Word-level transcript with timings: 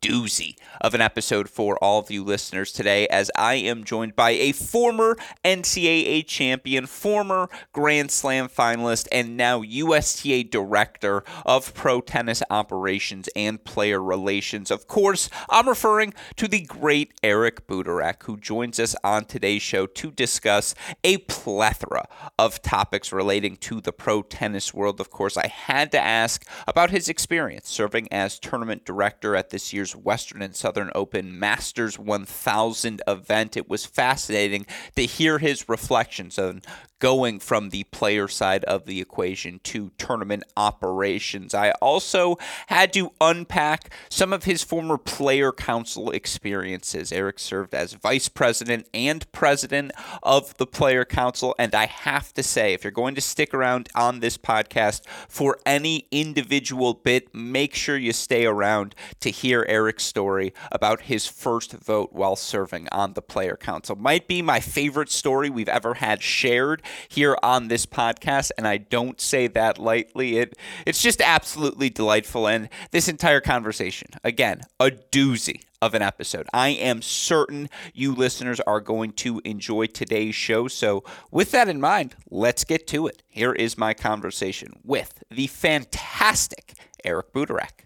doozy 0.00 0.56
of 0.80 0.94
an 0.94 1.00
episode 1.00 1.48
for 1.48 1.76
all 1.82 2.00
of 2.00 2.10
you 2.10 2.22
listeners 2.22 2.72
today 2.72 3.06
as 3.08 3.30
I 3.36 3.54
am 3.54 3.84
joined 3.84 4.16
by 4.16 4.30
a 4.30 4.52
former 4.52 5.16
NCAA 5.44 6.26
champion, 6.26 6.86
former 6.86 7.48
Grand 7.72 8.10
Slam 8.10 8.48
finalist, 8.48 9.08
and 9.10 9.36
now 9.36 9.62
USTA 9.62 10.50
director 10.50 11.24
of 11.44 11.74
pro 11.74 12.00
tennis 12.00 12.42
operations 12.50 13.28
and 13.34 13.62
player 13.64 14.02
relations. 14.02 14.70
Of 14.70 14.86
course, 14.86 15.28
I'm 15.48 15.68
referring 15.68 16.14
to 16.36 16.48
the 16.48 16.60
great 16.60 17.14
Eric 17.22 17.66
Butorac, 17.66 18.22
who 18.24 18.36
joins 18.36 18.78
us 18.78 18.94
on 19.02 19.24
today's 19.24 19.62
show 19.62 19.86
to 19.86 20.10
discuss 20.10 20.74
a 21.04 21.18
plethora 21.18 22.06
of 22.38 22.62
topics 22.62 23.12
relating 23.12 23.56
to 23.56 23.80
the 23.80 23.92
pro 23.92 24.22
tennis 24.22 24.74
world. 24.74 25.00
Of 25.00 25.10
course, 25.10 25.36
I 25.36 25.48
had 25.48 25.92
to 25.92 26.00
ask 26.00 26.46
about 26.66 26.90
his 26.90 27.08
experience 27.08 27.68
serving 27.68 28.08
as 28.12 28.38
tournament 28.38 28.84
director 28.84 29.36
at 29.36 29.50
this 29.50 29.72
year's 29.72 29.85
Western 29.94 30.42
and 30.42 30.56
Southern 30.56 30.90
Open 30.94 31.38
Masters 31.38 31.98
1000 31.98 33.02
event. 33.06 33.56
It 33.56 33.68
was 33.68 33.84
fascinating 33.84 34.66
to 34.96 35.02
hear 35.02 35.38
his 35.38 35.68
reflections 35.68 36.38
on 36.38 36.62
going 36.98 37.38
from 37.38 37.70
the 37.70 37.84
player 37.84 38.28
side 38.28 38.64
of 38.64 38.86
the 38.86 39.00
equation 39.00 39.60
to 39.64 39.90
tournament 39.98 40.42
operations. 40.56 41.54
I 41.54 41.72
also 41.82 42.36
had 42.68 42.92
to 42.94 43.12
unpack 43.20 43.92
some 44.08 44.32
of 44.32 44.44
his 44.44 44.62
former 44.62 44.96
player 44.98 45.52
council 45.52 46.10
experiences. 46.10 47.12
Eric 47.12 47.38
served 47.38 47.74
as 47.74 47.92
vice 47.92 48.28
president 48.28 48.86
and 48.94 49.30
president 49.32 49.92
of 50.22 50.56
the 50.56 50.66
player 50.66 51.04
council, 51.04 51.54
and 51.58 51.74
I 51.74 51.86
have 51.86 52.32
to 52.34 52.42
say, 52.42 52.72
if 52.72 52.84
you're 52.84 52.90
going 52.90 53.14
to 53.14 53.20
stick 53.20 53.52
around 53.52 53.88
on 53.94 54.20
this 54.20 54.38
podcast 54.38 55.06
for 55.28 55.58
any 55.66 56.06
individual 56.10 56.94
bit, 56.94 57.34
make 57.34 57.74
sure 57.74 57.96
you 57.96 58.12
stay 58.12 58.46
around 58.46 58.94
to 59.20 59.30
hear 59.30 59.66
Eric's 59.68 60.04
story 60.04 60.54
about 60.72 61.02
his 61.02 61.26
first 61.26 61.72
vote 61.72 62.12
while 62.12 62.36
serving 62.36 62.88
on 62.90 63.12
the 63.12 63.22
player 63.22 63.56
council. 63.56 63.96
Might 63.96 64.26
be 64.26 64.42
my 64.42 64.60
favorite 64.60 65.10
story 65.10 65.50
we've 65.50 65.68
ever 65.68 65.94
had 65.94 66.22
shared 66.22 66.82
here 67.08 67.36
on 67.42 67.68
this 67.68 67.86
podcast, 67.86 68.50
and 68.56 68.66
I 68.66 68.78
don't 68.78 69.20
say 69.20 69.46
that 69.48 69.78
lightly. 69.78 70.38
It 70.38 70.56
it's 70.86 71.02
just 71.02 71.20
absolutely 71.20 71.90
delightful, 71.90 72.46
and 72.46 72.68
this 72.90 73.08
entire 73.08 73.40
conversation, 73.40 74.08
again, 74.24 74.62
a 74.80 74.90
doozy 74.90 75.62
of 75.82 75.94
an 75.94 76.02
episode. 76.02 76.46
I 76.52 76.68
am 76.68 77.02
certain 77.02 77.68
you 77.92 78.14
listeners 78.14 78.60
are 78.60 78.80
going 78.80 79.12
to 79.12 79.40
enjoy 79.44 79.86
today's 79.86 80.34
show. 80.34 80.68
So, 80.68 81.04
with 81.30 81.50
that 81.52 81.68
in 81.68 81.80
mind, 81.80 82.16
let's 82.30 82.64
get 82.64 82.86
to 82.88 83.06
it. 83.06 83.22
Here 83.28 83.52
is 83.52 83.78
my 83.78 83.94
conversation 83.94 84.72
with 84.84 85.22
the 85.30 85.46
fantastic 85.46 86.74
Eric 87.04 87.32
Butorac. 87.32 87.85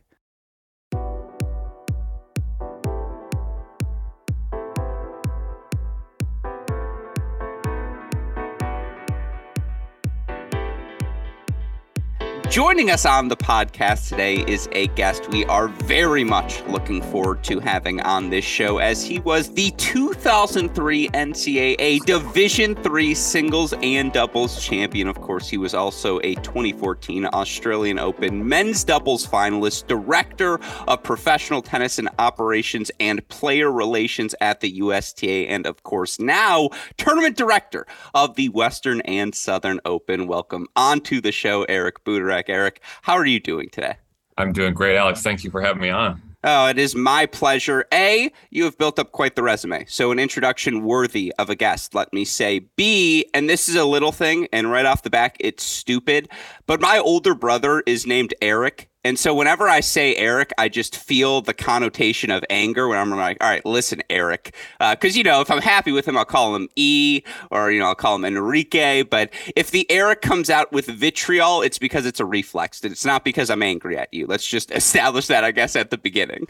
Joining 12.50 12.90
us 12.90 13.06
on 13.06 13.28
the 13.28 13.36
podcast 13.36 14.08
today 14.08 14.38
is 14.38 14.68
a 14.72 14.88
guest 14.88 15.30
we 15.30 15.44
are 15.44 15.68
very 15.68 16.24
much 16.24 16.64
looking 16.64 17.00
forward 17.00 17.44
to 17.44 17.60
having 17.60 18.00
on 18.00 18.28
this 18.28 18.44
show 18.44 18.78
as 18.78 19.04
he 19.04 19.20
was 19.20 19.54
the 19.54 19.70
2003 19.76 21.10
NCAA 21.10 22.04
Division 22.06 22.74
3 22.74 23.14
singles 23.14 23.72
and 23.84 24.12
doubles 24.12 24.60
champion. 24.60 25.06
Of 25.06 25.20
course, 25.20 25.48
he 25.48 25.58
was 25.58 25.74
also 25.74 26.18
a 26.24 26.34
2014 26.34 27.26
Australian 27.26 28.00
Open 28.00 28.48
men's 28.48 28.82
doubles 28.82 29.24
finalist, 29.24 29.86
director 29.86 30.58
of 30.88 31.04
professional 31.04 31.62
tennis 31.62 32.00
and 32.00 32.08
operations 32.18 32.90
and 32.98 33.26
player 33.28 33.70
relations 33.70 34.34
at 34.40 34.58
the 34.58 34.80
USTA, 34.80 35.48
and 35.48 35.66
of 35.66 35.84
course, 35.84 36.18
now 36.18 36.70
tournament 36.96 37.36
director 37.36 37.86
of 38.12 38.34
the 38.34 38.48
Western 38.48 39.02
and 39.02 39.36
Southern 39.36 39.78
Open. 39.84 40.26
Welcome 40.26 40.66
onto 40.74 41.20
the 41.20 41.30
show, 41.30 41.62
Eric 41.68 42.02
Eric. 42.48 42.80
How 43.02 43.14
are 43.14 43.26
you 43.26 43.40
doing 43.40 43.68
today? 43.70 43.96
I'm 44.38 44.52
doing 44.52 44.74
great, 44.74 44.96
Alex. 44.96 45.22
Thank 45.22 45.44
you 45.44 45.50
for 45.50 45.60
having 45.60 45.82
me 45.82 45.90
on. 45.90 46.22
Oh, 46.42 46.68
it 46.68 46.78
is 46.78 46.94
my 46.94 47.26
pleasure. 47.26 47.84
A, 47.92 48.32
you 48.48 48.64
have 48.64 48.78
built 48.78 48.98
up 48.98 49.12
quite 49.12 49.36
the 49.36 49.42
resume. 49.42 49.84
So, 49.86 50.10
an 50.10 50.18
introduction 50.18 50.84
worthy 50.84 51.34
of 51.38 51.50
a 51.50 51.54
guest, 51.54 51.94
let 51.94 52.14
me 52.14 52.24
say. 52.24 52.60
B, 52.76 53.26
and 53.34 53.48
this 53.50 53.68
is 53.68 53.74
a 53.74 53.84
little 53.84 54.12
thing, 54.12 54.48
and 54.50 54.70
right 54.70 54.86
off 54.86 55.02
the 55.02 55.10
back, 55.10 55.36
it's 55.38 55.62
stupid, 55.62 56.30
but 56.66 56.80
my 56.80 56.98
older 56.98 57.34
brother 57.34 57.82
is 57.86 58.06
named 58.06 58.32
Eric. 58.40 58.89
And 59.02 59.18
so 59.18 59.34
whenever 59.34 59.66
I 59.66 59.80
say 59.80 60.14
Eric, 60.16 60.52
I 60.58 60.68
just 60.68 60.94
feel 60.94 61.40
the 61.40 61.54
connotation 61.54 62.30
of 62.30 62.44
anger 62.50 62.86
when 62.86 62.98
I'm 62.98 63.10
like, 63.10 63.38
all 63.40 63.48
right, 63.48 63.64
listen, 63.64 64.02
Eric. 64.10 64.54
Because, 64.78 65.16
uh, 65.16 65.18
you 65.18 65.22
know, 65.22 65.40
if 65.40 65.50
I'm 65.50 65.62
happy 65.62 65.90
with 65.90 66.06
him, 66.06 66.18
I'll 66.18 66.26
call 66.26 66.54
him 66.54 66.68
E 66.76 67.22
or, 67.50 67.70
you 67.70 67.80
know, 67.80 67.86
I'll 67.86 67.94
call 67.94 68.16
him 68.16 68.26
Enrique. 68.26 69.02
But 69.02 69.30
if 69.56 69.70
the 69.70 69.90
Eric 69.90 70.20
comes 70.20 70.50
out 70.50 70.70
with 70.70 70.86
vitriol, 70.86 71.62
it's 71.62 71.78
because 71.78 72.04
it's 72.04 72.20
a 72.20 72.26
reflex. 72.26 72.84
It's 72.84 73.06
not 73.06 73.24
because 73.24 73.48
I'm 73.48 73.62
angry 73.62 73.96
at 73.96 74.12
you. 74.12 74.26
Let's 74.26 74.46
just 74.46 74.70
establish 74.74 75.28
that, 75.28 75.44
I 75.44 75.50
guess, 75.52 75.76
at 75.76 75.90
the 75.90 75.98
beginning. 75.98 76.46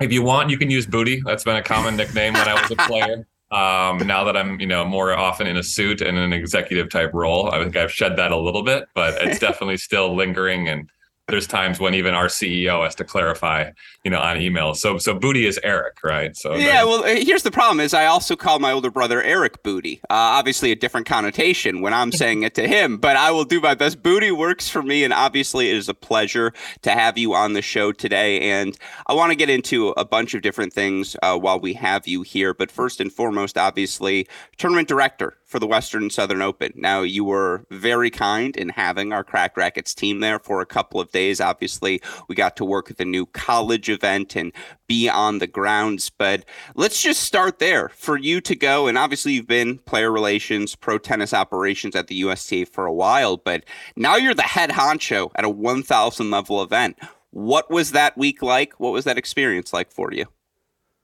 If 0.00 0.12
you 0.12 0.22
want, 0.22 0.50
you 0.50 0.58
can 0.58 0.70
use 0.70 0.86
Booty. 0.86 1.20
That's 1.24 1.44
been 1.44 1.56
a 1.56 1.62
common 1.62 1.96
nickname 1.96 2.34
when 2.34 2.48
I 2.48 2.60
was 2.60 2.70
a 2.70 2.76
player. 2.88 3.26
Um, 3.50 4.06
now 4.06 4.24
that 4.24 4.36
I'm, 4.36 4.58
you 4.60 4.66
know, 4.66 4.84
more 4.84 5.12
often 5.12 5.46
in 5.46 5.56
a 5.56 5.62
suit 5.62 6.00
and 6.00 6.16
an 6.16 6.32
executive 6.32 6.90
type 6.90 7.10
role, 7.12 7.50
I 7.50 7.62
think 7.62 7.76
I've 7.76 7.92
shed 7.92 8.16
that 8.16 8.30
a 8.32 8.36
little 8.36 8.62
bit, 8.62 8.86
but 8.94 9.14
it's 9.20 9.38
definitely 9.40 9.76
still 9.76 10.14
lingering 10.14 10.68
and 10.68 10.88
there's 11.32 11.46
times 11.46 11.80
when 11.80 11.94
even 11.94 12.12
our 12.12 12.26
CEO 12.26 12.84
has 12.84 12.94
to 12.94 13.04
clarify, 13.04 13.70
you 14.04 14.10
know, 14.10 14.20
on 14.20 14.38
email. 14.38 14.74
So 14.74 14.98
so 14.98 15.14
Booty 15.14 15.46
is 15.46 15.58
Eric, 15.64 16.04
right? 16.04 16.36
So 16.36 16.54
yeah. 16.56 16.84
Well, 16.84 17.02
uh, 17.04 17.24
here's 17.24 17.42
the 17.42 17.50
problem: 17.50 17.80
is 17.80 17.94
I 17.94 18.04
also 18.04 18.36
call 18.36 18.58
my 18.58 18.70
older 18.70 18.90
brother 18.90 19.22
Eric 19.22 19.62
Booty. 19.62 19.98
Uh, 20.10 20.36
obviously, 20.36 20.72
a 20.72 20.76
different 20.76 21.06
connotation 21.06 21.80
when 21.80 21.94
I'm 21.94 22.12
saying 22.12 22.42
it 22.42 22.54
to 22.56 22.68
him, 22.68 22.98
but 22.98 23.16
I 23.16 23.30
will 23.30 23.46
do 23.46 23.62
my 23.62 23.74
best. 23.74 24.02
Booty 24.02 24.30
works 24.30 24.68
for 24.68 24.82
me, 24.82 25.04
and 25.04 25.12
obviously, 25.12 25.70
it 25.70 25.76
is 25.76 25.88
a 25.88 25.94
pleasure 25.94 26.52
to 26.82 26.90
have 26.90 27.16
you 27.16 27.32
on 27.32 27.54
the 27.54 27.62
show 27.62 27.92
today. 27.92 28.50
And 28.50 28.76
I 29.06 29.14
want 29.14 29.30
to 29.32 29.36
get 29.36 29.48
into 29.48 29.88
a 29.90 30.04
bunch 30.04 30.34
of 30.34 30.42
different 30.42 30.74
things 30.74 31.16
uh, 31.22 31.38
while 31.38 31.58
we 31.58 31.72
have 31.72 32.06
you 32.06 32.20
here. 32.20 32.52
But 32.52 32.70
first 32.70 33.00
and 33.00 33.10
foremost, 33.10 33.56
obviously, 33.56 34.28
tournament 34.58 34.86
director 34.86 35.38
for 35.52 35.58
the 35.58 35.66
Western 35.66 36.08
Southern 36.08 36.40
Open. 36.40 36.72
Now, 36.74 37.02
you 37.02 37.24
were 37.24 37.66
very 37.70 38.10
kind 38.10 38.56
in 38.56 38.70
having 38.70 39.12
our 39.12 39.22
Cracked 39.22 39.58
Racquets 39.58 39.94
team 39.94 40.20
there 40.20 40.38
for 40.38 40.62
a 40.62 40.66
couple 40.66 40.98
of 40.98 41.12
days. 41.12 41.42
Obviously, 41.42 42.00
we 42.26 42.34
got 42.34 42.56
to 42.56 42.64
work 42.64 42.90
at 42.90 42.96
the 42.96 43.04
new 43.04 43.26
college 43.26 43.90
event 43.90 44.34
and 44.34 44.52
be 44.88 45.10
on 45.10 45.38
the 45.38 45.46
grounds. 45.46 46.08
But 46.08 46.46
let's 46.74 47.02
just 47.02 47.22
start 47.22 47.58
there 47.58 47.90
for 47.90 48.16
you 48.16 48.40
to 48.40 48.56
go. 48.56 48.86
And 48.86 48.96
obviously, 48.96 49.32
you've 49.32 49.46
been 49.46 49.76
player 49.78 50.10
relations, 50.10 50.74
pro 50.74 50.96
tennis 50.96 51.34
operations 51.34 51.94
at 51.94 52.06
the 52.06 52.16
USTA 52.16 52.64
for 52.64 52.86
a 52.86 52.94
while, 52.94 53.36
but 53.36 53.64
now 53.94 54.16
you're 54.16 54.32
the 54.32 54.42
head 54.42 54.70
honcho 54.70 55.30
at 55.34 55.44
a 55.44 55.50
1,000 55.50 56.30
level 56.30 56.62
event. 56.62 56.98
What 57.30 57.70
was 57.70 57.92
that 57.92 58.16
week 58.16 58.42
like? 58.42 58.80
What 58.80 58.92
was 58.92 59.04
that 59.04 59.18
experience 59.18 59.74
like 59.74 59.92
for 59.92 60.14
you? 60.14 60.26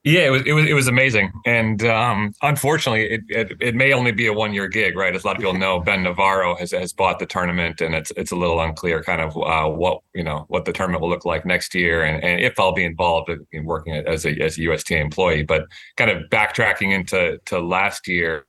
Yeah, 0.04 0.20
it 0.20 0.30
was 0.30 0.42
it 0.46 0.52
was 0.52 0.64
it 0.64 0.74
was 0.74 0.86
amazing, 0.86 1.32
and 1.44 1.84
um, 1.84 2.32
unfortunately, 2.42 3.10
it, 3.10 3.20
it, 3.28 3.52
it 3.60 3.74
may 3.74 3.92
only 3.92 4.12
be 4.12 4.28
a 4.28 4.32
one 4.32 4.54
year 4.54 4.68
gig, 4.68 4.96
right? 4.96 5.14
As 5.14 5.24
a 5.24 5.26
lot 5.26 5.34
of 5.34 5.40
people 5.40 5.54
know, 5.54 5.80
Ben 5.80 6.04
Navarro 6.04 6.54
has 6.54 6.70
has 6.70 6.92
bought 6.92 7.18
the 7.18 7.26
tournament, 7.26 7.80
and 7.80 7.96
it's 7.96 8.12
it's 8.16 8.30
a 8.30 8.36
little 8.36 8.60
unclear, 8.60 9.02
kind 9.02 9.20
of 9.20 9.36
uh, 9.36 9.68
what 9.68 10.00
you 10.14 10.22
know 10.22 10.44
what 10.48 10.66
the 10.66 10.72
tournament 10.72 11.02
will 11.02 11.10
look 11.10 11.24
like 11.24 11.44
next 11.44 11.74
year, 11.74 12.04
and, 12.04 12.22
and 12.22 12.40
if 12.40 12.60
I'll 12.60 12.72
be 12.72 12.84
involved 12.84 13.28
in 13.50 13.64
working 13.64 13.92
as 13.92 14.24
a 14.24 14.40
as 14.40 14.56
a 14.56 14.62
USTA 14.62 14.98
employee. 14.98 15.42
But 15.42 15.66
kind 15.96 16.12
of 16.12 16.30
backtracking 16.30 16.92
into 16.92 17.40
to 17.46 17.58
last 17.58 18.06
year, 18.06 18.46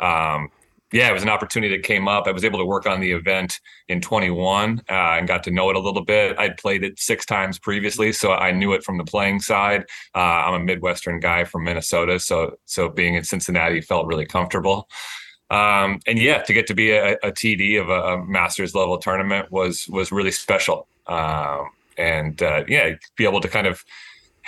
um, 0.00 0.50
yeah, 0.92 1.10
it 1.10 1.12
was 1.12 1.22
an 1.22 1.28
opportunity 1.28 1.76
that 1.76 1.84
came 1.84 2.08
up. 2.08 2.26
I 2.26 2.32
was 2.32 2.44
able 2.44 2.58
to 2.58 2.64
work 2.64 2.86
on 2.86 3.00
the 3.00 3.12
event 3.12 3.60
in 3.88 4.00
21 4.00 4.82
uh, 4.88 4.92
and 4.92 5.28
got 5.28 5.42
to 5.44 5.50
know 5.50 5.68
it 5.68 5.76
a 5.76 5.80
little 5.80 6.04
bit. 6.04 6.38
I'd 6.38 6.56
played 6.56 6.82
it 6.82 6.98
six 6.98 7.26
times 7.26 7.58
previously, 7.58 8.12
so 8.12 8.32
I 8.32 8.52
knew 8.52 8.72
it 8.72 8.82
from 8.82 8.96
the 8.96 9.04
playing 9.04 9.40
side. 9.40 9.84
Uh, 10.14 10.18
I'm 10.18 10.54
a 10.54 10.64
Midwestern 10.64 11.20
guy 11.20 11.44
from 11.44 11.64
Minnesota, 11.64 12.18
so 12.18 12.56
so 12.64 12.88
being 12.88 13.14
in 13.14 13.24
Cincinnati 13.24 13.82
felt 13.82 14.06
really 14.06 14.26
comfortable. 14.26 14.88
Um, 15.50 16.00
and 16.06 16.18
yeah, 16.18 16.42
to 16.42 16.52
get 16.52 16.66
to 16.68 16.74
be 16.74 16.92
a, 16.92 17.14
a 17.22 17.32
TD 17.32 17.80
of 17.80 17.88
a, 17.88 18.14
a, 18.14 18.24
Masters 18.26 18.74
level 18.74 18.98
tournament 18.98 19.50
was 19.50 19.88
was 19.88 20.10
really 20.10 20.32
special. 20.32 20.86
Um, 21.06 21.70
and 21.98 22.42
uh, 22.42 22.64
yeah, 22.68 22.94
be 23.16 23.24
able 23.24 23.40
to 23.40 23.48
kind 23.48 23.66
of 23.66 23.84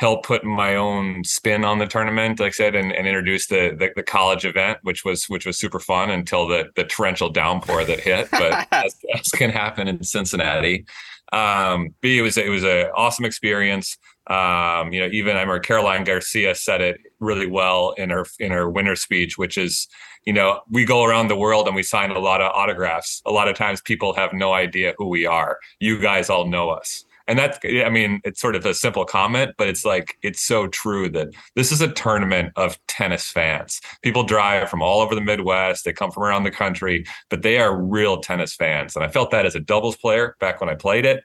help 0.00 0.24
put 0.24 0.42
my 0.42 0.76
own 0.76 1.22
spin 1.24 1.62
on 1.62 1.78
the 1.78 1.86
tournament, 1.86 2.40
like 2.40 2.46
I 2.46 2.50
said, 2.52 2.74
and, 2.74 2.90
and 2.90 3.06
introduce 3.06 3.48
the, 3.48 3.76
the, 3.78 3.90
the 3.94 4.02
college 4.02 4.46
event, 4.46 4.78
which 4.80 5.04
was 5.04 5.26
which 5.26 5.44
was 5.44 5.58
super 5.58 5.78
fun 5.78 6.10
until 6.10 6.48
the 6.48 6.70
the 6.74 6.84
torrential 6.84 7.28
downpour 7.28 7.84
that 7.84 8.00
hit. 8.00 8.30
But 8.30 8.66
as, 8.72 8.96
as 9.14 9.28
can 9.28 9.50
happen 9.50 9.88
in 9.88 10.02
Cincinnati. 10.02 10.86
Um, 11.34 11.94
B, 12.00 12.18
it 12.18 12.22
was 12.22 12.38
it 12.38 12.48
was 12.48 12.64
an 12.64 12.86
awesome 12.96 13.26
experience. 13.26 13.98
Um, 14.26 14.90
you 14.90 15.00
know, 15.00 15.08
even 15.12 15.36
I 15.36 15.40
remember 15.40 15.60
Caroline 15.60 16.04
Garcia 16.04 16.54
said 16.54 16.80
it 16.80 16.96
really 17.18 17.46
well 17.46 17.90
in 17.98 18.08
her 18.08 18.24
in 18.38 18.52
her 18.52 18.70
winter 18.70 18.96
speech, 18.96 19.36
which 19.36 19.58
is, 19.58 19.86
you 20.24 20.32
know, 20.32 20.62
we 20.70 20.86
go 20.86 21.04
around 21.04 21.28
the 21.28 21.36
world 21.36 21.66
and 21.66 21.76
we 21.76 21.82
sign 21.82 22.10
a 22.10 22.18
lot 22.18 22.40
of 22.40 22.50
autographs. 22.54 23.20
A 23.26 23.30
lot 23.30 23.48
of 23.48 23.54
times 23.54 23.82
people 23.82 24.14
have 24.14 24.32
no 24.32 24.54
idea 24.54 24.94
who 24.96 25.08
we 25.08 25.26
are. 25.26 25.58
You 25.78 26.00
guys 26.00 26.30
all 26.30 26.46
know 26.46 26.70
us. 26.70 27.04
And 27.30 27.38
that's 27.38 27.60
I 27.64 27.88
mean, 27.90 28.20
it's 28.24 28.40
sort 28.40 28.56
of 28.56 28.66
a 28.66 28.74
simple 28.74 29.04
comment, 29.04 29.52
but 29.56 29.68
it's 29.68 29.84
like 29.84 30.18
it's 30.20 30.40
so 30.40 30.66
true 30.66 31.08
that 31.10 31.28
this 31.54 31.70
is 31.70 31.80
a 31.80 31.86
tournament 31.86 32.52
of 32.56 32.76
tennis 32.88 33.30
fans. 33.30 33.80
People 34.02 34.24
drive 34.24 34.68
from 34.68 34.82
all 34.82 35.00
over 35.00 35.14
the 35.14 35.20
Midwest, 35.20 35.84
they 35.84 35.92
come 35.92 36.10
from 36.10 36.24
around 36.24 36.42
the 36.42 36.50
country, 36.50 37.06
but 37.28 37.42
they 37.42 37.60
are 37.60 37.80
real 37.80 38.20
tennis 38.20 38.56
fans. 38.56 38.96
And 38.96 39.04
I 39.04 39.08
felt 39.08 39.30
that 39.30 39.46
as 39.46 39.54
a 39.54 39.60
doubles 39.60 39.96
player 39.96 40.34
back 40.40 40.60
when 40.60 40.68
I 40.68 40.74
played 40.74 41.06
it. 41.06 41.18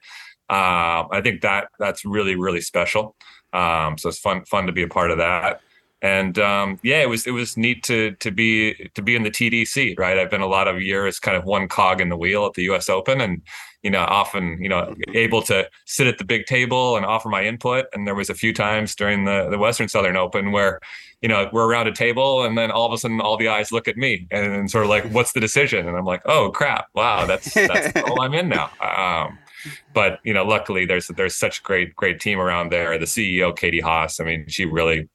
Um, 0.48 1.08
I 1.10 1.20
think 1.24 1.40
that 1.40 1.70
that's 1.80 2.04
really 2.04 2.36
really 2.36 2.60
special. 2.60 3.16
Um, 3.52 3.98
so 3.98 4.08
it's 4.08 4.20
fun 4.20 4.44
fun 4.44 4.66
to 4.66 4.72
be 4.72 4.84
a 4.84 4.88
part 4.88 5.10
of 5.10 5.18
that. 5.18 5.60
And 6.02 6.38
um, 6.38 6.78
yeah, 6.82 7.00
it 7.00 7.08
was 7.08 7.26
it 7.26 7.30
was 7.30 7.56
neat 7.56 7.82
to 7.84 8.12
to 8.16 8.30
be 8.30 8.74
to 8.94 9.02
be 9.02 9.16
in 9.16 9.22
the 9.22 9.30
TDC. 9.30 9.98
Right, 9.98 10.18
I've 10.18 10.30
been 10.30 10.42
a 10.42 10.46
lot 10.46 10.68
of 10.68 10.82
years 10.82 11.18
kind 11.18 11.36
of 11.36 11.44
one 11.44 11.68
cog 11.68 12.00
in 12.00 12.10
the 12.10 12.16
wheel 12.16 12.44
at 12.44 12.52
the 12.52 12.64
U.S. 12.64 12.90
Open, 12.90 13.20
and 13.20 13.40
you 13.82 13.90
know 13.90 14.00
often 14.00 14.58
you 14.60 14.68
know 14.68 14.94
able 15.14 15.40
to 15.42 15.68
sit 15.86 16.06
at 16.06 16.18
the 16.18 16.24
big 16.24 16.44
table 16.44 16.96
and 16.96 17.06
offer 17.06 17.30
my 17.30 17.44
input. 17.44 17.86
And 17.94 18.06
there 18.06 18.14
was 18.14 18.28
a 18.28 18.34
few 18.34 18.52
times 18.52 18.94
during 18.94 19.24
the 19.24 19.48
the 19.48 19.58
Western 19.58 19.88
Southern 19.88 20.16
Open 20.16 20.52
where 20.52 20.80
you 21.22 21.30
know 21.30 21.48
we're 21.50 21.66
around 21.66 21.88
a 21.88 21.92
table, 21.92 22.44
and 22.44 22.58
then 22.58 22.70
all 22.70 22.86
of 22.86 22.92
a 22.92 22.98
sudden 22.98 23.22
all 23.22 23.38
the 23.38 23.48
eyes 23.48 23.72
look 23.72 23.88
at 23.88 23.96
me, 23.96 24.26
and, 24.30 24.52
and 24.52 24.70
sort 24.70 24.84
of 24.84 24.90
like, 24.90 25.04
what's 25.12 25.32
the 25.32 25.40
decision? 25.40 25.88
And 25.88 25.96
I'm 25.96 26.04
like, 26.04 26.20
oh 26.26 26.50
crap, 26.50 26.88
wow, 26.94 27.24
that's 27.24 27.54
that's 27.54 27.96
all 28.02 28.20
I'm 28.20 28.34
in 28.34 28.50
now. 28.50 28.70
Um, 28.82 29.38
but 29.94 30.20
you 30.24 30.34
know, 30.34 30.44
luckily 30.44 30.84
there's 30.84 31.08
there's 31.08 31.34
such 31.34 31.62
great 31.62 31.96
great 31.96 32.20
team 32.20 32.38
around 32.38 32.70
there. 32.70 32.98
The 32.98 33.06
CEO 33.06 33.56
Katie 33.56 33.80
Haas, 33.80 34.20
I 34.20 34.24
mean, 34.24 34.46
she 34.46 34.66
really 34.66 35.08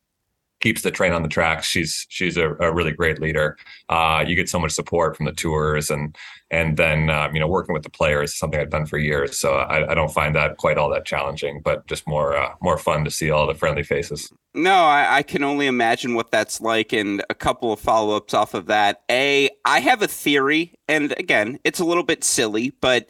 keeps 0.62 0.82
the 0.84 0.92
train 0.92 1.12
on 1.12 1.24
the 1.24 1.28
tracks. 1.28 1.68
She's 1.68 2.06
she's 2.10 2.38
a, 2.38 2.56
a 2.60 2.74
really 2.74 2.92
great 2.92 3.20
leader. 3.20 3.58
Uh, 3.90 4.24
you 4.26 4.36
get 4.36 4.50
so 4.50 4.60
much 4.60 4.72
support 4.72 5.18
from 5.18 5.26
the 5.26 5.34
tours 5.34 5.90
and 5.90 6.16
and 6.50 6.78
then 6.78 7.10
um, 7.10 7.34
you 7.34 7.40
know 7.40 7.48
working 7.48 7.74
with 7.74 7.84
the 7.84 7.90
players 7.90 8.32
is 8.32 8.38
something 8.38 8.60
I've 8.60 8.70
done 8.70 8.86
for 8.86 8.98
years. 8.98 9.38
So 9.38 9.56
I, 9.56 9.92
I 9.92 9.96
don't 9.96 10.12
find 10.12 10.36
that 10.36 10.58
quite 10.58 10.78
all 10.78 10.90
that 10.92 11.06
challenging, 11.06 11.62
but 11.62 11.86
just 11.88 12.08
more 12.08 12.38
uh, 12.38 12.54
more 12.62 12.78
fun 12.78 13.04
to 13.06 13.12
see 13.12 13.32
all 13.32 13.48
the 13.48 13.56
friendly 13.56 13.84
faces. 13.84 14.32
No, 14.54 14.74
I, 14.74 15.18
I 15.18 15.24
can 15.24 15.44
only 15.44 15.68
imagine 15.68 16.14
what 16.14 16.32
that's 16.32 16.62
like. 16.62 16.94
And 16.94 17.24
a 17.30 17.36
couple 17.36 17.72
of 17.72 17.80
follow 17.80 18.16
ups 18.16 18.34
off 18.34 18.54
of 18.54 18.68
that. 18.68 19.02
A, 19.10 19.50
I 19.66 19.80
have 19.80 20.02
a 20.02 20.08
theory, 20.08 20.74
and 20.88 21.14
again, 21.18 21.60
it's 21.64 21.80
a 21.80 21.86
little 21.86 22.04
bit 22.04 22.24
silly, 22.24 22.74
but 22.82 23.10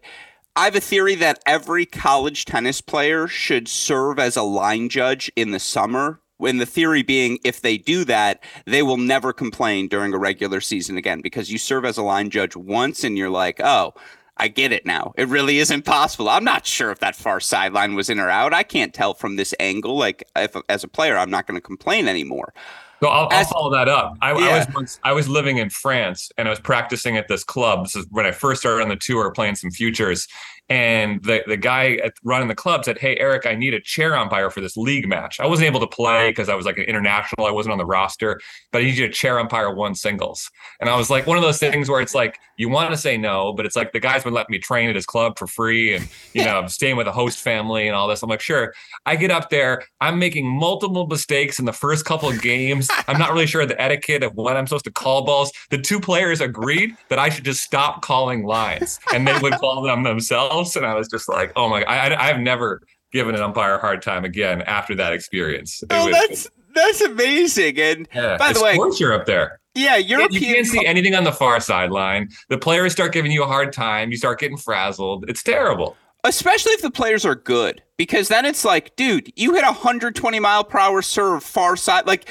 I 0.55 0.65
have 0.65 0.75
a 0.75 0.81
theory 0.81 1.15
that 1.15 1.41
every 1.45 1.85
college 1.85 2.45
tennis 2.45 2.81
player 2.81 3.27
should 3.27 3.67
serve 3.67 4.19
as 4.19 4.35
a 4.35 4.43
line 4.43 4.89
judge 4.89 5.31
in 5.35 5.51
the 5.51 5.59
summer. 5.59 6.19
When 6.41 6.57
the 6.57 6.65
theory 6.65 7.03
being, 7.03 7.37
if 7.43 7.61
they 7.61 7.77
do 7.77 8.03
that, 8.05 8.43
they 8.65 8.81
will 8.81 8.97
never 8.97 9.31
complain 9.31 9.87
during 9.87 10.11
a 10.11 10.17
regular 10.17 10.59
season 10.59 10.97
again 10.97 11.21
because 11.21 11.51
you 11.51 11.59
serve 11.59 11.85
as 11.85 11.99
a 11.99 12.01
line 12.01 12.31
judge 12.31 12.55
once 12.55 13.03
and 13.03 13.15
you're 13.15 13.29
like, 13.29 13.61
oh, 13.63 13.93
I 14.37 14.47
get 14.47 14.71
it 14.71 14.83
now. 14.83 15.13
It 15.17 15.27
really 15.27 15.59
isn't 15.59 15.85
possible. 15.85 16.27
I'm 16.27 16.43
not 16.43 16.65
sure 16.65 16.89
if 16.89 16.97
that 16.97 17.15
far 17.15 17.39
sideline 17.39 17.93
was 17.93 18.09
in 18.09 18.19
or 18.19 18.31
out. 18.31 18.55
I 18.55 18.63
can't 18.63 18.91
tell 18.91 19.13
from 19.13 19.35
this 19.35 19.53
angle. 19.59 19.95
Like, 19.95 20.23
if, 20.35 20.55
as 20.67 20.83
a 20.83 20.87
player, 20.87 21.15
I'm 21.15 21.29
not 21.29 21.45
going 21.45 21.59
to 21.59 21.61
complain 21.61 22.07
anymore. 22.07 22.55
So 23.01 23.09
I'll, 23.09 23.27
I'll 23.31 23.45
follow 23.45 23.71
that 23.71 23.87
up. 23.87 24.15
I, 24.21 24.31
yeah. 24.31 24.45
I, 24.45 24.57
was 24.59 24.67
once, 24.75 24.99
I 25.03 25.11
was 25.11 25.27
living 25.27 25.57
in 25.57 25.71
France 25.71 26.29
and 26.37 26.47
I 26.47 26.51
was 26.51 26.59
practicing 26.59 27.17
at 27.17 27.27
this 27.27 27.43
club. 27.43 27.85
This 27.85 27.95
is 27.95 28.05
when 28.11 28.27
I 28.27 28.31
first 28.31 28.61
started 28.61 28.83
on 28.83 28.89
the 28.89 28.95
tour 28.95 29.31
playing 29.31 29.55
some 29.55 29.71
futures. 29.71 30.27
And 30.69 31.21
the, 31.23 31.43
the 31.47 31.57
guy 31.57 31.95
at, 32.01 32.13
running 32.23 32.47
the 32.47 32.55
club 32.55 32.85
said, 32.85 32.97
Hey, 32.97 33.17
Eric, 33.17 33.45
I 33.45 33.55
need 33.55 33.73
a 33.73 33.81
chair 33.81 34.15
umpire 34.15 34.49
for 34.49 34.61
this 34.61 34.77
league 34.77 35.05
match. 35.05 35.39
I 35.41 35.45
wasn't 35.45 35.65
able 35.65 35.81
to 35.81 35.87
play 35.87 36.29
because 36.29 36.47
I 36.47 36.55
was 36.55 36.65
like 36.65 36.77
an 36.77 36.85
international. 36.85 37.45
I 37.45 37.51
wasn't 37.51 37.73
on 37.73 37.77
the 37.77 37.85
roster, 37.85 38.39
but 38.71 38.81
I 38.81 38.85
need 38.85 38.97
you 38.97 39.07
to 39.07 39.11
chair 39.11 39.37
umpire 39.37 39.73
one 39.73 39.95
singles. 39.95 40.49
And 40.79 40.89
I 40.89 40.95
was 40.95 41.09
like, 41.09 41.27
one 41.27 41.35
of 41.35 41.43
those 41.43 41.59
things 41.59 41.89
where 41.89 41.99
it's 41.99 42.15
like, 42.15 42.39
you 42.55 42.69
want 42.69 42.91
to 42.91 42.97
say 42.97 43.17
no, 43.17 43.51
but 43.51 43.65
it's 43.65 43.75
like 43.75 43.91
the 43.91 43.99
guy's 43.99 44.23
been 44.23 44.33
letting 44.33 44.53
me 44.53 44.59
train 44.59 44.89
at 44.89 44.95
his 44.95 45.05
club 45.05 45.37
for 45.37 45.47
free 45.47 45.93
and, 45.93 46.07
you 46.33 46.45
know, 46.45 46.59
I'm 46.59 46.67
staying 46.69 46.95
with 46.95 47.07
a 47.07 47.11
host 47.11 47.39
family 47.39 47.87
and 47.87 47.95
all 47.95 48.07
this. 48.07 48.23
I'm 48.23 48.29
like, 48.29 48.39
sure. 48.39 48.73
I 49.05 49.17
get 49.17 49.31
up 49.31 49.49
there. 49.49 49.83
I'm 49.99 50.19
making 50.19 50.47
multiple 50.47 51.07
mistakes 51.07 51.59
in 51.59 51.65
the 51.65 51.73
first 51.73 52.05
couple 52.05 52.29
of 52.29 52.41
games. 52.41 52.87
I'm 53.07 53.17
not 53.17 53.31
really 53.31 53.47
sure 53.47 53.61
of 53.61 53.67
the 53.67 53.81
etiquette 53.81 54.23
of 54.23 54.35
when 54.35 54.57
I'm 54.57 54.67
supposed 54.67 54.85
to 54.85 54.91
call 54.91 55.23
balls. 55.23 55.51
The 55.69 55.77
two 55.77 55.99
players 55.99 56.41
agreed 56.41 56.95
that 57.09 57.19
I 57.19 57.29
should 57.29 57.45
just 57.45 57.63
stop 57.63 58.01
calling 58.01 58.43
lines 58.45 58.99
and 59.13 59.27
they 59.27 59.37
would 59.39 59.53
call 59.53 59.81
them 59.81 60.03
themselves. 60.03 60.75
And 60.75 60.85
I 60.85 60.93
was 60.93 61.07
just 61.07 61.27
like, 61.29 61.51
oh 61.55 61.69
my, 61.69 61.83
I, 61.83 62.29
I've 62.29 62.39
never 62.39 62.81
given 63.11 63.35
an 63.35 63.41
umpire 63.41 63.75
a 63.75 63.79
hard 63.79 64.01
time 64.01 64.25
again 64.25 64.61
after 64.63 64.95
that 64.95 65.13
experience. 65.13 65.83
Oh, 65.89 66.05
was, 66.07 66.15
that's 66.15 66.47
that's 66.73 67.01
amazing. 67.01 67.79
And 67.79 68.07
yeah, 68.13 68.37
by 68.37 68.53
the 68.53 68.61
way, 68.61 68.77
you're 68.97 69.13
up 69.13 69.25
there. 69.25 69.59
Yeah, 69.73 69.97
European. 69.97 70.41
You 70.41 70.55
can't 70.55 70.67
see 70.67 70.85
anything 70.85 71.15
on 71.15 71.23
the 71.23 71.31
far 71.31 71.59
sideline. 71.59 72.29
The 72.49 72.57
players 72.57 72.91
start 72.91 73.13
giving 73.13 73.31
you 73.31 73.43
a 73.43 73.47
hard 73.47 73.71
time. 73.71 74.11
You 74.11 74.17
start 74.17 74.39
getting 74.39 74.57
frazzled. 74.57 75.25
It's 75.29 75.43
terrible. 75.43 75.95
Especially 76.23 76.73
if 76.73 76.81
the 76.81 76.91
players 76.91 77.25
are 77.25 77.35
good, 77.35 77.81
because 77.97 78.27
then 78.27 78.45
it's 78.45 78.63
like, 78.63 78.95
dude, 78.95 79.31
you 79.35 79.55
hit 79.55 79.63
a 79.63 79.67
120 79.67 80.39
mile 80.39 80.63
per 80.63 80.77
hour 80.77 81.01
serve 81.01 81.43
far 81.43 81.75
side. 81.75 82.05
Like 82.05 82.29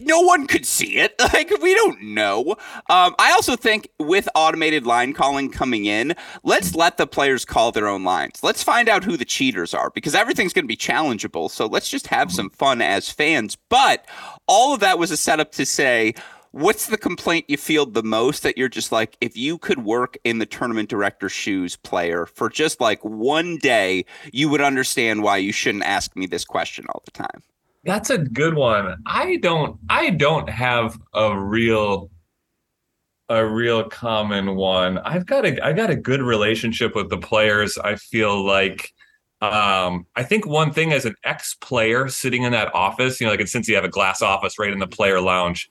no 0.00 0.20
one 0.20 0.46
could 0.46 0.66
see 0.66 0.98
it. 0.98 1.14
Like 1.32 1.50
we 1.62 1.74
don't 1.74 2.02
know. 2.02 2.56
Um, 2.88 3.14
I 3.18 3.30
also 3.32 3.54
think 3.54 3.88
with 4.00 4.28
automated 4.34 4.84
line 4.84 5.12
calling 5.12 5.48
coming 5.48 5.84
in, 5.84 6.14
let's 6.42 6.74
let 6.74 6.96
the 6.96 7.06
players 7.06 7.44
call 7.44 7.70
their 7.70 7.86
own 7.86 8.02
lines. 8.02 8.42
Let's 8.42 8.64
find 8.64 8.88
out 8.88 9.04
who 9.04 9.16
the 9.16 9.24
cheaters 9.24 9.72
are 9.72 9.90
because 9.90 10.14
everything's 10.14 10.52
going 10.52 10.64
to 10.64 10.68
be 10.68 10.76
challengeable. 10.76 11.48
So 11.50 11.66
let's 11.66 11.88
just 11.88 12.08
have 12.08 12.32
some 12.32 12.50
fun 12.50 12.82
as 12.82 13.10
fans. 13.10 13.56
But 13.68 14.06
all 14.48 14.74
of 14.74 14.80
that 14.80 14.98
was 14.98 15.12
a 15.12 15.16
setup 15.16 15.52
to 15.52 15.64
say. 15.64 16.14
What's 16.52 16.86
the 16.86 16.98
complaint 16.98 17.44
you 17.46 17.56
feel 17.56 17.86
the 17.86 18.02
most 18.02 18.42
that 18.42 18.58
you're 18.58 18.68
just 18.68 18.90
like, 18.90 19.16
if 19.20 19.36
you 19.36 19.56
could 19.56 19.84
work 19.84 20.18
in 20.24 20.38
the 20.38 20.46
tournament 20.46 20.88
director's 20.88 21.30
shoes, 21.30 21.76
player, 21.76 22.26
for 22.26 22.48
just 22.48 22.80
like 22.80 23.04
one 23.04 23.56
day, 23.58 24.04
you 24.32 24.48
would 24.48 24.60
understand 24.60 25.22
why 25.22 25.36
you 25.36 25.52
shouldn't 25.52 25.84
ask 25.84 26.16
me 26.16 26.26
this 26.26 26.44
question 26.44 26.86
all 26.88 27.02
the 27.04 27.12
time? 27.12 27.44
That's 27.84 28.10
a 28.10 28.18
good 28.18 28.54
one. 28.54 29.02
I 29.06 29.36
don't 29.36 29.78
I 29.88 30.10
don't 30.10 30.48
have 30.48 30.98
a 31.14 31.38
real 31.38 32.10
a 33.28 33.46
real 33.46 33.88
common 33.88 34.56
one. 34.56 34.98
I've 34.98 35.24
got 35.24 35.46
a 35.46 35.64
I 35.64 35.72
got 35.72 35.90
a 35.90 35.96
good 35.96 36.20
relationship 36.20 36.94
with 36.94 37.08
the 37.08 37.18
players. 37.18 37.78
I 37.78 37.96
feel 37.96 38.44
like 38.44 38.92
um, 39.40 40.06
I 40.16 40.22
think 40.22 40.46
one 40.46 40.70
thing 40.72 40.92
as 40.92 41.06
an 41.06 41.14
ex-player 41.24 42.08
sitting 42.08 42.42
in 42.42 42.52
that 42.52 42.74
office, 42.74 43.20
you 43.20 43.26
know, 43.26 43.32
like 43.32 43.48
since 43.48 43.68
you 43.68 43.74
have 43.74 43.84
a 43.84 43.88
glass 43.88 44.20
office 44.20 44.58
right 44.58 44.72
in 44.72 44.80
the 44.80 44.86
player 44.86 45.18
lounge, 45.18 45.70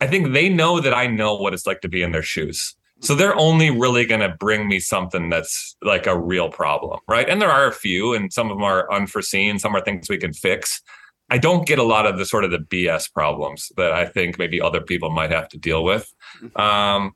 I 0.00 0.06
think 0.06 0.32
they 0.32 0.48
know 0.48 0.80
that 0.80 0.94
I 0.94 1.06
know 1.06 1.34
what 1.34 1.52
it's 1.52 1.66
like 1.66 1.82
to 1.82 1.88
be 1.88 2.02
in 2.02 2.12
their 2.12 2.22
shoes. 2.22 2.74
So 3.00 3.14
they're 3.14 3.36
only 3.36 3.68
really 3.70 4.06
going 4.06 4.20
to 4.20 4.34
bring 4.38 4.68
me 4.68 4.78
something 4.78 5.28
that's 5.28 5.76
like 5.82 6.06
a 6.06 6.18
real 6.18 6.48
problem, 6.48 7.00
right? 7.08 7.28
And 7.28 7.42
there 7.42 7.50
are 7.50 7.66
a 7.66 7.72
few, 7.72 8.14
and 8.14 8.32
some 8.32 8.50
of 8.50 8.56
them 8.56 8.64
are 8.64 8.90
unforeseen. 8.90 9.58
Some 9.58 9.74
are 9.76 9.82
things 9.82 10.08
we 10.08 10.18
can 10.18 10.32
fix. 10.32 10.80
I 11.32 11.38
don't 11.38 11.66
get 11.66 11.78
a 11.78 11.82
lot 11.82 12.04
of 12.04 12.18
the 12.18 12.26
sort 12.26 12.44
of 12.44 12.50
the 12.50 12.58
BS 12.58 13.10
problems 13.10 13.72
that 13.78 13.90
I 13.90 14.04
think 14.04 14.38
maybe 14.38 14.60
other 14.60 14.82
people 14.82 15.08
might 15.08 15.30
have 15.30 15.48
to 15.48 15.58
deal 15.58 15.82
with. 15.82 16.12
Mm-hmm. 16.42 16.60
Um, 16.60 17.12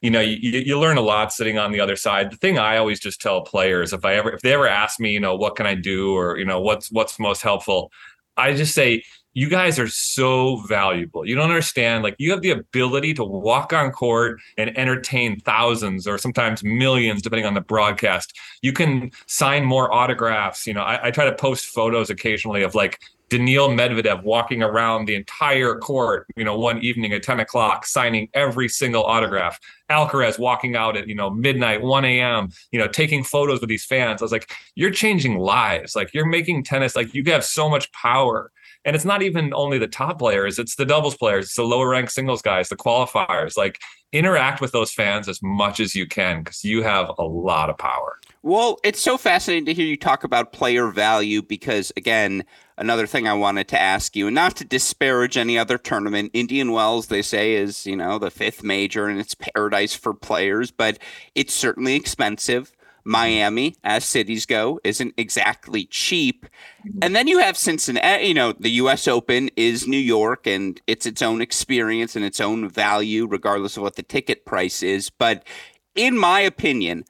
you 0.00 0.10
know, 0.10 0.20
you, 0.20 0.38
you 0.38 0.80
learn 0.80 0.96
a 0.96 1.02
lot 1.02 1.30
sitting 1.30 1.58
on 1.58 1.70
the 1.70 1.78
other 1.78 1.94
side. 1.94 2.30
The 2.30 2.38
thing 2.38 2.58
I 2.58 2.78
always 2.78 3.00
just 3.00 3.20
tell 3.20 3.42
players, 3.42 3.92
if 3.92 4.02
I 4.02 4.14
ever, 4.14 4.32
if 4.32 4.40
they 4.40 4.54
ever 4.54 4.66
ask 4.66 4.98
me, 4.98 5.12
you 5.12 5.20
know, 5.20 5.36
what 5.36 5.56
can 5.56 5.66
I 5.66 5.74
do, 5.74 6.16
or 6.16 6.38
you 6.38 6.46
know, 6.46 6.58
what's 6.58 6.90
what's 6.90 7.18
most 7.18 7.42
helpful, 7.42 7.92
I 8.34 8.54
just 8.54 8.74
say, 8.74 9.04
you 9.34 9.50
guys 9.50 9.78
are 9.78 9.88
so 9.88 10.56
valuable. 10.68 11.26
You 11.26 11.34
don't 11.34 11.50
understand. 11.50 12.02
Like 12.02 12.14
you 12.18 12.30
have 12.30 12.40
the 12.40 12.52
ability 12.52 13.12
to 13.14 13.24
walk 13.24 13.74
on 13.74 13.90
court 13.90 14.40
and 14.56 14.76
entertain 14.78 15.40
thousands 15.40 16.06
or 16.06 16.16
sometimes 16.16 16.64
millions, 16.64 17.20
depending 17.20 17.44
on 17.44 17.54
the 17.54 17.60
broadcast. 17.60 18.32
You 18.62 18.72
can 18.72 19.10
sign 19.26 19.64
more 19.64 19.92
autographs. 19.92 20.66
You 20.66 20.74
know, 20.74 20.82
I, 20.82 21.08
I 21.08 21.10
try 21.10 21.24
to 21.26 21.34
post 21.34 21.66
photos 21.66 22.10
occasionally 22.10 22.62
of 22.62 22.74
like 22.74 23.00
Daniil 23.30 23.68
Medvedev 23.70 24.22
walking 24.22 24.62
around 24.62 25.06
the 25.06 25.14
entire 25.14 25.76
court, 25.76 26.26
you 26.36 26.44
know, 26.44 26.58
one 26.58 26.78
evening 26.82 27.12
at 27.12 27.22
10 27.22 27.40
o'clock, 27.40 27.86
signing 27.86 28.28
every 28.34 28.68
single 28.68 29.02
autograph. 29.04 29.58
Alcaraz 29.90 30.38
walking 30.38 30.76
out 30.76 30.96
at, 30.96 31.08
you 31.08 31.14
know, 31.14 31.30
midnight, 31.30 31.82
1 31.82 32.04
a.m., 32.04 32.50
you 32.70 32.78
know, 32.78 32.88
taking 32.88 33.24
photos 33.24 33.60
with 33.60 33.68
these 33.68 33.84
fans. 33.84 34.20
I 34.20 34.24
was 34.24 34.32
like, 34.32 34.50
you're 34.74 34.90
changing 34.90 35.38
lives. 35.38 35.96
Like 35.96 36.12
you're 36.14 36.26
making 36.26 36.64
tennis, 36.64 36.96
like 36.96 37.14
you 37.14 37.22
have 37.26 37.44
so 37.44 37.68
much 37.68 37.90
power. 37.92 38.50
And 38.84 38.94
it's 38.94 39.04
not 39.04 39.22
even 39.22 39.54
only 39.54 39.78
the 39.78 39.88
top 39.88 40.18
players, 40.18 40.58
it's 40.58 40.76
the 40.76 40.84
doubles 40.84 41.16
players, 41.16 41.46
it's 41.46 41.56
the 41.56 41.62
lower 41.62 41.88
ranked 41.88 42.12
singles 42.12 42.42
guys, 42.42 42.68
the 42.68 42.76
qualifiers. 42.76 43.56
Like 43.56 43.80
interact 44.12 44.60
with 44.60 44.72
those 44.72 44.92
fans 44.92 45.28
as 45.28 45.42
much 45.42 45.80
as 45.80 45.94
you 45.94 46.06
can 46.06 46.42
because 46.42 46.62
you 46.62 46.82
have 46.82 47.10
a 47.18 47.24
lot 47.24 47.68
of 47.68 47.76
power. 47.76 48.20
Well, 48.44 48.78
it's 48.84 49.00
so 49.00 49.16
fascinating 49.16 49.64
to 49.64 49.72
hear 49.72 49.86
you 49.86 49.96
talk 49.96 50.22
about 50.22 50.52
player 50.52 50.88
value 50.88 51.40
because, 51.40 51.90
again, 51.96 52.44
another 52.76 53.06
thing 53.06 53.26
I 53.26 53.32
wanted 53.32 53.68
to 53.68 53.80
ask 53.80 54.14
you, 54.14 54.26
and 54.26 54.34
not 54.34 54.54
to 54.56 54.66
disparage 54.66 55.38
any 55.38 55.56
other 55.58 55.78
tournament, 55.78 56.30
Indian 56.34 56.70
Wells, 56.70 57.06
they 57.06 57.22
say, 57.22 57.54
is, 57.54 57.86
you 57.86 57.96
know, 57.96 58.18
the 58.18 58.30
fifth 58.30 58.62
major 58.62 59.06
and 59.06 59.18
it's 59.18 59.34
paradise 59.34 59.94
for 59.94 60.12
players, 60.12 60.70
but 60.70 60.98
it's 61.34 61.54
certainly 61.54 61.94
expensive. 61.94 62.70
Miami, 63.02 63.76
as 63.82 64.04
cities 64.04 64.44
go, 64.44 64.78
isn't 64.84 65.14
exactly 65.16 65.86
cheap. 65.86 66.44
Mm-hmm. 66.86 66.98
And 67.00 67.16
then 67.16 67.26
you 67.26 67.38
have 67.38 67.56
Cincinnati, 67.56 68.26
you 68.26 68.34
know, 68.34 68.52
the 68.52 68.72
US 68.72 69.08
Open 69.08 69.48
is 69.56 69.88
New 69.88 69.96
York 69.96 70.46
and 70.46 70.78
it's 70.86 71.06
its 71.06 71.22
own 71.22 71.40
experience 71.40 72.14
and 72.14 72.26
its 72.26 72.40
own 72.40 72.68
value, 72.68 73.26
regardless 73.26 73.78
of 73.78 73.82
what 73.82 73.96
the 73.96 74.02
ticket 74.02 74.44
price 74.44 74.82
is. 74.82 75.08
But 75.08 75.46
in 75.94 76.18
my 76.18 76.40
opinion, 76.40 77.06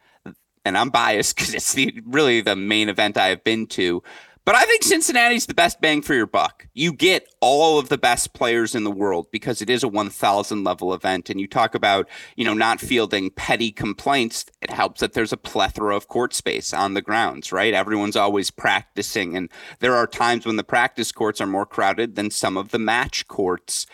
and 0.65 0.77
I'm 0.77 0.91
biased 0.91 1.37
because 1.37 1.55
it's 1.55 1.73
the 1.75 2.01
really 2.07 2.41
the 2.41 2.57
main 2.57 2.89
event 2.89 3.17
I 3.17 3.29
have 3.29 3.45
been 3.45 3.67
to. 3.69 4.03
But 4.47 4.57
I 4.57 4.65
think 4.67 4.83
Cincinnati's 4.83 5.47
the 5.47 5.55
best 5.55 5.81
bang 5.81 6.03
for 6.03 6.13
your 6.13 6.27
buck. 6.27 6.67
You 6.75 6.93
get 6.93 7.33
all 7.41 7.79
of 7.79 7.89
the 7.89 7.97
best 7.97 8.35
players 8.35 8.75
in 8.75 8.85
the 8.85 8.91
world 8.91 9.29
because 9.31 9.63
it 9.63 9.71
is 9.71 9.83
a 9.83 9.89
1000 9.89 10.63
level 10.63 10.93
event 10.93 11.31
and 11.31 11.41
you 11.41 11.47
talk 11.47 11.75
about, 11.75 12.07
you 12.37 12.45
know, 12.45 12.53
not 12.53 12.79
fielding 12.79 13.31
petty 13.31 13.73
complaints. 13.73 14.45
It 14.61 14.69
helps 14.69 15.01
that 15.01 15.15
there's 15.15 15.33
a 15.33 15.39
plethora 15.39 15.97
of 15.97 16.09
court 16.09 16.35
space 16.35 16.75
on 16.75 16.93
the 16.93 17.01
grounds, 17.01 17.53
right? 17.53 17.73
Everyone's 17.73 18.17
always 18.17 18.51
practicing 18.51 19.35
and 19.35 19.51
there 19.79 19.95
are 19.95 20.07
times 20.07 20.45
when 20.45 20.57
the 20.57 20.65
practice 20.65 21.11
courts 21.11 21.41
are 21.41 21.47
more 21.47 21.67
crowded 21.67 22.15
than 22.15 22.31
some 22.31 22.59
of 22.59 22.69
the 22.69 22.79
match 22.79 23.27
courts. 23.29 23.87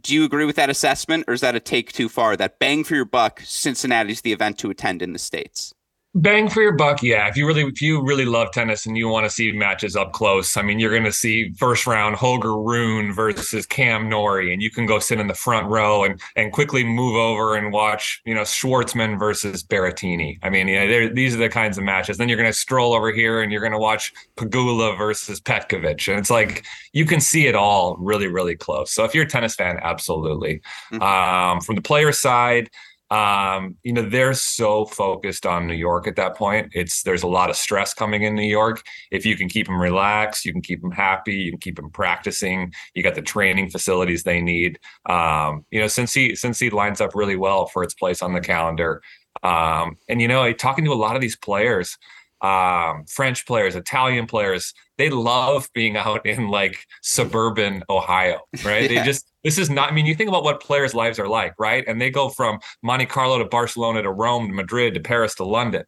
Do 0.00 0.14
you 0.14 0.22
agree 0.22 0.44
with 0.44 0.56
that 0.56 0.70
assessment 0.70 1.24
or 1.26 1.34
is 1.34 1.40
that 1.40 1.56
a 1.56 1.60
take 1.60 1.90
too 1.90 2.08
far? 2.08 2.36
That 2.36 2.60
bang 2.60 2.84
for 2.84 2.94
your 2.94 3.04
buck, 3.04 3.42
Cincinnati's 3.44 4.20
the 4.20 4.32
event 4.32 4.58
to 4.58 4.70
attend 4.70 5.02
in 5.02 5.12
the 5.12 5.18
states 5.18 5.74
bang 6.16 6.48
for 6.48 6.62
your 6.62 6.72
buck 6.72 7.02
yeah. 7.02 7.28
If 7.28 7.36
you 7.36 7.46
really 7.46 7.62
if 7.64 7.82
you 7.82 8.02
really 8.02 8.24
love 8.24 8.50
tennis 8.50 8.86
and 8.86 8.96
you 8.96 9.08
want 9.08 9.26
to 9.26 9.30
see 9.30 9.52
matches 9.52 9.96
up 9.96 10.12
close 10.12 10.56
i 10.56 10.62
mean 10.62 10.78
you're 10.78 10.90
going 10.90 11.04
to 11.04 11.12
see 11.12 11.50
first 11.52 11.86
round 11.86 12.16
holger 12.16 12.56
rune 12.56 13.12
versus 13.12 13.66
cam 13.66 14.08
norrie 14.08 14.52
and 14.52 14.62
you 14.62 14.70
can 14.70 14.86
go 14.86 14.98
sit 14.98 15.20
in 15.20 15.26
the 15.26 15.34
front 15.34 15.66
row 15.68 16.04
and 16.04 16.20
and 16.34 16.52
quickly 16.52 16.82
move 16.82 17.16
over 17.16 17.56
and 17.56 17.72
watch 17.72 18.22
you 18.24 18.34
know 18.34 18.42
schwartzman 18.42 19.18
versus 19.18 19.62
berrettini. 19.62 20.38
I 20.42 20.48
mean 20.48 20.68
you 20.68 20.78
know 20.78 21.08
these 21.14 21.34
are 21.34 21.38
the 21.38 21.48
kinds 21.48 21.76
of 21.76 21.84
matches. 21.84 22.16
Then 22.16 22.28
you're 22.28 22.38
going 22.38 22.50
to 22.50 22.58
stroll 22.58 22.94
over 22.94 23.12
here 23.12 23.42
and 23.42 23.52
you're 23.52 23.60
going 23.60 23.72
to 23.72 23.78
watch 23.78 24.12
pegula 24.36 24.96
versus 24.96 25.40
petkovic 25.40 26.08
and 26.08 26.18
it's 26.18 26.30
like 26.30 26.64
you 26.92 27.04
can 27.04 27.20
see 27.20 27.46
it 27.46 27.54
all 27.54 27.96
really 27.98 28.26
really 28.26 28.56
close. 28.56 28.90
So 28.92 29.04
if 29.04 29.14
you're 29.14 29.24
a 29.24 29.28
tennis 29.28 29.54
fan 29.54 29.78
absolutely. 29.82 30.60
Mm-hmm. 30.92 31.02
um, 31.02 31.60
from 31.60 31.74
the 31.74 31.82
player 31.82 32.12
side 32.12 32.70
um, 33.10 33.76
you 33.82 33.92
know, 33.92 34.02
they're 34.02 34.34
so 34.34 34.84
focused 34.84 35.46
on 35.46 35.66
New 35.66 35.74
York 35.74 36.08
at 36.08 36.16
that 36.16 36.36
point. 36.36 36.72
It's 36.72 37.02
there's 37.02 37.22
a 37.22 37.28
lot 37.28 37.50
of 37.50 37.56
stress 37.56 37.94
coming 37.94 38.24
in 38.24 38.34
New 38.34 38.42
York. 38.42 38.82
If 39.12 39.24
you 39.24 39.36
can 39.36 39.48
keep 39.48 39.66
them 39.66 39.80
relaxed, 39.80 40.44
you 40.44 40.52
can 40.52 40.62
keep 40.62 40.80
them 40.82 40.90
happy, 40.90 41.34
you 41.34 41.52
can 41.52 41.60
keep 41.60 41.76
them 41.76 41.90
practicing. 41.90 42.72
You 42.94 43.02
got 43.02 43.14
the 43.14 43.22
training 43.22 43.70
facilities 43.70 44.24
they 44.24 44.40
need. 44.40 44.80
Um, 45.08 45.64
you 45.70 45.78
know, 45.78 45.86
Cincy 45.86 46.36
since 46.36 46.58
he 46.58 46.70
lines 46.70 47.00
up 47.00 47.14
really 47.14 47.36
well 47.36 47.66
for 47.66 47.84
its 47.84 47.94
place 47.94 48.22
on 48.22 48.32
the 48.32 48.40
calendar. 48.40 49.02
Um, 49.42 49.96
and 50.08 50.20
you 50.20 50.26
know, 50.26 50.52
talking 50.52 50.84
to 50.86 50.92
a 50.92 50.94
lot 50.94 51.14
of 51.14 51.22
these 51.22 51.36
players, 51.36 51.96
um, 52.42 53.04
French 53.06 53.46
players, 53.46 53.76
Italian 53.76 54.26
players, 54.26 54.74
they 54.98 55.10
love 55.10 55.68
being 55.74 55.96
out 55.96 56.24
in 56.26 56.48
like 56.48 56.84
suburban 57.02 57.82
Ohio, 57.88 58.40
right? 58.64 58.90
yeah. 58.90 59.00
They 59.00 59.06
just 59.06 59.26
this 59.44 59.58
is 59.58 59.70
not, 59.70 59.92
I 59.92 59.94
mean, 59.94 60.06
you 60.06 60.14
think 60.16 60.28
about 60.28 60.42
what 60.42 60.60
players' 60.60 60.92
lives 60.92 61.20
are 61.20 61.28
like, 61.28 61.54
right? 61.56 61.84
And 61.86 62.00
they 62.00 62.10
go 62.10 62.28
from 62.30 62.58
Monte 62.82 63.06
Carlo 63.06 63.38
to 63.38 63.44
Barcelona 63.44 64.02
to 64.02 64.10
Rome 64.10 64.48
to 64.48 64.52
Madrid 64.52 64.94
to 64.94 65.00
Paris 65.00 65.36
to 65.36 65.44
London. 65.44 65.84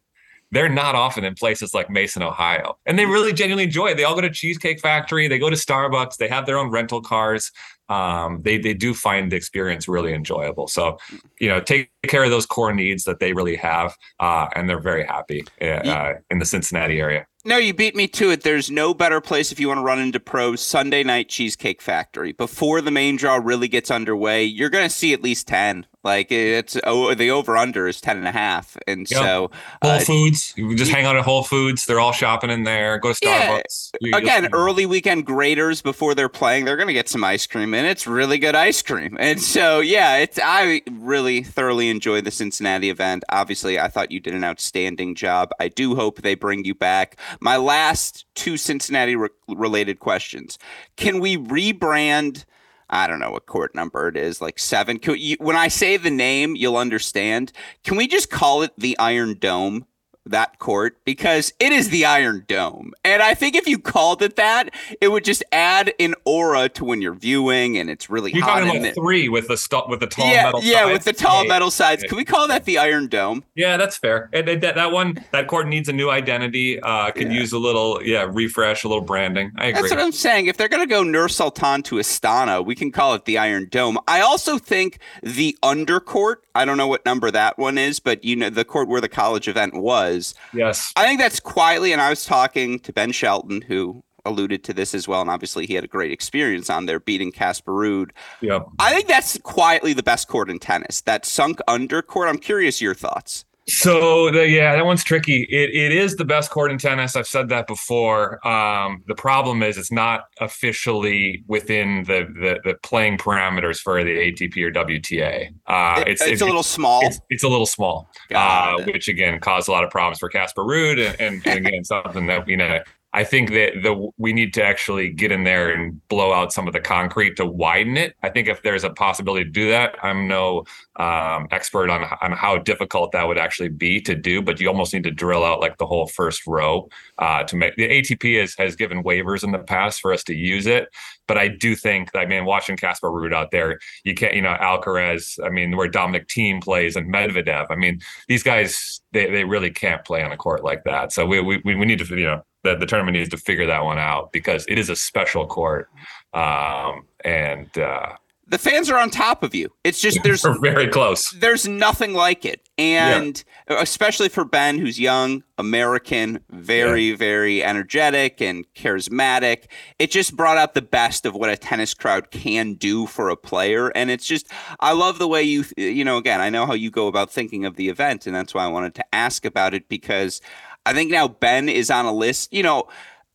They're 0.52 0.68
not 0.68 0.94
often 0.94 1.24
in 1.24 1.34
places 1.34 1.74
like 1.74 1.90
Mason, 1.90 2.22
Ohio. 2.22 2.78
And 2.86 2.98
they 2.98 3.04
really 3.04 3.32
genuinely 3.32 3.64
enjoy 3.64 3.88
it. 3.88 3.96
They 3.96 4.04
all 4.04 4.14
go 4.14 4.20
to 4.20 4.30
Cheesecake 4.30 4.80
Factory, 4.80 5.26
they 5.26 5.40
go 5.40 5.50
to 5.50 5.56
Starbucks, 5.56 6.16
they 6.18 6.28
have 6.28 6.46
their 6.46 6.56
own 6.56 6.70
rental 6.70 7.02
cars. 7.02 7.50
Um, 7.88 8.42
they 8.42 8.58
they 8.58 8.74
do 8.74 8.94
find 8.94 9.32
the 9.32 9.36
experience 9.36 9.88
really 9.88 10.12
enjoyable. 10.12 10.68
So, 10.68 10.98
you 11.40 11.48
know, 11.48 11.60
take 11.60 11.90
care 12.06 12.24
of 12.24 12.30
those 12.30 12.46
core 12.46 12.72
needs 12.72 13.04
that 13.04 13.18
they 13.20 13.32
really 13.32 13.56
have, 13.56 13.96
uh, 14.20 14.48
and 14.54 14.68
they're 14.68 14.80
very 14.80 15.04
happy 15.04 15.44
uh, 15.60 16.14
in 16.30 16.38
the 16.38 16.44
Cincinnati 16.44 17.00
area. 17.00 17.26
No, 17.44 17.56
you 17.56 17.72
beat 17.72 17.96
me 17.96 18.08
to 18.08 18.30
it. 18.30 18.42
There's 18.42 18.70
no 18.70 18.92
better 18.92 19.20
place 19.20 19.52
if 19.52 19.60
you 19.60 19.68
want 19.68 19.78
to 19.78 19.82
run 19.82 20.00
into 20.00 20.20
pros. 20.20 20.60
Sunday 20.60 21.02
night 21.02 21.28
Cheesecake 21.28 21.80
Factory. 21.80 22.32
Before 22.32 22.80
the 22.80 22.90
main 22.90 23.16
draw 23.16 23.36
really 23.36 23.68
gets 23.68 23.90
underway, 23.90 24.44
you're 24.44 24.68
going 24.68 24.86
to 24.86 24.94
see 24.94 25.14
at 25.14 25.22
least 25.22 25.48
10. 25.48 25.86
Like 26.04 26.30
it's 26.30 26.76
oh, 26.84 27.12
the 27.14 27.30
over 27.30 27.56
under 27.56 27.88
is 27.88 28.00
10 28.00 28.18
and 28.18 28.28
a 28.28 28.32
half. 28.32 28.76
And 28.86 29.10
yep. 29.10 29.20
so 29.20 29.50
Whole 29.82 29.92
uh, 29.92 30.00
Foods, 30.00 30.54
you 30.56 30.74
just 30.76 30.92
hang 30.92 31.04
out 31.04 31.16
at 31.16 31.24
Whole 31.24 31.42
Foods. 31.42 31.86
They're 31.86 31.98
all 31.98 32.12
shopping 32.12 32.50
in 32.50 32.62
there. 32.62 32.98
Go 32.98 33.12
to 33.12 33.18
Starbucks. 33.18 33.90
Yeah. 34.00 34.16
Again, 34.16 34.42
just, 34.44 34.54
early 34.54 34.86
weekend 34.86 35.26
Graeter's 35.26 35.82
before 35.82 36.14
they're 36.14 36.28
playing, 36.28 36.64
they're 36.64 36.76
going 36.76 36.88
to 36.88 36.94
get 36.94 37.08
some 37.08 37.24
ice 37.24 37.46
cream 37.46 37.74
and 37.74 37.86
it's 37.86 38.06
really 38.06 38.38
good 38.38 38.54
ice 38.54 38.80
cream. 38.80 39.16
And 39.18 39.40
so, 39.40 39.80
yeah, 39.80 40.18
it's 40.18 40.38
I 40.42 40.82
really 40.92 41.42
thoroughly 41.42 41.90
enjoyed 41.90 42.24
the 42.24 42.30
Cincinnati 42.30 42.90
event. 42.90 43.24
Obviously, 43.30 43.80
I 43.80 43.88
thought 43.88 44.12
you 44.12 44.20
did 44.20 44.34
an 44.34 44.44
outstanding 44.44 45.16
job. 45.16 45.50
I 45.58 45.68
do 45.68 45.96
hope 45.96 46.22
they 46.22 46.36
bring 46.36 46.64
you 46.64 46.74
back. 46.74 47.16
My 47.40 47.56
last 47.56 48.24
two 48.34 48.56
Cincinnati 48.56 49.16
re- 49.16 49.28
related 49.48 49.98
questions. 49.98 50.58
Can 50.96 51.18
we 51.18 51.36
rebrand 51.36 52.44
I 52.90 53.06
don't 53.06 53.20
know 53.20 53.30
what 53.30 53.46
court 53.46 53.74
number 53.74 54.08
it 54.08 54.16
is, 54.16 54.40
like 54.40 54.58
seven. 54.58 54.98
You, 55.02 55.36
when 55.40 55.56
I 55.56 55.68
say 55.68 55.96
the 55.96 56.10
name, 56.10 56.56
you'll 56.56 56.76
understand. 56.76 57.52
Can 57.84 57.96
we 57.96 58.06
just 58.06 58.30
call 58.30 58.62
it 58.62 58.72
the 58.78 58.98
Iron 58.98 59.34
Dome? 59.38 59.86
That 60.30 60.58
court 60.58 60.96
because 61.04 61.52
it 61.58 61.72
is 61.72 61.90
the 61.90 62.04
Iron 62.04 62.44
Dome. 62.48 62.92
And 63.04 63.22
I 63.22 63.34
think 63.34 63.54
if 63.54 63.66
you 63.66 63.78
called 63.78 64.22
it 64.22 64.36
that, 64.36 64.74
it 65.00 65.08
would 65.08 65.24
just 65.24 65.42
add 65.52 65.92
an 65.98 66.14
aura 66.24 66.68
to 66.70 66.84
when 66.84 67.02
you're 67.02 67.14
viewing 67.14 67.76
and 67.78 67.90
it's 67.90 68.10
really 68.10 68.32
you're 68.32 68.44
hot. 68.44 68.60
Talking 68.60 68.82
about 68.82 68.94
three 68.94 69.28
with 69.28 69.48
the 69.48 69.56
st- 69.56 69.88
with 69.88 70.00
the 70.00 70.06
tall 70.06 70.26
yeah, 70.26 70.44
metal 70.44 70.60
Yeah, 70.62 70.82
sides. 70.82 70.92
with 70.92 71.04
the 71.04 71.12
tall 71.12 71.42
yeah, 71.44 71.48
metal 71.48 71.70
sides. 71.70 72.02
Can 72.04 72.16
we 72.16 72.24
call 72.24 72.48
that 72.48 72.64
the 72.64 72.78
Iron 72.78 73.06
Dome? 73.08 73.44
Yeah, 73.54 73.76
that's 73.76 73.96
fair. 73.96 74.28
And 74.32 74.48
that, 74.48 74.74
that 74.74 74.92
one, 74.92 75.24
that 75.32 75.46
court 75.48 75.68
needs 75.68 75.88
a 75.88 75.92
new 75.92 76.10
identity. 76.10 76.80
Uh, 76.80 77.10
could 77.10 77.32
yeah. 77.32 77.38
use 77.38 77.52
a 77.52 77.58
little, 77.58 78.02
yeah, 78.02 78.26
refresh, 78.30 78.84
a 78.84 78.88
little 78.88 79.04
branding. 79.04 79.52
I 79.56 79.66
agree. 79.66 79.82
That's 79.82 79.94
what 79.94 80.00
I'm 80.00 80.12
saying. 80.12 80.46
If 80.46 80.56
they're 80.56 80.68
going 80.68 80.86
to 80.86 80.92
go 80.92 81.02
Nur 81.02 81.28
Sultan 81.28 81.82
to 81.84 81.96
Astana, 81.96 82.64
we 82.64 82.74
can 82.74 82.90
call 82.90 83.14
it 83.14 83.24
the 83.24 83.38
Iron 83.38 83.68
Dome. 83.70 83.98
I 84.06 84.20
also 84.20 84.58
think 84.58 84.98
the 85.22 85.56
undercourt, 85.62 86.36
I 86.54 86.64
don't 86.64 86.76
know 86.76 86.88
what 86.88 87.04
number 87.04 87.30
that 87.30 87.58
one 87.58 87.78
is, 87.78 88.00
but 88.00 88.24
you 88.24 88.36
know, 88.36 88.50
the 88.50 88.64
court 88.64 88.88
where 88.88 89.00
the 89.00 89.08
college 89.08 89.48
event 89.48 89.74
was. 89.74 90.17
Yes. 90.52 90.92
I 90.96 91.04
think 91.06 91.20
that's 91.20 91.40
quietly, 91.40 91.92
and 91.92 92.00
I 92.00 92.10
was 92.10 92.24
talking 92.24 92.78
to 92.80 92.92
Ben 92.92 93.12
Shelton, 93.12 93.62
who 93.62 94.02
alluded 94.24 94.62
to 94.64 94.72
this 94.72 94.94
as 94.94 95.08
well, 95.08 95.20
and 95.20 95.30
obviously 95.30 95.66
he 95.66 95.74
had 95.74 95.84
a 95.84 95.88
great 95.88 96.12
experience 96.12 96.68
on 96.68 96.86
there 96.86 97.00
beating 97.00 97.32
Casper 97.32 97.72
Ruud. 97.72 98.10
Yeah. 98.40 98.60
I 98.78 98.92
think 98.92 99.08
that's 99.08 99.38
quietly 99.38 99.92
the 99.92 100.02
best 100.02 100.28
court 100.28 100.50
in 100.50 100.58
tennis. 100.58 101.00
That 101.02 101.24
sunk 101.24 101.60
under 101.66 102.02
court. 102.02 102.28
I'm 102.28 102.38
curious 102.38 102.80
your 102.80 102.94
thoughts. 102.94 103.44
So 103.68 104.30
the, 104.30 104.48
yeah, 104.48 104.74
that 104.76 104.86
one's 104.86 105.04
tricky. 105.04 105.42
It 105.42 105.70
it 105.74 105.92
is 105.92 106.16
the 106.16 106.24
best 106.24 106.50
court 106.50 106.70
in 106.70 106.78
tennis. 106.78 107.14
I've 107.14 107.26
said 107.26 107.50
that 107.50 107.66
before. 107.66 108.46
Um, 108.46 109.04
the 109.06 109.14
problem 109.14 109.62
is 109.62 109.76
it's 109.76 109.92
not 109.92 110.24
officially 110.40 111.44
within 111.48 112.04
the 112.04 112.26
the, 112.40 112.60
the 112.64 112.74
playing 112.82 113.18
parameters 113.18 113.78
for 113.78 114.02
the 114.02 114.10
ATP 114.10 114.56
or 114.64 114.72
WTA. 114.72 115.50
Uh, 115.66 116.02
it's, 116.06 116.22
it's, 116.22 116.32
it's, 116.32 116.40
a 116.40 116.46
little 116.46 116.62
small. 116.62 117.00
It's, 117.04 117.20
it's 117.28 117.44
a 117.44 117.48
little 117.48 117.66
small, 117.66 118.10
uh, 118.34 118.82
which 118.84 119.06
again 119.06 119.38
caused 119.38 119.68
a 119.68 119.72
lot 119.72 119.84
of 119.84 119.90
problems 119.90 120.18
for 120.18 120.30
Casper 120.30 120.62
Ruud, 120.62 120.98
and, 120.98 121.20
and, 121.20 121.46
and 121.46 121.66
again 121.66 121.84
something 121.84 122.26
that 122.26 122.48
you 122.48 122.56
know 122.56 122.80
I 123.18 123.24
think 123.24 123.50
that 123.50 123.72
the 123.82 124.12
we 124.16 124.32
need 124.32 124.54
to 124.54 124.62
actually 124.62 125.10
get 125.10 125.32
in 125.32 125.42
there 125.42 125.70
and 125.70 126.06
blow 126.06 126.32
out 126.32 126.52
some 126.52 126.68
of 126.68 126.72
the 126.72 126.78
concrete 126.78 127.34
to 127.38 127.46
widen 127.46 127.96
it. 127.96 128.14
I 128.22 128.28
think 128.28 128.46
if 128.46 128.62
there's 128.62 128.84
a 128.84 128.90
possibility 128.90 129.42
to 129.42 129.50
do 129.50 129.68
that, 129.70 129.96
I'm 130.04 130.28
no 130.28 130.66
um, 130.94 131.48
expert 131.50 131.90
on 131.90 132.04
on 132.20 132.30
how 132.30 132.58
difficult 132.58 133.10
that 133.10 133.26
would 133.26 133.36
actually 133.36 133.70
be 133.70 134.00
to 134.02 134.14
do, 134.14 134.40
but 134.40 134.60
you 134.60 134.68
almost 134.68 134.94
need 134.94 135.02
to 135.02 135.10
drill 135.10 135.44
out 135.44 135.58
like 135.58 135.78
the 135.78 135.86
whole 135.86 136.06
first 136.06 136.46
row 136.46 136.88
uh, 137.18 137.42
to 137.42 137.56
make 137.56 137.74
the 137.74 137.88
ATP 137.88 138.38
has 138.40 138.54
has 138.56 138.76
given 138.76 139.02
waivers 139.02 139.42
in 139.42 139.50
the 139.50 139.58
past 139.58 140.00
for 140.00 140.12
us 140.12 140.22
to 140.22 140.34
use 140.36 140.68
it. 140.68 140.88
But 141.28 141.38
I 141.38 141.46
do 141.46 141.76
think, 141.76 142.10
I 142.16 142.26
mean, 142.26 142.44
watching 142.44 142.76
Casper 142.76 143.10
Ruud 143.10 143.32
out 143.32 143.52
there, 143.52 143.78
you 144.02 144.14
can't, 144.14 144.34
you 144.34 144.42
know, 144.42 144.56
Alcaraz. 144.60 145.38
I 145.44 145.50
mean, 145.50 145.76
where 145.76 145.88
Dominic 145.88 146.26
Thiem 146.26 146.62
plays 146.62 146.96
and 146.96 147.12
Medvedev. 147.12 147.66
I 147.70 147.76
mean, 147.76 148.00
these 148.26 148.42
guys 148.42 149.00
they 149.12 149.30
they 149.30 149.44
really 149.44 149.70
can't 149.70 150.04
play 150.04 150.22
on 150.22 150.32
a 150.32 150.36
court 150.36 150.64
like 150.64 150.84
that. 150.84 151.12
So 151.12 151.24
we 151.24 151.40
we 151.40 151.60
we 151.64 151.74
need 151.74 152.00
to 152.00 152.16
you 152.16 152.24
know 152.24 152.42
the, 152.64 152.76
the 152.76 152.86
tournament 152.86 153.16
needs 153.16 153.30
to 153.30 153.36
figure 153.36 153.66
that 153.66 153.84
one 153.84 153.98
out 153.98 154.32
because 154.32 154.64
it 154.68 154.78
is 154.78 154.90
a 154.90 154.96
special 154.96 155.46
court. 155.46 155.88
Um, 156.34 157.06
and 157.24 157.76
uh, 157.78 158.16
the 158.48 158.58
fans 158.58 158.88
are 158.90 158.98
on 158.98 159.10
top 159.10 159.42
of 159.42 159.54
you. 159.54 159.72
It's 159.84 160.00
just 160.00 160.20
there's 160.24 160.44
very 160.60 160.88
close. 160.88 161.30
There's 161.32 161.68
nothing 161.68 162.14
like 162.14 162.44
it. 162.44 162.68
And 162.78 163.42
yeah. 163.68 163.82
especially 163.82 164.28
for 164.28 164.44
Ben 164.44 164.78
who's 164.78 164.98
young, 164.98 165.42
American, 165.58 166.40
very 166.50 167.10
yeah. 167.10 167.16
very 167.16 167.62
energetic 167.62 168.40
and 168.40 168.64
charismatic. 168.74 169.64
It 169.98 170.10
just 170.10 170.36
brought 170.36 170.58
out 170.58 170.74
the 170.74 170.82
best 170.82 171.26
of 171.26 171.34
what 171.34 171.50
a 171.50 171.56
tennis 171.56 171.94
crowd 171.94 172.30
can 172.30 172.74
do 172.74 173.06
for 173.06 173.28
a 173.28 173.36
player 173.36 173.88
and 173.88 174.10
it's 174.10 174.26
just 174.26 174.48
I 174.80 174.92
love 174.92 175.18
the 175.18 175.28
way 175.28 175.42
you 175.42 175.64
you 175.76 176.04
know 176.04 176.16
again, 176.16 176.40
I 176.40 176.50
know 176.50 176.66
how 176.66 176.74
you 176.74 176.90
go 176.90 177.06
about 177.06 177.30
thinking 177.30 177.64
of 177.64 177.76
the 177.76 177.88
event 177.88 178.26
and 178.26 178.34
that's 178.34 178.54
why 178.54 178.64
I 178.64 178.68
wanted 178.68 178.94
to 178.96 179.14
ask 179.14 179.44
about 179.44 179.74
it 179.74 179.88
because 179.88 180.40
I 180.86 180.94
think 180.94 181.10
now 181.10 181.28
Ben 181.28 181.68
is 181.68 181.90
on 181.90 182.06
a 182.06 182.12
list, 182.12 182.52
you 182.52 182.62
know, 182.62 182.88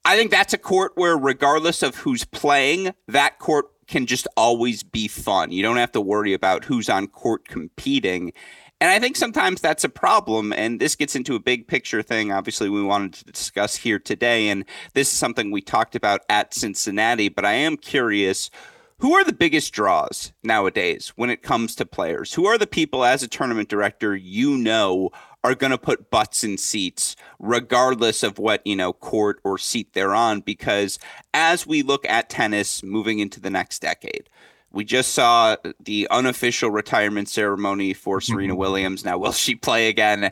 I 0.05 0.17
think 0.17 0.31
that's 0.31 0.53
a 0.53 0.57
court 0.57 0.93
where 0.95 1.17
regardless 1.17 1.81
of 1.81 1.95
who's 1.95 2.25
playing, 2.25 2.93
that 3.07 3.39
court 3.39 3.67
can 3.93 4.07
just 4.07 4.27
always 4.35 4.81
be 4.81 5.07
fun. 5.07 5.51
You 5.51 5.61
don't 5.61 5.77
have 5.77 5.91
to 5.91 6.01
worry 6.01 6.33
about 6.33 6.65
who's 6.65 6.89
on 6.89 7.05
court 7.05 7.47
competing. 7.47 8.33
And 8.81 8.89
I 8.89 8.97
think 8.97 9.15
sometimes 9.15 9.61
that's 9.61 9.83
a 9.83 9.89
problem. 9.89 10.51
And 10.51 10.79
this 10.79 10.95
gets 10.95 11.15
into 11.15 11.35
a 11.35 11.39
big 11.39 11.67
picture 11.67 12.01
thing, 12.01 12.31
obviously, 12.31 12.69
we 12.69 12.81
wanted 12.81 13.13
to 13.13 13.25
discuss 13.25 13.75
here 13.75 13.99
today. 13.99 14.49
And 14.49 14.65
this 14.95 15.13
is 15.13 15.19
something 15.19 15.51
we 15.51 15.61
talked 15.61 15.95
about 15.95 16.21
at 16.27 16.55
Cincinnati. 16.55 17.29
But 17.29 17.45
I 17.45 17.53
am 17.53 17.77
curious 17.77 18.49
who 18.97 19.13
are 19.13 19.23
the 19.23 19.31
biggest 19.31 19.71
draws 19.73 20.33
nowadays 20.41 21.13
when 21.15 21.29
it 21.29 21.43
comes 21.43 21.75
to 21.75 21.85
players? 21.85 22.33
Who 22.33 22.47
are 22.47 22.57
the 22.57 22.65
people 22.65 23.05
as 23.05 23.21
a 23.21 23.27
tournament 23.27 23.69
director 23.69 24.15
you 24.15 24.57
know 24.57 25.11
are 25.43 25.55
going 25.55 25.71
to 25.71 25.77
put 25.77 26.09
butts 26.09 26.43
in 26.43 26.57
seats 26.57 27.15
regardless 27.39 28.23
of 28.23 28.39
what, 28.39 28.65
you 28.65 28.75
know, 28.75 28.93
court 28.93 29.39
or 29.43 29.57
seat 29.57 29.93
they're 29.93 30.15
on 30.15 30.39
because 30.39 30.99
as 31.33 31.67
we 31.67 31.81
look 31.81 32.05
at 32.05 32.29
tennis 32.29 32.81
moving 32.83 33.19
into 33.19 33.39
the 33.39 33.49
next 33.49 33.79
decade, 33.79 34.29
we 34.71 34.83
just 34.83 35.13
saw 35.13 35.55
the 35.79 36.07
unofficial 36.09 36.71
retirement 36.71 37.29
ceremony 37.29 37.93
for 37.93 38.19
Serena 38.19 38.53
mm-hmm. 38.53 38.59
Williams. 38.59 39.05
Now, 39.05 39.17
will 39.19 39.31
she 39.31 39.53
play 39.55 39.87
again? 39.87 40.31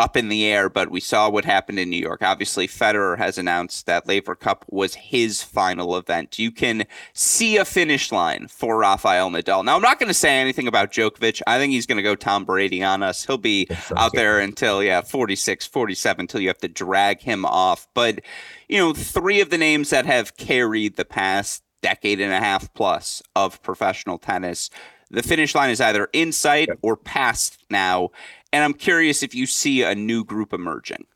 Up 0.00 0.16
in 0.16 0.28
the 0.28 0.44
air, 0.46 0.68
but 0.68 0.90
we 0.90 0.98
saw 0.98 1.28
what 1.28 1.44
happened 1.44 1.78
in 1.78 1.90
New 1.90 2.00
York. 2.00 2.22
Obviously, 2.22 2.66
Federer 2.66 3.18
has 3.18 3.38
announced 3.38 3.86
that 3.86 4.08
Laver 4.08 4.34
Cup 4.34 4.64
was 4.68 4.94
his 4.94 5.42
final 5.42 5.96
event. 5.96 6.38
You 6.38 6.50
can 6.50 6.86
see 7.12 7.56
a 7.56 7.64
finish 7.64 8.10
line 8.10 8.48
for 8.48 8.78
Rafael 8.78 9.30
Nadal. 9.30 9.64
Now, 9.64 9.76
I'm 9.76 9.82
not 9.82 9.98
going 9.98 10.08
to 10.08 10.14
say 10.14 10.40
anything 10.40 10.66
about 10.66 10.90
Djokovic. 10.90 11.42
I 11.46 11.58
think 11.58 11.72
he's 11.72 11.86
going 11.86 11.96
to 11.96 12.02
go 12.02 12.14
Tom 12.16 12.44
Brady 12.44 12.82
on 12.82 13.02
us. 13.02 13.26
He'll 13.26 13.38
be 13.38 13.68
out 13.96 14.12
there 14.14 14.40
until, 14.40 14.82
yeah, 14.82 15.02
46, 15.02 15.66
47, 15.66 16.22
until 16.22 16.40
you 16.40 16.48
have 16.48 16.58
to 16.58 16.68
drag 16.68 17.20
him 17.20 17.44
off. 17.44 17.86
But, 17.94 18.20
you 18.68 18.78
know, 18.78 18.94
three 18.94 19.40
of 19.40 19.50
the 19.50 19.58
names 19.58 19.90
that 19.90 20.06
have 20.06 20.36
carried 20.36 20.96
the 20.96 21.04
past 21.04 21.62
decade 21.82 22.20
and 22.20 22.32
a 22.32 22.40
half 22.40 22.72
plus 22.74 23.22
of 23.36 23.62
professional 23.62 24.18
tennis. 24.18 24.70
The 25.10 25.22
finish 25.22 25.54
line 25.56 25.70
is 25.70 25.80
either 25.80 26.08
in 26.12 26.30
sight 26.30 26.68
or 26.82 26.96
past 26.96 27.64
now. 27.68 28.10
And 28.52 28.64
I'm 28.64 28.74
curious 28.74 29.22
if 29.22 29.34
you 29.34 29.46
see 29.46 29.82
a 29.82 29.94
new 29.94 30.24
group 30.24 30.52
emerging. 30.52 31.06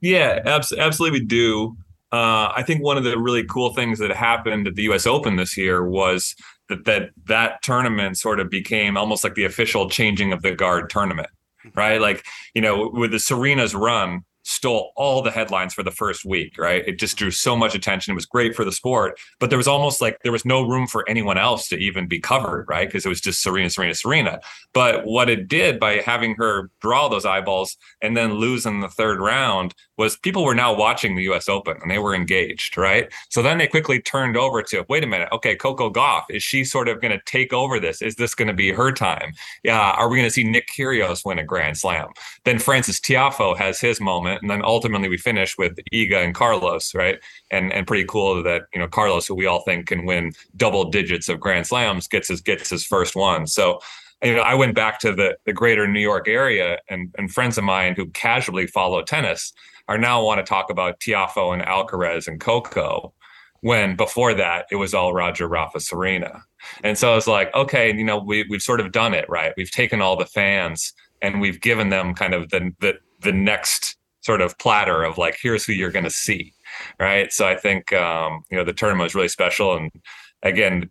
Yeah, 0.00 0.40
abs- 0.44 0.72
absolutely, 0.72 1.20
we 1.20 1.26
do. 1.26 1.76
Uh, 2.12 2.52
I 2.56 2.64
think 2.66 2.82
one 2.82 2.96
of 2.96 3.04
the 3.04 3.16
really 3.18 3.44
cool 3.44 3.72
things 3.72 3.98
that 4.00 4.10
happened 4.10 4.66
at 4.66 4.74
the 4.74 4.82
U.S. 4.84 5.06
Open 5.06 5.36
this 5.36 5.56
year 5.56 5.88
was 5.88 6.34
that 6.68 6.84
that 6.84 7.10
that 7.26 7.62
tournament 7.62 8.18
sort 8.18 8.40
of 8.40 8.50
became 8.50 8.96
almost 8.96 9.22
like 9.22 9.34
the 9.34 9.44
official 9.44 9.88
changing 9.88 10.32
of 10.32 10.42
the 10.42 10.52
guard 10.52 10.90
tournament, 10.90 11.28
right? 11.76 12.00
Like 12.00 12.24
you 12.54 12.62
know, 12.62 12.90
with 12.92 13.12
the 13.12 13.18
Serena's 13.18 13.74
run, 13.74 14.24
stole 14.50 14.92
all 14.96 15.22
the 15.22 15.30
headlines 15.30 15.72
for 15.72 15.82
the 15.82 15.90
first 15.90 16.24
week, 16.24 16.58
right? 16.58 16.86
It 16.86 16.98
just 16.98 17.16
drew 17.16 17.30
so 17.30 17.56
much 17.56 17.74
attention. 17.74 18.12
It 18.12 18.14
was 18.16 18.26
great 18.26 18.56
for 18.56 18.64
the 18.64 18.72
sport, 18.72 19.18
but 19.38 19.48
there 19.48 19.56
was 19.56 19.68
almost 19.68 20.00
like 20.00 20.18
there 20.22 20.32
was 20.32 20.44
no 20.44 20.62
room 20.66 20.88
for 20.88 21.08
anyone 21.08 21.38
else 21.38 21.68
to 21.68 21.76
even 21.76 22.08
be 22.08 22.18
covered, 22.18 22.66
right? 22.68 22.88
Because 22.88 23.06
it 23.06 23.08
was 23.08 23.20
just 23.20 23.42
Serena, 23.42 23.70
Serena, 23.70 23.94
Serena. 23.94 24.40
But 24.74 25.04
what 25.04 25.30
it 25.30 25.46
did 25.46 25.78
by 25.78 25.98
having 25.98 26.34
her 26.34 26.70
draw 26.80 27.08
those 27.08 27.24
eyeballs 27.24 27.76
and 28.02 28.16
then 28.16 28.34
lose 28.34 28.66
in 28.66 28.80
the 28.80 28.88
third 28.88 29.20
round 29.20 29.74
was 29.96 30.16
people 30.16 30.44
were 30.44 30.54
now 30.54 30.74
watching 30.74 31.14
the 31.14 31.22
US 31.30 31.48
Open 31.48 31.76
and 31.80 31.90
they 31.90 31.98
were 31.98 32.14
engaged, 32.14 32.76
right? 32.76 33.12
So 33.28 33.42
then 33.42 33.58
they 33.58 33.68
quickly 33.68 34.00
turned 34.00 34.36
over 34.36 34.62
to 34.62 34.84
wait 34.88 35.04
a 35.04 35.06
minute, 35.06 35.28
okay, 35.30 35.54
Coco 35.54 35.90
Gauff, 35.90 36.24
is 36.30 36.42
she 36.42 36.64
sort 36.64 36.88
of 36.88 37.00
going 37.00 37.12
to 37.12 37.22
take 37.26 37.52
over 37.52 37.78
this? 37.78 38.02
Is 38.02 38.16
this 38.16 38.34
going 38.34 38.48
to 38.48 38.54
be 38.54 38.72
her 38.72 38.92
time? 38.92 39.32
Yeah, 39.62 39.78
are 39.78 40.08
we 40.08 40.16
going 40.16 40.26
to 40.26 40.32
see 40.32 40.42
Nick 40.42 40.68
Kyrgios 40.68 41.24
win 41.24 41.38
a 41.38 41.44
Grand 41.44 41.76
Slam? 41.76 42.08
Then 42.44 42.58
Frances 42.58 42.98
Tiafoe 42.98 43.56
has 43.58 43.78
his 43.78 44.00
moment, 44.00 44.39
and 44.40 44.50
then 44.50 44.62
ultimately 44.64 45.08
we 45.08 45.16
finish 45.16 45.56
with 45.58 45.78
Iga 45.92 46.24
and 46.24 46.34
Carlos, 46.34 46.94
right? 46.94 47.18
And 47.50 47.72
and 47.72 47.86
pretty 47.86 48.04
cool 48.04 48.42
that 48.42 48.62
you 48.72 48.80
know 48.80 48.88
Carlos, 48.88 49.26
who 49.26 49.34
we 49.34 49.46
all 49.46 49.62
think 49.62 49.86
can 49.86 50.06
win 50.06 50.32
double 50.56 50.90
digits 50.90 51.28
of 51.28 51.40
Grand 51.40 51.66
Slams, 51.66 52.08
gets 52.08 52.28
his 52.28 52.40
gets 52.40 52.70
his 52.70 52.84
first 52.84 53.16
one. 53.16 53.46
So 53.46 53.80
you 54.22 54.34
know, 54.34 54.42
I 54.42 54.54
went 54.54 54.74
back 54.74 54.98
to 55.00 55.14
the 55.14 55.36
the 55.46 55.52
greater 55.52 55.86
New 55.86 56.00
York 56.00 56.28
area, 56.28 56.78
and 56.88 57.14
and 57.18 57.32
friends 57.32 57.58
of 57.58 57.64
mine 57.64 57.94
who 57.94 58.06
casually 58.10 58.66
follow 58.66 59.02
tennis 59.02 59.52
are 59.88 59.98
now 59.98 60.22
want 60.22 60.38
to 60.38 60.48
talk 60.48 60.70
about 60.70 61.00
Tiafoe 61.00 61.52
and 61.52 61.62
Alcaraz 61.62 62.28
and 62.28 62.40
Coco 62.40 63.12
when 63.62 63.96
before 63.96 64.34
that 64.34 64.66
it 64.70 64.76
was 64.76 64.94
all 64.94 65.12
Roger 65.12 65.46
Rafa 65.48 65.80
Serena. 65.80 66.44
And 66.82 66.96
so 66.96 67.12
I 67.12 67.14
was 67.14 67.26
like, 67.26 67.54
okay, 67.54 67.94
you 67.94 68.04
know, 68.04 68.18
we 68.18 68.44
we've 68.48 68.62
sort 68.62 68.80
of 68.80 68.92
done 68.92 69.14
it, 69.14 69.28
right? 69.28 69.52
We've 69.56 69.70
taken 69.70 70.00
all 70.00 70.16
the 70.16 70.26
fans 70.26 70.92
and 71.22 71.40
we've 71.40 71.60
given 71.60 71.88
them 71.88 72.14
kind 72.14 72.34
of 72.34 72.50
the 72.50 72.72
the 72.80 72.94
the 73.20 73.32
next 73.32 73.96
sort 74.20 74.40
of 74.40 74.58
platter 74.58 75.02
of 75.02 75.18
like, 75.18 75.38
here's 75.40 75.64
who 75.64 75.72
you're 75.72 75.90
gonna 75.90 76.10
see. 76.10 76.52
Right. 76.98 77.32
So 77.32 77.48
I 77.48 77.56
think 77.56 77.92
um, 77.92 78.44
you 78.50 78.56
know, 78.56 78.64
the 78.64 78.72
tournament 78.72 79.04
was 79.04 79.14
really 79.14 79.28
special. 79.28 79.76
And 79.76 79.90
again, 80.42 80.90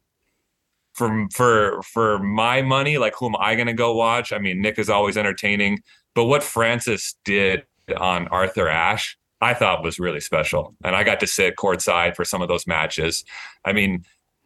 for 0.94 1.28
for 1.34 1.82
for 1.84 2.20
my 2.20 2.62
money, 2.62 2.98
like 2.98 3.14
who 3.18 3.28
am 3.28 3.36
I 3.40 3.56
gonna 3.56 3.74
go 3.74 3.94
watch? 3.96 4.34
I 4.34 4.40
mean, 4.40 4.62
Nick 4.62 4.78
is 4.80 4.90
always 4.90 5.18
entertaining, 5.18 5.80
but 6.16 6.26
what 6.26 6.44
frances 6.44 7.16
did 7.24 7.64
on 7.98 8.28
Arthur 8.28 8.68
Ashe, 8.68 9.18
I 9.42 9.54
thought 9.54 9.84
was 9.84 10.00
really 10.00 10.20
special. 10.20 10.76
And 10.84 10.96
I 10.96 11.04
got 11.04 11.20
to 11.22 11.28
sit 11.28 11.56
courtside 11.56 12.16
for 12.16 12.26
some 12.26 12.42
of 12.42 12.48
those 12.48 12.68
matches. 12.68 13.24
I 13.66 13.74
mean, 13.74 14.04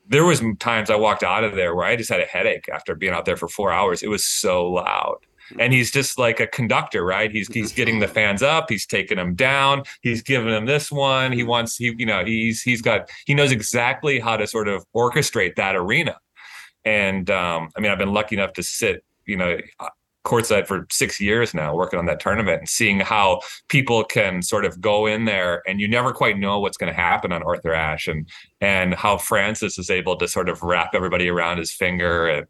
there 0.08 0.26
was 0.26 0.41
times 0.60 0.89
I 0.89 0.96
walked 0.96 1.24
out 1.24 1.43
of 1.43 1.56
there 1.56 1.76
where 1.76 1.86
I 1.86 1.96
just 1.96 2.10
had 2.10 2.19
a 2.19 2.26
headache 2.26 2.67
after 2.72 2.93
being 2.93 3.13
out 3.13 3.26
there 3.26 3.38
for 3.38 3.48
four 3.48 3.72
hours. 3.72 4.04
It 4.04 4.10
was 4.10 4.24
so 4.24 4.65
loud. 4.65 5.17
And 5.60 5.73
he's 5.73 5.91
just 5.91 6.17
like 6.17 6.39
a 6.39 6.47
conductor, 6.47 7.03
right? 7.03 7.32
He's 7.32 7.47
he's 7.47 7.69
mm-hmm. 7.69 7.75
getting 7.75 7.99
the 7.99 8.08
fans 8.08 8.41
up, 8.41 8.69
he's 8.69 8.86
taking 8.86 9.17
them 9.17 9.36
down, 9.36 9.84
he's 10.01 10.21
giving 10.21 10.51
them 10.51 10.65
this 10.65 10.91
one. 10.91 11.32
He 11.32 11.39
mm-hmm. 11.39 11.49
wants 11.49 11.77
he, 11.77 11.93
you 11.97 12.06
know, 12.06 12.25
he's 12.25 12.62
he's 12.62 12.82
got 12.82 13.10
he 13.25 13.34
knows 13.34 13.51
exactly 13.51 14.19
how 14.19 14.38
to 14.38 14.47
sort 14.47 14.67
of 14.67 14.86
orchestrate 14.95 15.56
that 15.56 15.75
arena. 15.75 16.17
And 16.86 17.29
um, 17.29 17.69
I 17.75 17.79
mean, 17.79 17.91
I've 17.91 17.97
been 17.97 18.13
lucky 18.13 18.36
enough 18.36 18.53
to 18.53 18.63
sit, 18.63 19.03
you 19.25 19.38
know, 19.38 19.58
uh, 19.79 19.89
courtside 20.25 20.67
for 20.67 20.88
six 20.89 21.19
years 21.19 21.53
now 21.53 21.75
working 21.75 21.99
on 21.99 22.06
that 22.06 22.19
tournament 22.19 22.60
and 22.60 22.69
seeing 22.69 22.99
how 22.99 23.41
people 23.67 24.03
can 24.03 24.41
sort 24.41 24.63
of 24.63 24.79
go 24.79 25.06
in 25.06 25.25
there 25.25 25.62
and 25.67 25.82
you 25.82 25.88
never 25.88 26.13
quite 26.13 26.38
know 26.38 26.60
what's 26.60 26.77
going 26.77 26.91
to 26.91 26.95
happen 26.95 27.34
on 27.34 27.43
Arthur 27.43 27.73
Ashe 27.73 28.08
and 28.08 28.27
and 28.62 28.93
how 28.93 29.17
Frances 29.17 29.77
is 29.77 29.89
able 29.89 30.15
to 30.15 30.27
sort 30.27 30.47
of 30.47 30.63
wrap 30.63 30.91
everybody 30.93 31.27
around 31.27 31.58
his 31.58 31.73
finger 31.73 32.27
and 32.27 32.47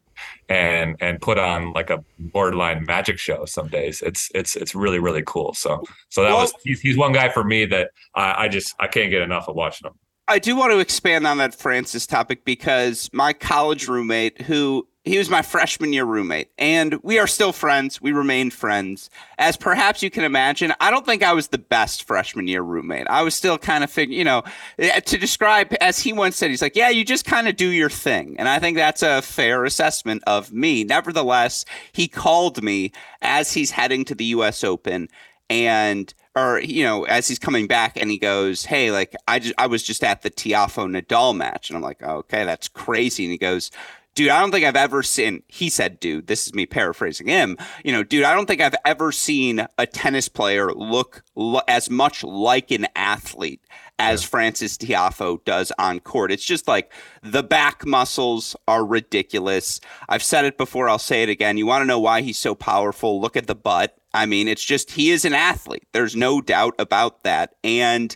and 0.50 0.96
and 1.00 1.22
put 1.22 1.38
on 1.38 1.74
like 1.74 1.90
a 1.90 2.04
borderline 2.20 2.86
magic 2.86 3.20
show 3.20 3.46
some 3.46 3.68
days. 3.68 4.02
It's 4.02 4.30
it's 4.36 4.56
it's 4.56 4.76
really 4.76 5.00
really 5.00 5.24
cool. 5.26 5.54
So 5.54 5.84
so 6.10 6.24
that 6.24 6.30
well, 6.30 6.42
was 6.42 6.54
he's, 6.64 6.82
he's 6.82 6.98
one 6.98 7.14
guy 7.14 7.30
for 7.30 7.44
me 7.44 7.66
that 7.66 7.92
I, 8.16 8.46
I 8.46 8.48
just 8.48 8.76
I 8.80 8.88
can't 8.88 9.10
get 9.10 9.22
enough 9.22 9.48
of 9.48 9.56
watching 9.56 9.88
him. 9.88 9.94
I 10.28 10.40
do 10.40 10.56
want 10.56 10.72
to 10.72 10.80
expand 10.80 11.28
on 11.28 11.38
that 11.40 11.54
Frances 11.54 12.08
topic 12.08 12.46
because 12.46 13.10
my 13.12 13.34
college 13.34 13.90
roommate, 13.90 14.42
who 14.44 14.88
he 15.06 15.18
was 15.18 15.30
my 15.30 15.42
freshman 15.42 15.92
year 15.92 16.06
roommate, 16.06 16.50
and 16.58 16.96
we 17.04 17.20
are 17.20 17.28
still 17.28 17.52
friends. 17.52 18.02
We 18.02 18.14
remain 18.14 18.50
friends. 18.50 19.10
As 19.38 19.58
perhaps 19.58 20.02
you 20.02 20.10
can 20.10 20.24
imagine, 20.24 20.74
I 20.80 20.92
don't 20.92 21.06
think 21.06 21.24
I 21.24 21.34
was 21.34 21.50
the 21.50 21.58
best 21.58 22.04
freshman 22.04 22.48
year 22.48 22.62
roommate. 22.62 23.08
I 23.08 23.22
was 23.22 23.36
still 23.36 23.58
kind 23.58 23.84
of 23.84 23.92
figuring, 23.92 24.18
you 24.18 24.24
know, 24.24 24.44
eh, 24.80 25.02
to 25.02 25.18
describe, 25.18 25.74
as 25.82 26.00
he 26.00 26.14
once 26.14 26.38
said, 26.38 26.52
he's 26.52 26.62
like, 26.62 26.78
yeah, 26.78 26.90
you 26.90 27.04
just 27.04 27.26
kind 27.26 27.50
of 27.50 27.58
do 27.58 27.70
your 27.70 27.90
thing. 27.90 28.36
And 28.40 28.48
I 28.48 28.60
think 28.60 28.78
that's 28.78 29.04
a 29.04 29.22
fair 29.22 29.66
assessment 29.66 30.24
of 30.26 30.54
me. 30.54 30.86
Nevertheless, 30.86 31.66
he 31.92 32.08
called 32.08 32.64
me 32.64 32.94
as 33.22 33.52
he's 33.52 33.72
heading 33.72 34.06
to 34.06 34.16
the 34.16 34.26
U.S. 34.26 34.64
Open 34.64 35.10
and 35.50 36.14
or 36.36 36.62
you 36.62 36.84
know, 36.84 37.04
as 37.04 37.28
he's 37.28 37.38
coming 37.38 37.68
back 37.68 37.98
and 37.98 38.10
he 38.10 38.18
goes, 38.18 38.66
"Hey, 38.66 38.90
like 38.90 39.16
I 39.28 39.40
just 39.40 39.54
I 39.58 39.68
was 39.68 39.84
just 39.84 40.04
at 40.04 40.22
the 40.22 40.32
Tiafoe 40.32 40.90
Nadal 40.90 41.36
match," 41.36 41.70
and 41.70 41.78
I'm 41.78 41.84
like, 41.84 42.02
"Okay, 42.02 42.46
that's 42.46 42.68
crazy." 42.68 43.26
And 43.26 43.32
he 43.32 43.38
goes, 43.38 43.70
dude, 44.16 44.30
I 44.30 44.40
don't 44.40 44.52
think 44.52 44.66
I've 44.66 44.76
ever 44.76 45.04
seen, 45.04 45.44
he 45.48 45.70
said, 45.70 46.00
dude, 46.00 46.28
this 46.28 46.48
is 46.48 46.54
me 46.54 46.66
paraphrasing 46.66 47.28
him, 47.28 47.58
you 47.84 47.92
know, 47.92 48.04
dude, 48.04 48.24
I 48.24 48.34
don't 48.34 48.46
think 48.46 48.62
I've 48.62 48.76
ever 48.86 49.12
seen 49.12 49.66
a 49.78 49.86
tennis 49.86 50.30
player 50.30 50.72
look 50.74 51.24
lo- 51.36 51.62
as 51.68 51.90
much 51.90 52.24
like 52.24 52.72
an 52.72 52.88
athlete 52.96 53.62
as 54.00 54.24
yeah. 54.24 54.28
Frances 54.28 54.78
Tiafoe 54.78 55.44
does 55.46 55.72
on 55.78 56.00
court. 56.00 56.32
It's 56.32 56.46
just 56.46 56.68
like 56.68 56.92
the 57.22 57.44
back 57.44 57.86
muscles 57.86 58.56
are 58.68 58.86
ridiculous. 58.86 59.80
I've 60.10 60.24
said 60.24 60.46
it 60.46 60.58
before, 60.58 60.90
I'll 60.90 61.00
say 61.00 61.24
it 61.24 61.30
again. 61.30 61.58
You 61.58 61.66
want 61.66 61.82
to 61.82 61.88
know 61.88 62.00
why 62.00 62.22
he's 62.22 62.38
so 62.38 62.56
powerful? 62.56 63.22
Look 63.22 63.38
at 63.38 63.48
the 63.48 63.56
butt. 63.56 63.98
I 64.14 64.26
mean, 64.26 64.48
it's 64.48 64.64
just 64.64 64.92
he 64.92 65.10
is 65.10 65.26
an 65.26 65.34
athlete. 65.34 65.88
There's 65.92 66.16
no 66.16 66.42
doubt 66.42 66.76
about 66.78 67.24
that. 67.24 67.56
And 67.64 68.16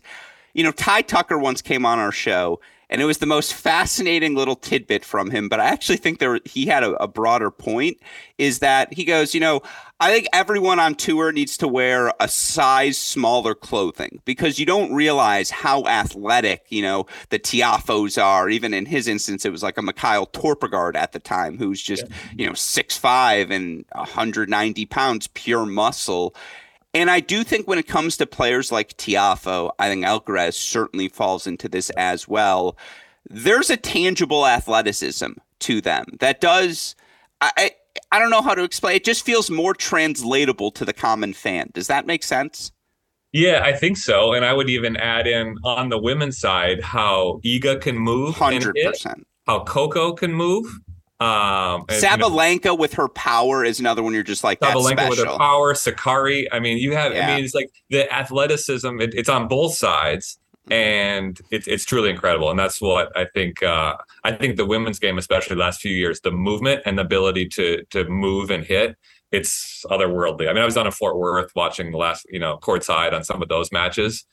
you 0.54 0.64
know, 0.64 0.72
Ty 0.72 1.02
Tucker 1.02 1.38
once 1.38 1.62
came 1.62 1.86
on 1.86 2.00
our 2.00 2.12
show 2.12 2.60
and 2.90 3.02
it 3.02 3.06
was 3.06 3.18
the 3.18 3.26
most 3.26 3.54
fascinating 3.54 4.36
little 4.36 4.56
tidbit 4.56 5.04
from 5.04 5.30
him. 5.30 5.50
But 5.50 5.60
I 5.60 5.66
actually 5.66 5.98
think 5.98 6.20
there 6.20 6.40
he 6.46 6.66
had 6.66 6.84
a, 6.84 6.92
a, 7.04 7.08
broader 7.08 7.52
point. 7.52 7.98
Is 8.38 8.60
that 8.60 8.94
he 8.94 9.04
goes, 9.04 9.34
you 9.34 9.40
know, 9.40 9.62
I 10.00 10.12
think 10.12 10.28
everyone 10.32 10.80
on 10.80 10.96
tour 10.96 11.32
needs 11.32 11.58
to 11.58 11.68
wear 11.68 12.14
a 12.20 12.28
size 12.28 12.98
smaller 12.98 13.56
clothing 13.56 14.22
because 14.26 14.60
you 14.60 14.66
don't 14.66 14.94
realize 14.94 15.50
how 15.50 15.86
athletic, 15.86 16.66
you 16.70 16.84
know, 16.84 17.08
the 17.30 17.40
Tiafoes 17.40 18.22
are. 18.22 18.48
Even 18.50 18.74
in 18.74 18.86
his 18.86 19.08
instance, 19.08 19.44
it 19.44 19.52
was 19.52 19.64
like 19.64 19.78
a 19.78 19.82
Mikael 19.82 20.28
Torpegaard 20.28 20.96
at 20.96 21.14
the 21.14 21.20
time, 21.20 21.58
who's 21.58 21.82
just 21.82 22.04
yeah. 22.08 22.16
you 22.38 22.48
know 22.48 22.54
six 22.54 22.96
five 22.96 23.52
and 23.52 23.86
190 23.94 24.86
pounds, 24.86 25.28
pure 25.28 25.66
muscle. 25.66 26.36
And 26.94 27.12
I 27.12 27.20
do 27.20 27.44
think 27.44 27.68
when 27.68 27.78
it 27.78 27.88
comes 27.88 28.18
to 28.18 28.26
players 28.26 28.72
like 28.72 28.98
Tiafoe, 28.98 29.72
I 29.78 29.90
think 29.90 30.04
Alcaraz 30.04 30.54
certainly 30.54 31.10
falls 31.10 31.46
into 31.46 31.70
this 31.70 31.90
as 31.92 32.28
well. 32.28 32.78
There's 33.30 33.70
a 33.70 33.78
tangible 33.78 34.48
athleticism 34.48 35.34
to 35.60 35.82
them 35.82 36.06
that 36.20 36.42
does. 36.42 36.96
I, 37.42 37.72
I 38.12 38.20
don't 38.20 38.30
know 38.30 38.42
how 38.42 38.56
to 38.56 38.64
explain. 38.64 38.96
It 38.96 39.04
just 39.04 39.26
feels 39.26 39.52
more 39.52 39.74
translatable 39.74 40.72
to 40.72 40.86
the 40.86 40.94
common 40.94 41.34
fan. 41.34 41.70
Does 41.74 41.88
that 41.88 42.08
make 42.08 42.24
sense? 42.24 42.72
Yeah, 43.34 43.62
I 43.64 43.74
think 43.74 43.98
so. 43.98 44.34
And 44.34 44.46
I 44.46 44.54
would 44.54 44.70
even 44.70 44.98
add 44.98 45.28
in 45.28 45.56
on 45.64 45.90
the 45.90 46.00
women's 46.00 46.40
side 46.40 46.82
how 46.82 47.42
Iga 47.44 47.82
can 47.82 47.98
move, 47.98 48.36
hundred 48.36 48.76
percent. 48.84 49.28
How 49.46 49.64
Coco 49.64 50.14
can 50.14 50.34
move, 50.34 50.66
um, 51.20 51.86
Sabalenka 51.88 52.66
you 52.66 52.72
know, 52.72 52.76
with 52.76 52.94
her 52.94 53.08
power 53.08 53.64
is 53.64 53.80
another 53.80 54.04
one 54.04 54.14
you're 54.14 54.22
just 54.22 54.44
like 54.44 54.60
Sabalenka 54.60 55.10
with 55.10 55.20
her 55.20 55.38
power. 55.38 55.74
Sakkari. 55.74 56.46
I 56.52 56.60
mean, 56.60 56.78
you 56.78 56.96
have. 56.96 57.14
Yeah. 57.14 57.28
I 57.28 57.36
mean, 57.36 57.46
it's 57.46 57.56
like 57.56 57.72
the 57.90 58.12
athleticism. 58.14 59.02
It, 59.02 59.16
it's 59.16 59.30
on 59.30 59.48
both 59.48 59.74
sides, 59.74 60.38
and 60.70 61.40
it's 61.50 61.68
it's 61.68 61.86
truly 61.86 62.12
incredible. 62.12 62.52
And 62.52 62.60
that's 62.60 62.80
what 62.80 63.16
I 63.18 63.26
think. 63.34 63.64
Uh, 63.64 63.96
I 64.24 64.34
think 64.34 64.58
the 64.58 64.66
women's 64.66 65.00
game, 65.00 65.18
especially 65.18 65.56
the 65.56 65.62
last 65.62 65.82
few 65.82 65.92
years, 65.92 66.22
the 66.22 66.32
movement 66.32 66.84
and 66.86 67.00
the 67.00 67.02
ability 67.02 67.48
to 67.50 67.84
to 67.90 68.08
move 68.08 68.52
and 68.52 68.64
hit. 68.64 68.96
It's 69.32 69.86
otherworldly. 69.90 70.48
I 70.48 70.54
mean, 70.54 70.62
I 70.62 70.66
was 70.66 70.76
down 70.76 70.86
in 70.86 70.92
Fort 70.92 71.18
Worth 71.18 71.52
watching 71.56 71.92
the 71.92 71.98
last, 71.98 72.26
you 72.30 72.40
know, 72.40 72.60
courtside 72.62 73.12
on 73.12 73.24
some 73.24 73.42
of 73.42 73.50
those 73.50 73.72
matches. 73.72 74.26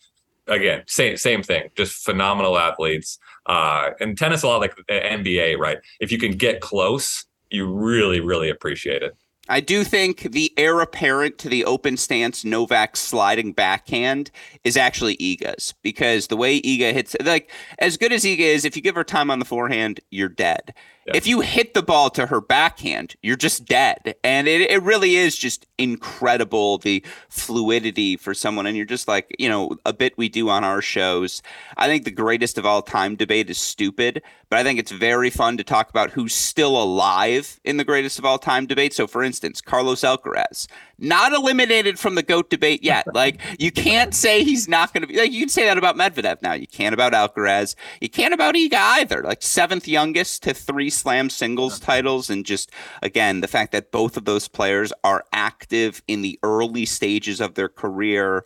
Again, 0.47 0.83
same 0.87 1.17
same 1.17 1.43
thing. 1.43 1.71
Just 1.75 2.05
phenomenal 2.05 2.59
athletes 2.59 3.19
uh, 3.47 3.91
and 4.01 4.17
tennis 4.17 4.43
a 4.43 4.49
lot 4.49 4.61
like 4.61 4.75
NBA, 4.89 5.59
right? 5.59 5.79
If 6.01 6.13
you 6.13 6.19
can 6.19 6.33
get 6.33 6.61
close, 6.61 7.25
you 7.51 7.67
really, 7.67 8.21
really 8.21 8.51
appreciate 8.51 9.03
it. 9.03 9.17
I 9.49 9.61
do 9.61 9.85
think 9.85 10.23
the 10.23 10.53
heir 10.57 10.81
apparent 10.81 11.37
to 11.39 11.51
the 11.51 11.67
open 11.67 11.99
stance 11.99 12.47
Novak 12.47 12.97
sliding 12.97 13.53
backhand 13.53 14.31
is 14.65 14.77
actually 14.77 15.19
Iga's 15.19 15.75
because 15.83 16.29
the 16.29 16.37
way 16.37 16.63
Iga 16.63 16.95
hits, 16.95 17.15
like 17.23 17.51
as 17.79 17.99
good 17.99 18.13
as 18.13 18.25
Iga 18.25 18.39
is, 18.39 18.65
if 18.65 18.75
you 18.75 18.81
give 18.81 18.95
her 18.95 19.05
time 19.05 19.31
on 19.31 19.41
the 19.41 19.45
forehand, 19.45 20.01
you're 20.11 20.31
dead. 20.31 20.73
Yeah. 21.07 21.17
If 21.17 21.27
you 21.27 21.41
hit 21.41 21.75
the 21.75 21.83
ball 21.83 22.09
to 22.11 22.27
her 22.27 22.41
backhand, 22.41 23.17
you're 23.23 23.37
just 23.37 23.67
dead. 23.67 24.15
And 24.25 24.49
it, 24.49 24.71
it 24.71 24.83
really 24.83 25.17
is 25.17 25.37
just 25.37 25.67
incredible 25.77 26.79
the 26.79 27.05
fluidity 27.29 28.17
for 28.17 28.33
someone. 28.33 28.67
And 28.67 28.77
you're 28.77 28.87
just 28.87 29.07
like, 29.07 29.35
you 29.39 29.49
know, 29.49 29.77
a 29.85 29.93
bit 29.93 30.17
we 30.17 30.29
do 30.29 30.49
on 30.49 30.65
our 30.65 30.81
shows. 30.81 31.43
I 31.77 31.89
think 31.89 32.05
the 32.05 32.11
greatest 32.11 32.57
of 32.57 32.65
all 32.65 32.81
time 32.81 33.17
debate 33.17 33.51
is 33.51 33.59
stupid, 33.59 34.23
but 34.49 34.59
I 34.59 34.63
think 34.63 34.79
it's 34.79 34.93
very 34.93 35.31
fun 35.31 35.57
to 35.57 35.65
talk 35.65 35.91
about 35.91 36.13
who's 36.13 36.35
still 36.35 36.81
alive 36.81 37.61
in 37.65 37.77
the 37.77 37.85
greatest 37.85 38.19
of 38.19 38.25
all 38.25 38.39
time 38.39 38.67
debate. 38.67 38.95
So, 38.95 39.07
for 39.07 39.23
instance, 39.23 39.61
Carlos 39.61 40.03
Alcaraz, 40.03 40.69
not 40.99 41.33
eliminated 41.33 41.99
from 41.99 42.15
the 42.15 42.23
GOAT 42.23 42.51
debate 42.51 42.83
yet. 42.83 43.07
Like, 43.15 43.41
you 43.61 43.71
can't 43.71 44.13
say 44.13 44.43
he's 44.43 44.67
not 44.67 44.93
going 44.93 45.03
to 45.03 45.07
be, 45.07 45.17
like, 45.17 45.31
you 45.31 45.41
can 45.41 45.49
say 45.49 45.65
that 45.67 45.79
about 45.79 45.97
Medvedev 45.97 46.43
now. 46.43 46.53
You 46.53 46.67
can't 46.67 46.93
about 46.93 47.13
Alcaraz. 47.13 47.77
You 48.01 48.09
can't 48.09 48.35
about 48.35 48.57
Iga 48.57 48.75
either. 48.75 49.23
Like, 49.23 49.41
seventh 49.41 49.87
youngest 49.87 50.43
to 50.43 50.53
three 50.53 50.91
slam 50.95 51.29
singles 51.31 51.79
titles. 51.79 52.31
And 52.31 52.47
just, 52.47 52.71
again, 53.03 53.41
the 53.41 53.49
fact 53.49 53.73
that 53.73 53.91
both 53.91 54.17
of 54.17 54.25
those 54.25 54.49
players 54.49 54.93
are 55.03 55.25
active 55.33 56.03
in 56.09 56.23
the 56.23 56.39
early 56.43 56.87
stages 56.87 57.41
of 57.41 57.55
their 57.55 57.69
career. 57.69 58.45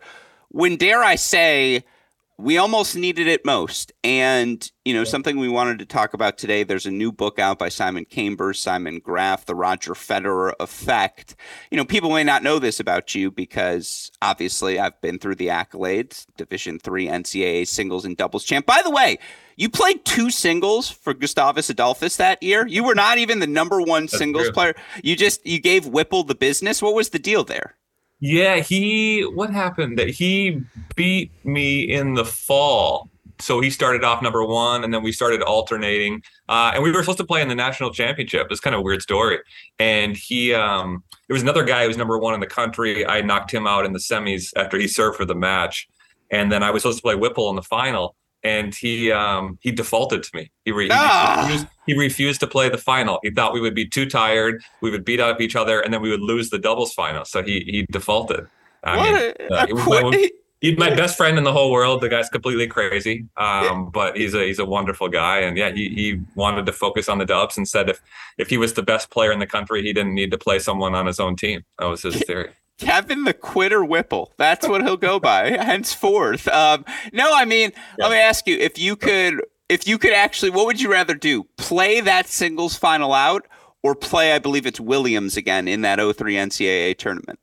When, 0.48 0.76
dare 0.76 1.02
I 1.02 1.16
say, 1.16 1.84
we 2.40 2.57
almost 2.57 2.94
needed 2.94 3.27
it 3.27 3.44
most. 3.44 3.92
And, 4.05 4.70
you 4.85 4.94
know, 4.94 5.03
something 5.03 5.38
we 5.38 5.48
wanted 5.48 5.81
to 5.81 5.85
talk 5.87 6.14
about 6.14 6.38
today 6.38 6.62
there's 6.62 6.87
a 6.87 6.90
new 6.90 7.11
book 7.11 7.40
out 7.40 7.59
by 7.59 7.68
Simon 7.68 8.05
Cambers, 8.05 8.61
Simon 8.61 9.01
Graf, 9.01 9.44
The 9.44 9.57
Roger 9.57 9.92
Federer 9.94 10.53
Effect. 10.61 11.35
You 11.72 11.77
know, 11.77 11.85
people 11.85 12.11
may 12.11 12.22
not 12.22 12.44
know 12.44 12.61
this 12.61 12.79
about 12.79 13.12
you 13.12 13.33
because 13.33 14.12
obviously 14.22 14.79
I've 14.79 15.01
been 15.01 15.18
through 15.18 15.35
the 15.35 15.48
accolades, 15.48 16.27
Division 16.37 16.79
three 16.79 17.09
NCAA 17.09 17.66
singles 17.66 18.05
and 18.05 18.16
doubles 18.16 18.44
champ. 18.44 18.66
By 18.66 18.83
the 18.83 18.90
way, 18.90 19.18
you 19.57 19.68
played 19.68 20.05
two 20.05 20.31
singles 20.31 20.88
for 20.88 21.14
Gustavus 21.14 21.68
Adolphus 21.68 22.16
that 22.16 22.40
year. 22.40 22.64
You 22.68 22.85
were 22.85 22.94
not 22.94 23.18
even 23.18 23.40
the 23.40 23.48
number 23.48 23.81
one 23.81 24.05
That's 24.05 24.16
singles 24.16 24.44
true. 24.44 24.53
player. 24.53 24.74
You 25.03 25.16
just 25.16 25.44
you 25.44 25.61
gave 25.61 25.87
Whipple 25.87 26.22
the 26.22 26.37
business. 26.37 26.81
What 26.81 26.94
was 26.94 27.11
the 27.11 27.18
deal 27.18 27.42
there? 27.42 27.74
Yeah, 28.20 28.57
he 28.57 29.22
what 29.22 29.50
happened 29.50 29.98
that 29.98 30.11
he 30.11 30.61
beat 30.96 31.31
me 31.44 31.81
in 31.83 32.14
the 32.14 32.24
fall. 32.24 33.11
So 33.40 33.61
he 33.61 33.70
started 33.70 34.02
off 34.02 34.20
number 34.20 34.44
one, 34.44 34.83
and 34.83 34.92
then 34.92 35.04
we 35.04 35.12
started 35.12 35.42
alternating. 35.42 36.22
Uh, 36.48 36.72
and 36.74 36.83
we 36.83 36.90
were 36.90 37.00
supposed 37.02 37.18
to 37.18 37.24
play 37.24 37.40
in 37.40 37.48
the 37.48 37.54
national 37.54 37.92
championship. 37.92 38.48
It's 38.50 38.59
kind 38.59 38.74
of 38.74 38.81
a 38.81 38.83
weird 38.83 39.00
story. 39.00 39.38
And 39.78 40.16
he, 40.16 40.52
um, 40.52 41.04
there 41.28 41.35
was 41.35 41.42
another 41.42 41.62
guy 41.62 41.83
who 41.83 41.88
was 41.88 41.96
number 41.96 42.18
one 42.18 42.35
in 42.35 42.40
the 42.40 42.48
country. 42.48 43.07
I 43.07 43.20
knocked 43.20 43.52
him 43.52 43.64
out 43.64 43.87
in 43.87 43.92
the 43.92 44.00
semis 44.00 44.52
after 44.57 44.76
he 44.76 44.88
served 44.88 45.16
for 45.16 45.24
the 45.24 45.37
match, 45.37 45.88
and 46.33 46.50
then 46.50 46.64
I 46.64 46.72
was 46.72 46.83
supposed 46.83 46.98
to 46.98 47.02
play 47.02 47.14
Whipple 47.14 47.48
in 47.50 47.54
the 47.54 47.62
final 47.62 48.16
and 48.42 48.74
he 48.74 49.11
um, 49.11 49.59
he 49.61 49.70
defaulted 49.70 50.22
to 50.22 50.31
me. 50.35 50.51
He, 50.64 50.72
re- 50.72 50.88
ah. 50.90 51.35
he, 51.37 51.53
refused, 51.53 51.66
he, 51.87 51.98
refused, 51.98 52.40
to 52.40 52.46
play 52.46 52.68
the 52.68 52.79
final. 52.79 53.18
He 53.22 53.31
thought 53.31 53.53
we 53.53 53.61
would 53.61 53.74
be 53.74 53.87
too 53.87 54.07
tired. 54.07 54.62
We 54.81 54.90
would 54.90 55.05
beat 55.05 55.20
up 55.20 55.40
each 55.40 55.57
other, 55.57 55.81
and 55.81 55.92
then 55.92 56.03
we 56.03 56.11
would 56.11 56.20
lose 56.20 56.51
the 56.51 56.59
doubles 56.59 56.92
final. 56.94 57.24
So 57.24 57.42
he 57.42 57.61
he 57.61 57.87
defaulted. 57.90 58.46
I 58.85 58.96
what 58.96 59.12
mean, 59.12 59.51
a, 59.51 59.55
uh, 59.55 59.66
a 59.70 60.03
my, 60.03 60.31
he's 60.61 60.79
my 60.79 60.94
best 60.94 61.16
friend 61.16 61.37
in 61.37 61.44
the 61.44 61.53
whole 61.53 61.72
world. 61.72 62.01
The 62.01 62.09
guy's 62.09 62.29
completely 62.29 62.66
crazy, 62.66 63.27
um, 63.37 63.90
but 63.90 64.16
he's 64.16 64.35
a 64.35 64.44
he's 64.44 64.59
a 64.59 64.64
wonderful 64.64 65.09
guy. 65.09 65.40
And 65.40 65.57
yeah, 65.57 65.70
he 65.70 65.88
he 65.88 66.20
wanted 66.35 66.66
to 66.66 66.72
focus 66.72 67.09
on 67.09 67.18
the 67.18 67.27
dubs 67.27 67.57
and 67.57 67.68
said 67.68 67.90
if 67.90 68.01
if 68.38 68.48
he 68.48 68.57
was 68.57 68.74
the 68.74 68.83
best 68.83 69.11
player 69.11 69.33
in 69.33 69.40
the 69.40 69.46
country, 69.46 69.83
he 69.83 69.92
didn't 69.92 70.14
need 70.14 70.31
to 70.31 70.38
play 70.38 70.59
someone 70.59 70.94
on 70.94 71.07
his 71.07 71.18
own 71.18 71.37
team. 71.37 71.64
That 71.79 71.87
was 71.87 72.03
his 72.03 72.22
theory. 72.22 72.51
Kevin 72.79 73.25
the 73.25 73.35
Quitter 73.35 73.85
Whipple. 73.85 74.33
That's 74.37 74.67
what 74.67 74.83
he'll 74.83 74.97
go 74.97 75.19
by 75.19 75.51
henceforth. 75.62 76.49
Um, 76.49 76.85
no, 77.12 77.33
I 77.35 77.45
mean, 77.45 77.73
yeah. 77.99 78.07
let 78.07 78.12
me 78.12 78.19
ask 78.19 78.47
you 78.47 78.57
if 78.57 78.79
you 78.79 78.97
could, 78.97 79.45
if 79.69 79.87
you 79.87 79.99
could 79.99 80.12
actually, 80.12 80.51
what 80.51 80.67
would 80.67 80.81
you 80.81 80.91
rather 80.91 81.14
do? 81.14 81.45
Play 81.57 82.01
that 82.01 82.29
singles 82.29 82.77
final 82.77 83.12
out, 83.12 83.47
or 83.83 83.95
play? 83.95 84.33
I 84.33 84.38
believe 84.38 84.67
it's 84.67 84.81
Williams 84.81 85.37
again 85.37 85.69
in 85.69 85.83
that 85.83 85.99
03 85.99 86.35
NCAA 86.35 86.97
tournament. 86.97 87.38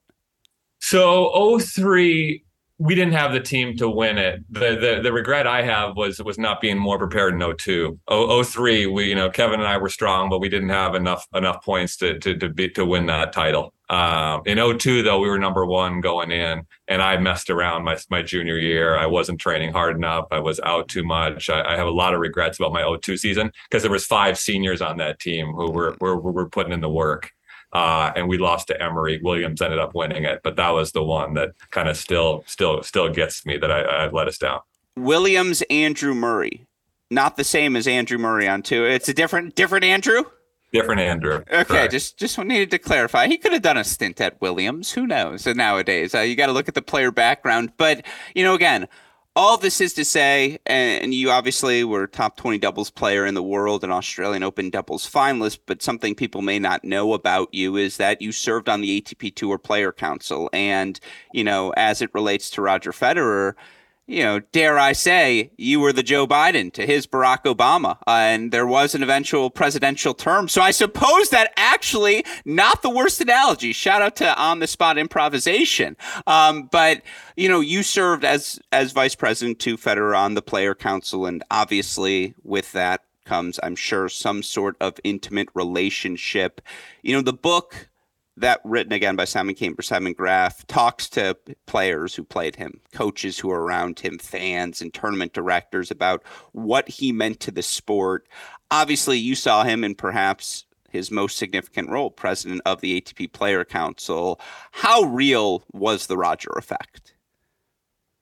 So 0.80 1.60
03 1.60 2.46
we 2.78 2.94
didn't 2.94 3.14
have 3.14 3.32
the 3.32 3.40
team 3.40 3.78
to 3.78 3.90
win 3.90 4.18
it. 4.18 4.44
The, 4.50 4.76
the 4.76 5.00
the 5.02 5.14
regret 5.14 5.48
I 5.48 5.62
have 5.62 5.96
was 5.96 6.22
was 6.22 6.38
not 6.38 6.60
being 6.60 6.78
more 6.78 6.98
prepared 6.98 7.34
in 7.34 7.56
02. 7.56 8.00
03, 8.44 8.86
we 8.88 9.06
you 9.06 9.16
know 9.16 9.30
Kevin 9.30 9.60
and 9.60 9.68
I 9.68 9.78
were 9.78 9.90
strong, 9.90 10.30
but 10.30 10.40
we 10.40 10.50
didn't 10.50 10.70
have 10.70 10.96
enough 10.96 11.26
enough 11.34 11.64
points 11.64 11.96
to 11.98 12.20
to 12.20 12.38
to, 12.38 12.50
be, 12.50 12.70
to 12.70 12.86
win 12.86 13.06
that 13.06 13.32
title. 13.32 13.74
Um, 13.90 14.42
in 14.46 14.58
02 14.58 15.04
though, 15.04 15.20
we 15.20 15.30
were 15.30 15.38
number 15.38 15.66
one 15.66 16.02
going 16.02 16.32
in, 16.32 16.64
and 16.88 17.02
I 17.02 17.18
messed 17.18 17.50
around 17.50 17.84
my 17.84 17.98
my 18.10 18.22
junior 18.22 18.58
year. 18.58 18.98
I 18.98 19.06
wasn't 19.06 19.40
training 19.40 19.74
hard 19.74 19.96
enough. 19.96 20.26
I 20.32 20.40
was 20.40 20.60
out 20.62 20.88
too 20.88 21.04
much. 21.04 21.50
I, 21.50 21.74
I 21.74 21.76
have 21.78 21.88
a 21.88 21.92
lot 21.92 22.14
of 22.14 22.20
regrets 22.20 22.60
about 22.60 22.74
my 22.74 22.98
02 23.02 23.18
season 23.18 23.52
because 23.70 23.84
there 23.84 23.92
was 23.92 24.06
five 24.06 24.38
seniors 24.38 24.82
on 24.82 24.98
that 24.98 25.20
team 25.20 25.54
who 25.54 25.72
were 25.72 25.96
were, 26.00 26.18
were 26.20 26.50
putting 26.50 26.74
in 26.74 26.82
the 26.82 26.90
work 26.90 27.32
uh, 27.76 28.10
and 28.16 28.30
we 28.30 28.38
lost 28.38 28.68
to 28.68 28.82
Emory. 28.82 29.20
Williams 29.22 29.62
ended 29.62 29.80
up 29.80 29.94
winning 29.94 30.24
it, 30.24 30.40
but 30.44 30.56
that 30.56 30.70
was 30.70 30.94
the 30.94 31.04
one 31.04 31.34
that 31.34 31.50
kind 31.72 31.90
of 31.90 31.98
still, 31.98 32.42
still, 32.48 32.82
still 32.84 33.10
gets 33.10 33.46
me 33.46 33.58
that 33.58 33.70
I, 33.70 33.82
I 33.82 34.10
let 34.10 34.30
us 34.30 34.38
down. 34.38 34.62
Williams, 34.96 35.62
Andrew 35.70 36.14
Murray, 36.14 36.66
not 37.12 37.36
the 37.36 37.44
same 37.44 37.76
as 37.76 37.86
Andrew 37.86 38.18
Murray 38.18 38.48
on 38.48 38.62
two. 38.62 38.86
It's 38.86 39.10
a 39.10 39.14
different, 39.14 39.56
different 39.56 39.84
Andrew. 39.84 40.24
Different 40.76 41.02
Andrew. 41.02 41.36
Okay, 41.52 41.64
Correct. 41.64 41.92
just 41.92 42.18
just 42.18 42.38
needed 42.38 42.72
to 42.72 42.78
clarify. 42.78 43.28
He 43.28 43.38
could 43.38 43.54
have 43.54 43.62
done 43.62 43.78
a 43.78 43.84
stint 43.84 44.20
at 44.20 44.40
Williams. 44.42 44.92
Who 44.92 45.08
knows? 45.08 45.46
nowadays, 45.46 46.14
uh, 46.14 46.20
you 46.20 46.36
got 46.36 46.48
to 46.48 46.52
look 46.52 46.68
at 46.68 46.76
the 46.76 46.82
player 46.82 47.12
background. 47.12 47.72
But 47.78 48.06
you 48.34 48.44
know, 48.44 48.56
again, 48.56 48.88
all 49.38 49.58
this 49.58 49.82
is 49.82 49.94
to 49.94 50.06
say, 50.06 50.60
and 50.66 51.14
you 51.14 51.30
obviously 51.30 51.84
were 51.84 52.08
top 52.08 52.38
20 52.38 52.58
doubles 52.58 52.90
player 52.90 53.26
in 53.26 53.34
the 53.34 53.44
world 53.44 53.84
and 53.84 53.92
Australian 53.92 54.44
Open 54.44 54.70
doubles 54.70 55.10
finalist, 55.10 55.60
but 55.66 55.82
something 55.82 56.16
people 56.16 56.42
may 56.42 56.58
not 56.58 56.86
know 56.86 57.14
about 57.14 57.54
you 57.54 57.76
is 57.76 57.98
that 57.98 58.22
you 58.22 58.32
served 58.32 58.70
on 58.70 58.80
the 58.80 59.02
ATP 59.02 59.36
Tour 59.36 59.58
Player 59.58 59.92
Council. 59.92 60.50
And, 60.54 61.00
you 61.34 61.44
know, 61.44 61.72
as 61.76 62.02
it 62.02 62.14
relates 62.14 62.50
to 62.52 62.62
Roger 62.62 62.94
Federer, 62.94 63.56
you 64.08 64.22
know, 64.24 64.40
dare 64.40 64.78
I 64.78 64.94
say, 64.94 65.52
you 65.58 65.80
were 65.80 65.92
the 65.92 66.04
Joe 66.04 66.28
Biden 66.28 66.72
to 66.74 66.86
his 66.86 67.08
Barack 67.08 67.44
Obama, 67.44 67.98
uh, 68.06 68.12
and 68.12 68.52
there 68.52 68.68
was 68.68 68.94
an 68.94 69.02
eventual 69.02 69.50
presidential 69.50 70.14
term. 70.14 70.48
So 70.48 70.62
I 70.62 70.72
suppose 70.72 71.30
that 71.30 71.52
actually 71.58 72.24
not 72.46 72.84
the 72.84 72.90
worst 72.90 73.20
analogy. 73.20 73.74
Shout 73.74 74.04
out 74.04 74.16
to 74.18 74.40
on 74.40 74.60
the 74.60 74.68
spot 74.68 75.00
improvisation. 75.00 75.98
Um, 76.28 76.70
but 76.72 77.02
you 77.36 77.50
know, 77.50 77.62
you 77.62 77.82
served 77.82 78.24
as 78.24 78.60
as 78.72 78.92
vice 78.92 79.16
president 79.16 79.60
to 79.60 79.78
Federer 79.78 80.18
on 80.18 80.36
the 80.36 80.42
Player 80.42 80.76
Council, 80.76 81.26
and 81.26 81.44
obviously 81.50 82.36
with 82.44 82.72
that 82.74 83.02
comes, 83.26 83.60
I'm 83.64 83.76
sure, 83.76 84.08
some 84.08 84.44
sort 84.44 84.78
of 84.80 85.00
intimate 85.04 85.50
relationship. 85.56 86.62
You 87.02 87.16
know, 87.16 87.22
the 87.22 87.34
book 87.34 87.90
that 88.38 88.60
written 88.64 88.94
again 88.94 89.16
by 89.16 89.26
Simon 89.26 89.56
Cain 89.56 89.76
for 89.76 89.82
Simon 89.82 90.14
Graf 90.14 90.66
talks 90.68 91.10
to 91.12 91.38
players 91.66 92.16
who 92.16 92.24
played 92.24 92.56
him, 92.56 92.82
coaches 92.94 93.40
who 93.40 93.50
are 93.52 93.62
around 93.62 94.00
him, 94.00 94.20
fans 94.20 94.82
and 94.82 94.94
tournament 94.94 95.34
directors 95.34 95.90
about 95.90 96.24
what 96.52 96.88
he 96.90 97.12
meant 97.12 97.40
to 97.42 97.52
the 97.52 97.64
sport. 97.64 98.28
Obviously, 98.72 99.18
you 99.18 99.36
saw 99.36 99.64
him 99.64 99.84
in 99.84 99.96
perhaps 99.96 100.66
his 100.90 101.12
most 101.12 101.38
significant 101.38 101.90
role, 101.90 102.10
president 102.10 102.62
of 102.66 102.82
the 102.82 103.00
ATP 103.00 103.32
Player 103.32 103.64
Council. 103.64 104.40
How 104.72 105.04
real 105.04 105.64
was 105.72 106.08
the 106.08 106.18
Roger 106.18 106.52
effect? 106.58 107.05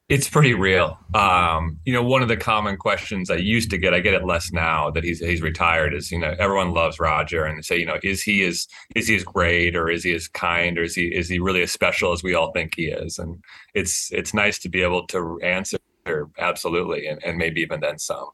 It's 0.10 0.30
pretty 0.30 0.54
real. 0.54 1.00
Um, 1.14 1.80
you 1.86 1.94
know, 1.94 2.04
one 2.04 2.22
of 2.22 2.28
the 2.28 2.36
common 2.36 2.76
questions 2.76 3.32
I 3.32 3.38
used 3.38 3.70
to 3.72 3.78
get, 3.78 3.94
I 3.94 4.02
get 4.02 4.14
it 4.14 4.26
less 4.26 4.52
now 4.52 4.92
that 4.92 5.04
he's 5.04 5.20
he's 5.20 5.42
retired, 5.42 5.94
is 5.94 6.12
you 6.12 6.20
know 6.20 6.36
everyone 6.38 6.72
loves 6.74 7.00
Roger 7.00 7.46
and 7.46 7.58
they 7.58 7.62
say, 7.62 7.78
you 7.80 7.86
know, 7.86 7.98
is 8.04 8.22
he 8.22 8.44
as 8.44 8.68
is 8.96 9.08
he 9.08 9.16
as 9.16 9.24
great 9.24 9.76
or 9.78 9.90
is 9.90 10.04
he 10.04 10.14
as 10.14 10.28
kind 10.28 10.78
or 10.78 10.84
is 10.84 10.94
he 10.94 11.08
is 11.08 11.30
he 11.30 11.40
really 11.40 11.64
as 11.64 11.72
special 11.72 12.12
as 12.12 12.22
we 12.22 12.36
all 12.36 12.52
think 12.52 12.76
he 12.76 12.88
is? 12.88 13.18
And 13.18 13.42
it's 13.74 14.12
it's 14.12 14.34
nice 14.34 14.60
to 14.60 14.70
be 14.70 14.84
able 14.84 15.08
to 15.08 15.40
answer 15.42 15.78
absolutely 16.38 17.08
and, 17.08 17.24
and 17.24 17.38
maybe 17.38 17.62
even 17.62 17.80
then 17.80 17.98
some. 17.98 18.28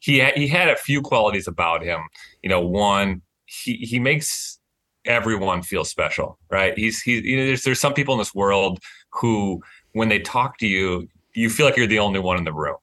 He 0.00 0.20
ha- 0.20 0.32
he 0.36 0.46
had 0.46 0.68
a 0.68 0.76
few 0.76 1.02
qualities 1.02 1.48
about 1.48 1.82
him. 1.82 2.00
You 2.42 2.50
know, 2.50 2.60
one 2.60 3.22
he 3.46 3.74
he 3.78 3.98
makes 3.98 4.60
everyone 5.04 5.62
feel 5.62 5.84
special, 5.84 6.38
right? 6.50 6.76
He's 6.78 7.02
he 7.02 7.20
you 7.20 7.36
know 7.36 7.46
there's 7.46 7.62
there's 7.64 7.80
some 7.80 7.94
people 7.94 8.14
in 8.14 8.18
this 8.18 8.34
world 8.34 8.78
who 9.12 9.60
when 9.92 10.08
they 10.08 10.18
talk 10.20 10.58
to 10.58 10.66
you 10.66 11.08
you 11.36 11.50
feel 11.50 11.66
like 11.66 11.76
you're 11.76 11.86
the 11.86 11.98
only 11.98 12.18
one 12.18 12.38
in 12.38 12.44
the 12.44 12.52
room. 12.52 12.76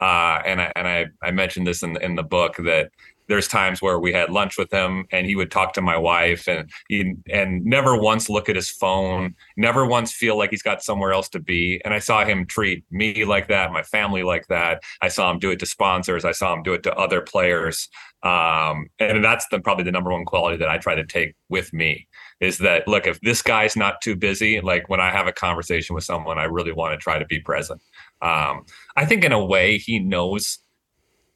Uh, 0.00 0.42
and 0.44 0.60
I 0.60 0.72
and 0.74 0.88
I, 0.88 1.06
I 1.22 1.30
mentioned 1.30 1.66
this 1.66 1.82
in 1.82 1.96
in 2.02 2.16
the 2.16 2.24
book 2.24 2.56
that 2.56 2.90
there's 3.28 3.46
times 3.48 3.80
where 3.80 3.98
we 3.98 4.12
had 4.12 4.30
lunch 4.30 4.58
with 4.58 4.70
him 4.70 5.06
and 5.12 5.26
he 5.26 5.36
would 5.36 5.50
talk 5.50 5.72
to 5.72 5.80
my 5.80 5.96
wife 5.96 6.48
and 6.48 6.68
he 6.88 7.14
and 7.30 7.64
never 7.64 7.96
once 7.96 8.28
look 8.28 8.48
at 8.48 8.56
his 8.56 8.68
phone, 8.68 9.34
never 9.56 9.86
once 9.86 10.12
feel 10.12 10.36
like 10.36 10.50
he's 10.50 10.62
got 10.62 10.82
somewhere 10.82 11.12
else 11.12 11.28
to 11.30 11.38
be. 11.38 11.80
And 11.84 11.94
I 11.94 12.00
saw 12.00 12.24
him 12.24 12.46
treat 12.46 12.84
me 12.90 13.24
like 13.24 13.48
that, 13.48 13.72
my 13.72 13.82
family 13.82 14.22
like 14.22 14.48
that. 14.48 14.82
I 15.00 15.08
saw 15.08 15.30
him 15.30 15.38
do 15.38 15.50
it 15.50 15.60
to 15.60 15.66
sponsors. 15.66 16.24
I 16.24 16.32
saw 16.32 16.52
him 16.52 16.62
do 16.62 16.74
it 16.74 16.82
to 16.82 16.94
other 16.96 17.20
players. 17.20 17.88
Um, 18.22 18.88
and 18.98 19.24
that's 19.24 19.46
the, 19.48 19.60
probably 19.60 19.84
the 19.84 19.92
number 19.92 20.12
one 20.12 20.24
quality 20.24 20.56
that 20.58 20.68
I 20.68 20.78
try 20.78 20.94
to 20.94 21.04
take 21.04 21.34
with 21.48 21.72
me 21.72 22.08
is 22.40 22.58
that 22.58 22.86
look, 22.86 23.06
if 23.06 23.20
this 23.20 23.40
guy's 23.40 23.76
not 23.76 24.00
too 24.00 24.16
busy, 24.16 24.60
like 24.60 24.88
when 24.88 25.00
I 25.00 25.10
have 25.10 25.26
a 25.26 25.32
conversation 25.32 25.94
with 25.94 26.04
someone, 26.04 26.38
I 26.38 26.44
really 26.44 26.72
want 26.72 26.92
to 26.92 27.02
try 27.02 27.18
to 27.18 27.24
be 27.24 27.40
present. 27.40 27.80
Um, 28.22 28.64
I 28.96 29.04
think 29.04 29.24
in 29.24 29.32
a 29.32 29.44
way 29.44 29.78
he 29.78 29.98
knows 29.98 30.58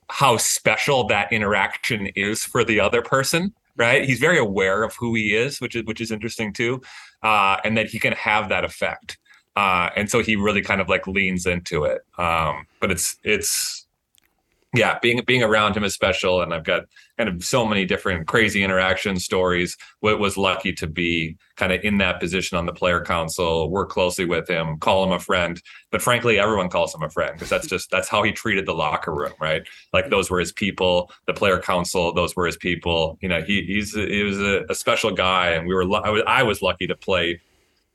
how 0.08 0.36
special 0.36 1.04
that 1.08 1.32
interaction 1.32 2.06
is 2.14 2.44
for 2.44 2.64
the 2.64 2.80
other 2.80 3.02
person 3.02 3.52
right? 3.78 4.04
He's 4.04 4.18
very 4.18 4.38
aware 4.38 4.82
of 4.82 4.94
who 4.96 5.14
he 5.14 5.34
is 5.34 5.60
which 5.60 5.76
is 5.76 5.84
which 5.84 6.00
is 6.00 6.10
interesting 6.10 6.52
too 6.52 6.80
uh, 7.22 7.58
and 7.64 7.76
that 7.76 7.88
he 7.88 7.98
can 7.98 8.12
have 8.12 8.48
that 8.48 8.64
effect. 8.64 9.18
Uh, 9.54 9.88
and 9.96 10.10
so 10.10 10.22
he 10.22 10.36
really 10.36 10.62
kind 10.62 10.80
of 10.80 10.88
like 10.88 11.06
leans 11.06 11.46
into 11.46 11.84
it. 11.84 12.02
Um, 12.18 12.66
but 12.80 12.90
it's 12.90 13.16
it's 13.24 13.85
yeah, 14.76 14.98
being 15.00 15.20
being 15.26 15.42
around 15.42 15.76
him 15.76 15.84
is 15.84 15.94
special, 15.94 16.42
and 16.42 16.52
I've 16.52 16.64
got 16.64 16.84
kind 17.16 17.28
of 17.28 17.42
so 17.42 17.64
many 17.64 17.84
different 17.84 18.26
crazy 18.26 18.62
interaction 18.62 19.18
stories. 19.18 19.76
What 20.00 20.18
was 20.18 20.36
lucky 20.36 20.72
to 20.74 20.86
be 20.86 21.36
kind 21.56 21.72
of 21.72 21.82
in 21.82 21.98
that 21.98 22.20
position 22.20 22.58
on 22.58 22.66
the 22.66 22.72
player 22.72 23.00
council, 23.00 23.70
work 23.70 23.88
closely 23.90 24.24
with 24.24 24.48
him, 24.48 24.78
call 24.78 25.04
him 25.04 25.12
a 25.12 25.18
friend. 25.18 25.60
But 25.90 26.02
frankly, 26.02 26.38
everyone 26.38 26.68
calls 26.68 26.94
him 26.94 27.02
a 27.02 27.10
friend 27.10 27.32
because 27.34 27.48
that's 27.48 27.66
just 27.66 27.90
that's 27.90 28.08
how 28.08 28.22
he 28.22 28.32
treated 28.32 28.66
the 28.66 28.74
locker 28.74 29.14
room, 29.14 29.32
right? 29.40 29.62
Like 29.92 30.10
those 30.10 30.30
were 30.30 30.40
his 30.40 30.52
people. 30.52 31.10
The 31.26 31.34
player 31.34 31.58
council, 31.58 32.12
those 32.12 32.36
were 32.36 32.46
his 32.46 32.56
people. 32.56 33.18
You 33.20 33.28
know, 33.28 33.42
he 33.42 33.62
he's 33.62 33.94
he 33.94 34.22
was 34.22 34.40
a, 34.40 34.64
a 34.68 34.74
special 34.74 35.10
guy, 35.10 35.50
and 35.50 35.66
we 35.66 35.74
were 35.74 35.82
I 36.04 36.10
was, 36.10 36.22
I 36.26 36.42
was 36.42 36.62
lucky 36.62 36.86
to 36.86 36.96
play, 36.96 37.40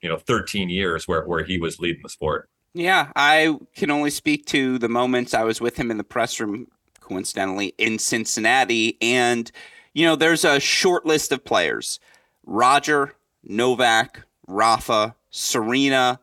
you 0.01 0.09
know, 0.09 0.17
13 0.17 0.69
years 0.69 1.07
where 1.07 1.25
where 1.25 1.43
he 1.43 1.59
was 1.59 1.79
leading 1.79 2.01
the 2.01 2.09
sport. 2.09 2.49
Yeah, 2.73 3.11
I 3.15 3.57
can 3.75 3.91
only 3.91 4.11
speak 4.11 4.45
to 4.47 4.77
the 4.77 4.87
moments 4.87 5.33
I 5.33 5.43
was 5.43 5.59
with 5.59 5.77
him 5.77 5.91
in 5.91 5.97
the 5.97 6.03
press 6.03 6.39
room, 6.39 6.67
coincidentally, 7.01 7.73
in 7.77 7.99
Cincinnati. 7.99 8.97
And, 9.01 9.51
you 9.93 10.05
know, 10.05 10.15
there's 10.15 10.45
a 10.45 10.59
short 10.59 11.05
list 11.05 11.31
of 11.31 11.43
players 11.43 11.99
Roger, 12.45 13.15
Novak, 13.43 14.23
Rafa, 14.47 15.15
Serena, 15.29 16.19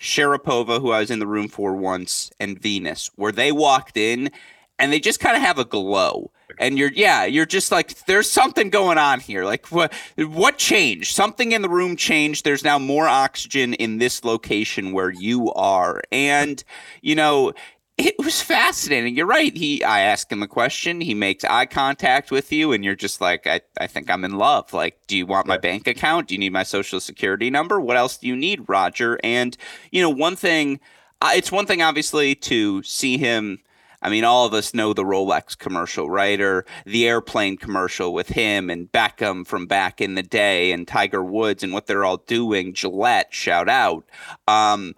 Sharapova, 0.00 0.80
who 0.80 0.90
I 0.90 1.00
was 1.00 1.10
in 1.10 1.20
the 1.20 1.26
room 1.26 1.48
for 1.48 1.76
once, 1.76 2.30
and 2.40 2.60
Venus, 2.60 3.10
where 3.14 3.32
they 3.32 3.52
walked 3.52 3.96
in 3.96 4.30
and 4.78 4.92
they 4.92 4.98
just 4.98 5.20
kind 5.20 5.36
of 5.36 5.42
have 5.42 5.58
a 5.60 5.64
glow 5.64 6.32
and 6.62 6.78
you're 6.78 6.92
yeah 6.92 7.24
you're 7.24 7.44
just 7.44 7.70
like 7.72 8.04
there's 8.06 8.30
something 8.30 8.70
going 8.70 8.98
on 8.98 9.20
here 9.20 9.44
like 9.44 9.66
what 9.66 9.92
what 10.16 10.56
changed 10.56 11.14
something 11.14 11.52
in 11.52 11.60
the 11.60 11.68
room 11.68 11.96
changed 11.96 12.44
there's 12.44 12.64
now 12.64 12.78
more 12.78 13.06
oxygen 13.06 13.74
in 13.74 13.98
this 13.98 14.24
location 14.24 14.92
where 14.92 15.10
you 15.10 15.52
are 15.52 16.00
and 16.10 16.64
you 17.02 17.14
know 17.14 17.52
it 17.98 18.14
was 18.18 18.40
fascinating. 18.40 19.16
You're 19.16 19.26
right. 19.26 19.54
He, 19.54 19.84
I 19.84 20.00
ask 20.00 20.32
him 20.32 20.42
a 20.42 20.48
question. 20.48 21.00
He 21.02 21.14
makes 21.14 21.44
eye 21.44 21.66
contact 21.66 22.30
with 22.30 22.50
you, 22.50 22.72
and 22.72 22.84
you're 22.84 22.96
just 22.96 23.20
like, 23.20 23.46
I, 23.46 23.60
I 23.78 23.86
think 23.86 24.10
I'm 24.10 24.24
in 24.24 24.38
love. 24.38 24.72
Like, 24.72 24.98
do 25.06 25.16
you 25.16 25.26
want 25.26 25.46
my 25.46 25.58
bank 25.58 25.86
account? 25.86 26.28
Do 26.28 26.34
you 26.34 26.38
need 26.38 26.54
my 26.54 26.62
social 26.62 27.00
security 27.00 27.50
number? 27.50 27.80
What 27.80 27.98
else 27.98 28.16
do 28.16 28.26
you 28.26 28.34
need, 28.34 28.68
Roger? 28.68 29.20
And 29.22 29.56
you 29.90 30.00
know, 30.00 30.10
one 30.10 30.36
thing, 30.36 30.80
uh, 31.20 31.32
it's 31.34 31.52
one 31.52 31.66
thing 31.66 31.82
obviously 31.82 32.34
to 32.36 32.82
see 32.82 33.18
him 33.18 33.58
I 34.02 34.10
mean, 34.10 34.24
all 34.24 34.44
of 34.44 34.52
us 34.52 34.74
know 34.74 34.92
the 34.92 35.04
Rolex 35.04 35.56
commercial, 35.56 36.10
right? 36.10 36.40
Or 36.40 36.66
the 36.84 37.06
airplane 37.06 37.56
commercial 37.56 38.12
with 38.12 38.30
him 38.30 38.68
and 38.68 38.90
Beckham 38.90 39.46
from 39.46 39.66
back 39.66 40.00
in 40.00 40.16
the 40.16 40.22
day 40.22 40.72
and 40.72 40.86
Tiger 40.86 41.22
Woods 41.22 41.62
and 41.62 41.72
what 41.72 41.86
they're 41.86 42.04
all 42.04 42.16
doing. 42.16 42.74
Gillette, 42.74 43.32
shout 43.32 43.68
out. 43.68 44.04
Um, 44.48 44.96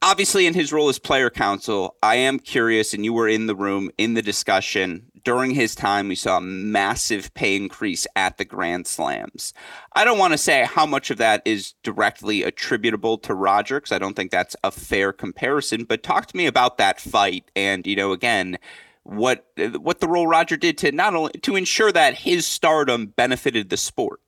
obviously, 0.00 0.46
in 0.46 0.54
his 0.54 0.72
role 0.72 0.88
as 0.88 0.98
player 0.98 1.28
council, 1.28 1.96
I 2.02 2.16
am 2.16 2.38
curious, 2.38 2.94
and 2.94 3.04
you 3.04 3.12
were 3.12 3.28
in 3.28 3.46
the 3.46 3.54
room 3.54 3.90
in 3.98 4.14
the 4.14 4.22
discussion 4.22 5.11
during 5.24 5.52
his 5.52 5.74
time, 5.74 6.08
we 6.08 6.14
saw 6.14 6.38
a 6.38 6.40
massive 6.40 7.32
pay 7.34 7.56
increase 7.56 8.06
at 8.16 8.38
the 8.38 8.44
Grand 8.44 8.86
Slams. 8.86 9.52
I 9.94 10.04
don't 10.04 10.18
want 10.18 10.32
to 10.32 10.38
say 10.38 10.64
how 10.64 10.86
much 10.86 11.10
of 11.10 11.18
that 11.18 11.42
is 11.44 11.74
directly 11.82 12.42
attributable 12.42 13.18
to 13.18 13.34
Roger, 13.34 13.78
because 13.78 13.92
I 13.92 13.98
don't 13.98 14.14
think 14.14 14.30
that's 14.30 14.56
a 14.64 14.70
fair 14.70 15.12
comparison. 15.12 15.84
But 15.84 16.02
talk 16.02 16.26
to 16.26 16.36
me 16.36 16.46
about 16.46 16.78
that 16.78 17.00
fight, 17.00 17.50
and 17.54 17.86
you 17.86 17.96
know, 17.96 18.12
again, 18.12 18.58
what 19.04 19.46
what 19.78 20.00
the 20.00 20.08
role 20.08 20.26
Roger 20.26 20.56
did 20.56 20.78
to 20.78 20.92
not 20.92 21.14
only 21.14 21.32
to 21.42 21.56
ensure 21.56 21.92
that 21.92 22.14
his 22.14 22.46
stardom 22.46 23.06
benefited 23.06 23.70
the 23.70 23.76
sport. 23.76 24.20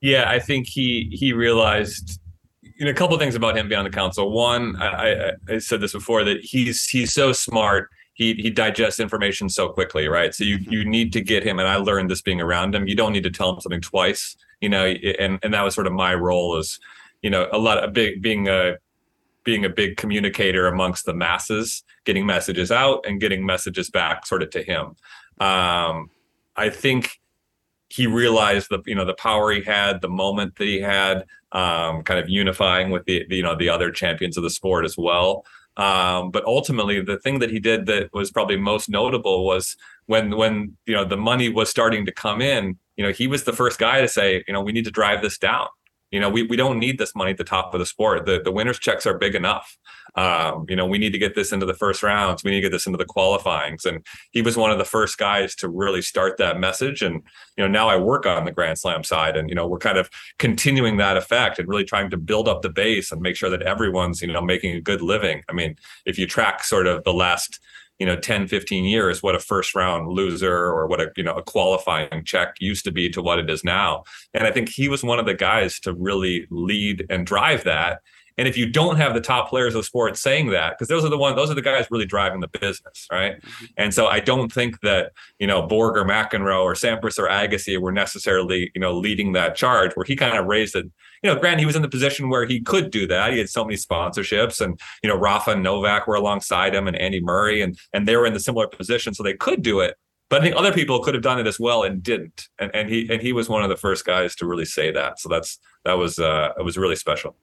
Yeah, 0.00 0.28
I 0.28 0.38
think 0.38 0.66
he 0.68 1.08
he 1.12 1.32
realized 1.32 2.20
you 2.60 2.84
know 2.84 2.90
a 2.90 2.94
couple 2.94 3.16
things 3.18 3.34
about 3.34 3.56
him 3.56 3.68
beyond 3.68 3.86
the 3.86 3.90
council. 3.90 4.30
One, 4.32 4.76
I, 4.76 4.86
I, 4.86 5.32
I 5.48 5.58
said 5.58 5.80
this 5.80 5.92
before 5.92 6.24
that 6.24 6.40
he's 6.40 6.86
he's 6.86 7.12
so 7.12 7.32
smart 7.32 7.88
he 8.14 8.34
he 8.34 8.50
digests 8.50 9.00
information 9.00 9.48
so 9.48 9.68
quickly, 9.68 10.08
right? 10.08 10.34
So 10.34 10.44
you 10.44 10.58
mm-hmm. 10.58 10.72
you 10.72 10.84
need 10.84 11.12
to 11.14 11.20
get 11.20 11.44
him, 11.44 11.58
and 11.58 11.68
I 11.68 11.76
learned 11.76 12.10
this 12.10 12.22
being 12.22 12.40
around 12.40 12.74
him. 12.74 12.86
You 12.86 12.94
don't 12.94 13.12
need 13.12 13.24
to 13.24 13.30
tell 13.30 13.50
him 13.50 13.60
something 13.60 13.80
twice, 13.80 14.36
you 14.60 14.68
know. 14.68 14.86
And 14.86 15.38
and 15.42 15.54
that 15.54 15.62
was 15.62 15.74
sort 15.74 15.86
of 15.86 15.92
my 15.92 16.14
role 16.14 16.56
as, 16.56 16.78
you 17.22 17.30
know, 17.30 17.48
a 17.52 17.58
lot 17.58 17.82
of 17.82 17.92
big 17.92 18.20
being 18.22 18.48
a 18.48 18.76
being 19.44 19.64
a 19.64 19.68
big 19.68 19.96
communicator 19.96 20.66
amongst 20.66 21.04
the 21.04 21.14
masses, 21.14 21.82
getting 22.04 22.26
messages 22.26 22.70
out 22.70 23.04
and 23.06 23.20
getting 23.20 23.44
messages 23.44 23.90
back, 23.90 24.26
sort 24.26 24.42
of 24.42 24.50
to 24.50 24.62
him. 24.62 24.94
Um, 25.40 26.10
I 26.54 26.68
think 26.70 27.18
he 27.88 28.06
realized 28.06 28.68
the 28.70 28.80
you 28.86 28.94
know 28.94 29.04
the 29.04 29.14
power 29.14 29.52
he 29.52 29.62
had, 29.62 30.00
the 30.00 30.08
moment 30.08 30.56
that 30.56 30.66
he 30.66 30.80
had, 30.80 31.24
um, 31.52 32.02
kind 32.02 32.20
of 32.20 32.28
unifying 32.28 32.90
with 32.90 33.04
the, 33.04 33.24
the 33.28 33.36
you 33.36 33.42
know 33.42 33.56
the 33.56 33.68
other 33.68 33.90
champions 33.90 34.36
of 34.36 34.42
the 34.42 34.50
sport 34.50 34.84
as 34.84 34.96
well. 34.96 35.44
Um, 35.76 36.30
but 36.30 36.44
ultimately, 36.44 37.00
the 37.00 37.18
thing 37.18 37.38
that 37.38 37.50
he 37.50 37.58
did 37.58 37.86
that 37.86 38.12
was 38.12 38.30
probably 38.30 38.56
most 38.56 38.88
notable 38.88 39.44
was 39.44 39.76
when 40.06 40.36
when 40.36 40.76
you 40.86 40.94
know 40.94 41.04
the 41.04 41.16
money 41.16 41.48
was 41.48 41.70
starting 41.70 42.06
to 42.06 42.12
come 42.12 42.40
in. 42.40 42.78
You 42.96 43.06
know, 43.06 43.12
he 43.12 43.26
was 43.26 43.44
the 43.44 43.54
first 43.54 43.78
guy 43.78 44.02
to 44.02 44.08
say, 44.08 44.44
you 44.46 44.52
know, 44.52 44.60
we 44.60 44.72
need 44.72 44.84
to 44.84 44.90
drive 44.90 45.22
this 45.22 45.38
down. 45.38 45.68
You 46.12 46.20
know, 46.20 46.28
we, 46.28 46.44
we 46.44 46.56
don't 46.56 46.78
need 46.78 46.98
this 46.98 47.14
money 47.14 47.32
at 47.32 47.38
the 47.38 47.44
top 47.44 47.74
of 47.74 47.80
the 47.80 47.86
sport. 47.86 48.26
The 48.26 48.40
the 48.42 48.52
winners 48.52 48.78
checks 48.78 49.06
are 49.06 49.18
big 49.18 49.34
enough. 49.34 49.76
Um, 50.14 50.66
you 50.68 50.76
know, 50.76 50.84
we 50.84 50.98
need 50.98 51.12
to 51.12 51.18
get 51.18 51.34
this 51.34 51.52
into 51.52 51.64
the 51.64 51.74
first 51.74 52.02
rounds. 52.02 52.44
We 52.44 52.50
need 52.50 52.58
to 52.58 52.62
get 52.62 52.72
this 52.72 52.86
into 52.86 52.98
the 52.98 53.04
qualifyings. 53.06 53.86
And 53.86 54.04
he 54.30 54.42
was 54.42 54.56
one 54.56 54.70
of 54.70 54.78
the 54.78 54.84
first 54.84 55.16
guys 55.16 55.54
to 55.56 55.68
really 55.68 56.02
start 56.02 56.36
that 56.36 56.60
message. 56.60 57.00
And, 57.00 57.22
you 57.56 57.64
know, 57.64 57.68
now 57.68 57.88
I 57.88 57.96
work 57.96 58.26
on 58.26 58.44
the 58.44 58.52
Grand 58.52 58.78
Slam 58.78 59.04
side 59.04 59.36
and, 59.36 59.48
you 59.48 59.54
know, 59.54 59.66
we're 59.66 59.78
kind 59.78 59.96
of 59.96 60.10
continuing 60.38 60.98
that 60.98 61.16
effect 61.16 61.58
and 61.58 61.66
really 61.66 61.84
trying 61.84 62.10
to 62.10 62.18
build 62.18 62.46
up 62.46 62.60
the 62.60 62.68
base 62.68 63.10
and 63.10 63.22
make 63.22 63.36
sure 63.36 63.48
that 63.48 63.62
everyone's, 63.62 64.20
you 64.20 64.30
know, 64.30 64.42
making 64.42 64.76
a 64.76 64.80
good 64.80 65.00
living. 65.00 65.42
I 65.48 65.54
mean, 65.54 65.76
if 66.04 66.18
you 66.18 66.26
track 66.26 66.62
sort 66.62 66.86
of 66.86 67.04
the 67.04 67.14
last 67.14 67.58
you 67.98 68.06
know 68.06 68.16
10 68.16 68.48
15 68.48 68.84
years 68.84 69.22
what 69.22 69.34
a 69.34 69.38
first 69.38 69.74
round 69.74 70.08
loser 70.08 70.54
or 70.54 70.86
what 70.86 71.00
a 71.00 71.10
you 71.16 71.22
know 71.22 71.34
a 71.34 71.42
qualifying 71.42 72.24
check 72.24 72.54
used 72.58 72.84
to 72.84 72.90
be 72.90 73.08
to 73.08 73.22
what 73.22 73.38
it 73.38 73.48
is 73.48 73.62
now 73.62 74.02
and 74.34 74.46
i 74.46 74.50
think 74.50 74.68
he 74.68 74.88
was 74.88 75.04
one 75.04 75.18
of 75.18 75.26
the 75.26 75.34
guys 75.34 75.78
to 75.78 75.92
really 75.92 76.46
lead 76.50 77.06
and 77.10 77.26
drive 77.26 77.64
that 77.64 78.00
and 78.38 78.48
if 78.48 78.56
you 78.56 78.68
don't 78.68 78.96
have 78.96 79.14
the 79.14 79.20
top 79.20 79.48
players 79.48 79.74
of 79.74 79.84
sport 79.84 80.16
saying 80.16 80.50
that, 80.50 80.70
because 80.70 80.88
those 80.88 81.04
are 81.04 81.08
the 81.08 81.18
one, 81.18 81.36
those 81.36 81.50
are 81.50 81.54
the 81.54 81.62
guys 81.62 81.86
really 81.90 82.06
driving 82.06 82.40
the 82.40 82.48
business, 82.48 83.06
right? 83.10 83.40
Mm-hmm. 83.40 83.64
And 83.76 83.94
so 83.94 84.06
I 84.06 84.20
don't 84.20 84.50
think 84.50 84.80
that 84.80 85.12
you 85.38 85.46
know 85.46 85.66
Borg 85.66 85.96
or 85.96 86.04
McEnroe 86.04 86.62
or 86.62 86.74
Sampras 86.74 87.18
or 87.18 87.28
Agassi 87.28 87.78
were 87.78 87.92
necessarily 87.92 88.70
you 88.74 88.80
know 88.80 88.96
leading 88.96 89.32
that 89.32 89.54
charge. 89.54 89.94
Where 89.94 90.04
he 90.04 90.16
kind 90.16 90.36
of 90.36 90.46
raised 90.46 90.76
it. 90.76 90.86
You 91.22 91.32
know, 91.32 91.38
granted, 91.38 91.60
he 91.60 91.66
was 91.66 91.76
in 91.76 91.82
the 91.82 91.88
position 91.88 92.28
where 92.28 92.46
he 92.46 92.60
could 92.60 92.90
do 92.90 93.06
that. 93.06 93.32
He 93.32 93.38
had 93.38 93.48
so 93.48 93.64
many 93.64 93.76
sponsorships, 93.76 94.60
and 94.60 94.78
you 95.02 95.08
know, 95.08 95.16
Rafa 95.16 95.52
and 95.52 95.62
Novak 95.62 96.06
were 96.06 96.16
alongside 96.16 96.74
him, 96.74 96.88
and 96.88 96.96
Andy 96.96 97.20
Murray, 97.20 97.62
and 97.62 97.78
and 97.92 98.08
they 98.08 98.16
were 98.16 98.26
in 98.26 98.32
the 98.32 98.40
similar 98.40 98.66
position, 98.66 99.14
so 99.14 99.22
they 99.22 99.34
could 99.34 99.62
do 99.62 99.80
it. 99.80 99.96
But 100.32 100.40
I 100.40 100.44
think 100.44 100.56
other 100.56 100.72
people 100.72 101.00
could 101.00 101.12
have 101.12 101.22
done 101.22 101.38
it 101.38 101.46
as 101.46 101.60
well 101.60 101.82
and 101.82 102.02
didn't. 102.02 102.48
And 102.58 102.74
and 102.74 102.88
he 102.88 103.06
and 103.12 103.20
he 103.20 103.34
was 103.34 103.50
one 103.50 103.62
of 103.62 103.68
the 103.68 103.76
first 103.76 104.06
guys 104.06 104.34
to 104.36 104.46
really 104.46 104.64
say 104.64 104.90
that. 104.90 105.20
So 105.20 105.28
that's 105.28 105.58
that 105.84 105.98
was 105.98 106.18
uh, 106.18 106.52
it 106.58 106.64
was 106.64 106.78
really 106.78 106.96
special. 106.96 107.36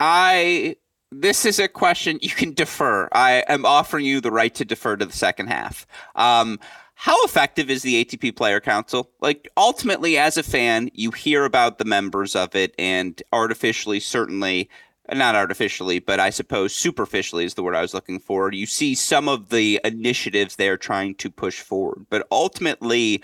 I 0.00 0.76
this 1.12 1.44
is 1.44 1.58
a 1.58 1.68
question 1.68 2.18
you 2.22 2.30
can 2.30 2.54
defer. 2.54 3.10
I 3.12 3.44
am 3.48 3.66
offering 3.66 4.06
you 4.06 4.22
the 4.22 4.30
right 4.30 4.54
to 4.54 4.64
defer 4.64 4.96
to 4.96 5.04
the 5.04 5.12
second 5.12 5.48
half. 5.48 5.86
Um, 6.14 6.58
how 7.00 7.16
effective 7.24 7.70
is 7.70 7.80
the 7.80 8.04
ATP 8.04 8.36
Player 8.36 8.60
Council? 8.60 9.10
Like 9.22 9.48
ultimately, 9.56 10.18
as 10.18 10.36
a 10.36 10.42
fan, 10.42 10.90
you 10.92 11.10
hear 11.12 11.46
about 11.46 11.78
the 11.78 11.86
members 11.86 12.36
of 12.36 12.54
it, 12.54 12.74
and 12.78 13.22
artificially, 13.32 14.00
certainly 14.00 14.68
not 15.10 15.34
artificially, 15.34 15.98
but 15.98 16.20
I 16.20 16.28
suppose 16.28 16.74
superficially 16.74 17.46
is 17.46 17.54
the 17.54 17.62
word 17.62 17.74
I 17.74 17.80
was 17.80 17.94
looking 17.94 18.20
for. 18.20 18.52
You 18.52 18.66
see 18.66 18.94
some 18.94 19.30
of 19.30 19.48
the 19.48 19.80
initiatives 19.82 20.56
they're 20.56 20.76
trying 20.76 21.14
to 21.14 21.30
push 21.30 21.60
forward, 21.60 22.04
but 22.10 22.26
ultimately, 22.30 23.22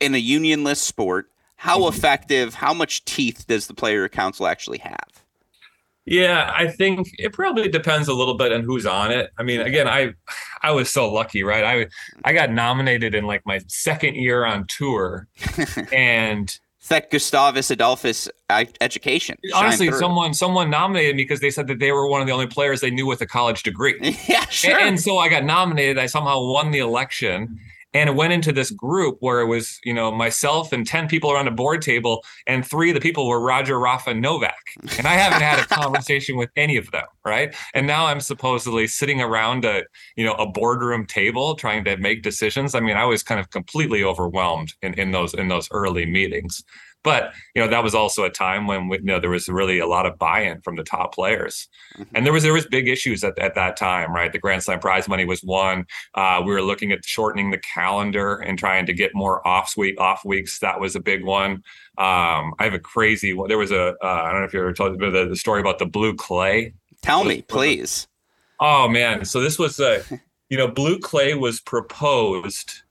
in 0.00 0.14
a 0.14 0.18
unionless 0.18 0.80
sport, 0.80 1.30
how 1.56 1.80
mm-hmm. 1.80 1.94
effective, 1.94 2.54
how 2.54 2.72
much 2.72 3.04
teeth 3.04 3.44
does 3.46 3.66
the 3.66 3.74
Player 3.74 4.08
Council 4.08 4.46
actually 4.46 4.78
have? 4.78 5.15
Yeah, 6.06 6.52
I 6.56 6.68
think 6.68 7.08
it 7.18 7.32
probably 7.32 7.68
depends 7.68 8.06
a 8.06 8.14
little 8.14 8.34
bit 8.34 8.52
on 8.52 8.62
who's 8.62 8.86
on 8.86 9.10
it. 9.10 9.32
I 9.38 9.42
mean, 9.42 9.60
again, 9.60 9.88
I 9.88 10.14
I 10.62 10.70
was 10.70 10.88
so 10.88 11.12
lucky, 11.12 11.42
right? 11.42 11.64
I 11.64 11.86
I 12.24 12.32
got 12.32 12.52
nominated 12.52 13.14
in 13.14 13.24
like 13.24 13.44
my 13.44 13.60
second 13.66 14.14
year 14.14 14.44
on 14.44 14.66
tour, 14.68 15.26
and 15.92 16.56
that 16.88 17.10
Gustavus 17.10 17.70
Adolphus 17.70 18.28
uh, 18.48 18.64
education. 18.80 19.36
Honestly, 19.52 19.90
someone 19.90 20.32
someone 20.32 20.70
nominated 20.70 21.16
me 21.16 21.24
because 21.24 21.40
they 21.40 21.50
said 21.50 21.66
that 21.66 21.80
they 21.80 21.90
were 21.90 22.06
one 22.06 22.20
of 22.20 22.28
the 22.28 22.32
only 22.32 22.46
players 22.46 22.80
they 22.80 22.90
knew 22.90 23.06
with 23.06 23.20
a 23.20 23.26
college 23.26 23.64
degree. 23.64 23.98
yeah, 24.28 24.46
sure. 24.46 24.78
And, 24.78 24.88
and 24.90 25.00
so 25.00 25.18
I 25.18 25.28
got 25.28 25.44
nominated. 25.44 25.98
I 25.98 26.06
somehow 26.06 26.44
won 26.44 26.70
the 26.70 26.78
election, 26.78 27.58
and 27.94 28.10
it 28.10 28.14
went 28.14 28.32
into 28.32 28.52
this 28.52 28.70
group 28.70 29.16
where 29.20 29.40
it 29.40 29.46
was 29.46 29.78
you 29.84 29.94
know 29.94 30.10
myself 30.10 30.72
and 30.72 30.86
10 30.86 31.08
people 31.08 31.32
around 31.32 31.48
a 31.48 31.52
board 31.52 31.82
table 31.82 32.22
and 32.46 32.66
three 32.66 32.90
of 32.90 32.94
the 32.94 33.00
people 33.00 33.26
were 33.28 33.40
roger 33.40 33.78
rafa 33.78 34.10
and 34.10 34.20
novak. 34.20 34.56
And 34.98 35.06
i 35.06 35.14
haven't 35.14 35.42
had 35.42 35.58
a 35.58 35.66
conversation 35.82 36.36
with 36.36 36.50
any 36.56 36.76
of 36.76 36.90
them 36.90 37.06
right? 37.24 37.54
And 37.74 37.86
now 37.86 38.06
i'm 38.06 38.20
supposedly 38.20 38.86
sitting 38.86 39.20
around 39.20 39.64
a 39.64 39.84
you 40.16 40.24
know 40.24 40.34
a 40.34 40.46
boardroom 40.46 41.06
table 41.06 41.54
trying 41.54 41.84
to 41.84 41.96
make 41.96 42.22
decisions. 42.22 42.74
I 42.74 42.80
mean 42.80 42.96
i 42.96 43.04
was 43.04 43.22
kind 43.22 43.40
of 43.40 43.50
completely 43.50 44.02
overwhelmed 44.02 44.74
in, 44.82 44.94
in 44.94 45.12
those 45.12 45.34
in 45.34 45.48
those 45.48 45.68
early 45.70 46.06
meetings 46.06 46.62
but 47.06 47.32
you 47.54 47.62
know 47.62 47.68
that 47.68 47.84
was 47.84 47.94
also 47.94 48.24
a 48.24 48.30
time 48.30 48.66
when 48.66 48.90
you 48.90 49.00
know 49.00 49.20
there 49.20 49.30
was 49.30 49.48
really 49.48 49.78
a 49.78 49.86
lot 49.86 50.06
of 50.06 50.18
buy-in 50.18 50.60
from 50.62 50.74
the 50.74 50.82
top 50.82 51.14
players, 51.14 51.68
mm-hmm. 51.94 52.02
and 52.16 52.26
there 52.26 52.32
was 52.32 52.42
there 52.42 52.52
was 52.52 52.66
big 52.66 52.88
issues 52.88 53.22
at, 53.22 53.38
at 53.38 53.54
that 53.54 53.76
time, 53.76 54.12
right? 54.12 54.32
The 54.32 54.40
Grand 54.40 54.64
Slam 54.64 54.80
prize 54.80 55.08
money 55.08 55.24
was 55.24 55.40
one. 55.40 55.86
Uh, 56.16 56.42
we 56.44 56.52
were 56.52 56.62
looking 56.62 56.90
at 56.90 57.04
shortening 57.04 57.52
the 57.52 57.58
calendar 57.58 58.34
and 58.34 58.58
trying 58.58 58.86
to 58.86 58.92
get 58.92 59.12
more 59.14 59.46
off 59.46 59.76
week 59.76 60.00
off 60.00 60.24
weeks. 60.24 60.58
That 60.58 60.80
was 60.80 60.96
a 60.96 61.00
big 61.00 61.24
one. 61.24 61.62
Um, 61.96 62.54
I 62.58 62.64
have 62.64 62.74
a 62.74 62.80
crazy. 62.80 63.38
There 63.46 63.56
was 63.56 63.70
a 63.70 63.94
uh, 64.02 64.22
I 64.24 64.32
don't 64.32 64.40
know 64.40 64.46
if 64.46 64.52
you 64.52 64.58
ever 64.58 64.72
told 64.72 64.98
the, 64.98 65.26
the 65.28 65.36
story 65.36 65.60
about 65.60 65.78
the 65.78 65.86
blue 65.86 66.16
clay. 66.16 66.74
Tell 67.02 67.22
me, 67.22 67.42
please. 67.42 68.08
Oh 68.58 68.88
man, 68.88 69.24
so 69.24 69.40
this 69.40 69.60
was 69.60 69.78
a, 69.78 70.02
you 70.48 70.56
know, 70.56 70.66
blue 70.66 70.98
clay 70.98 71.34
was 71.34 71.60
proposed 71.60 72.82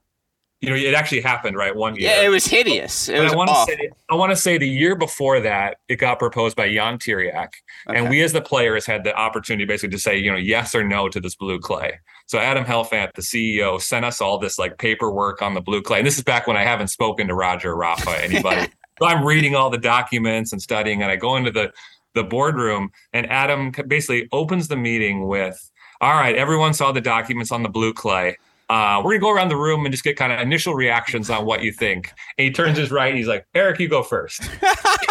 you 0.61 0.69
know, 0.69 0.75
it 0.75 0.93
actually 0.93 1.21
happened, 1.21 1.57
right? 1.57 1.75
One 1.75 1.95
year. 1.95 2.09
Yeah, 2.09 2.21
it 2.21 2.29
was 2.29 2.45
hideous. 2.45 3.09
It 3.09 3.19
was 3.19 3.33
I 3.33 3.35
want 3.35 3.49
to 3.49 3.65
say, 3.65 3.89
I 4.09 4.15
want 4.15 4.31
to 4.31 4.35
say 4.35 4.57
the 4.57 4.67
year 4.67 4.95
before 4.95 5.39
that, 5.41 5.77
it 5.89 5.97
got 5.97 6.17
proposed 6.17 6.55
by 6.55 6.65
Ion 6.65 6.97
Tiriac, 6.97 7.49
okay. 7.87 7.99
and 7.99 8.09
we 8.09 8.21
as 8.21 8.31
the 8.33 8.41
players 8.41 8.85
had 8.85 9.03
the 9.03 9.13
opportunity 9.15 9.65
basically 9.65 9.95
to 9.95 9.99
say, 9.99 10.17
you 10.17 10.31
know, 10.31 10.37
yes 10.37 10.73
or 10.73 10.83
no 10.83 11.09
to 11.09 11.19
this 11.19 11.35
blue 11.35 11.59
clay. 11.59 11.99
So 12.25 12.39
Adam 12.39 12.63
Helfant, 12.63 13.13
the 13.13 13.21
CEO, 13.21 13.79
sent 13.81 14.05
us 14.05 14.21
all 14.21 14.39
this 14.39 14.57
like 14.57 14.77
paperwork 14.77 15.41
on 15.41 15.53
the 15.53 15.61
blue 15.61 15.81
clay, 15.81 15.99
and 15.99 16.07
this 16.07 16.17
is 16.17 16.23
back 16.23 16.47
when 16.47 16.57
I 16.57 16.63
haven't 16.63 16.87
spoken 16.87 17.27
to 17.27 17.35
Roger, 17.35 17.75
Rafa, 17.75 18.23
anybody. 18.23 18.71
so 18.99 19.05
I'm 19.05 19.25
reading 19.25 19.55
all 19.55 19.69
the 19.69 19.77
documents 19.77 20.53
and 20.53 20.61
studying, 20.61 21.01
and 21.01 21.11
I 21.11 21.15
go 21.15 21.35
into 21.35 21.51
the 21.51 21.71
the 22.13 22.23
boardroom, 22.23 22.91
and 23.11 23.29
Adam 23.29 23.71
basically 23.87 24.29
opens 24.31 24.69
the 24.69 24.77
meeting 24.77 25.27
with, 25.27 25.69
"All 25.99 26.13
right, 26.13 26.35
everyone 26.35 26.73
saw 26.73 26.93
the 26.93 27.01
documents 27.01 27.51
on 27.51 27.61
the 27.61 27.69
blue 27.69 27.93
clay." 27.93 28.37
Uh, 28.69 29.01
we're 29.03 29.11
gonna 29.11 29.21
go 29.21 29.31
around 29.31 29.49
the 29.49 29.57
room 29.57 29.85
and 29.85 29.93
just 29.93 30.03
get 30.03 30.17
kind 30.17 30.33
of 30.33 30.39
initial 30.39 30.73
reactions 30.73 31.29
on 31.29 31.45
what 31.45 31.61
you 31.61 31.71
think. 31.71 32.11
And 32.37 32.45
he 32.45 32.51
turns 32.51 32.77
his 32.77 32.91
right 32.91 33.09
and 33.09 33.17
he's 33.17 33.27
like, 33.27 33.45
Eric, 33.53 33.79
you 33.79 33.87
go 33.87 34.01
first. 34.01 34.41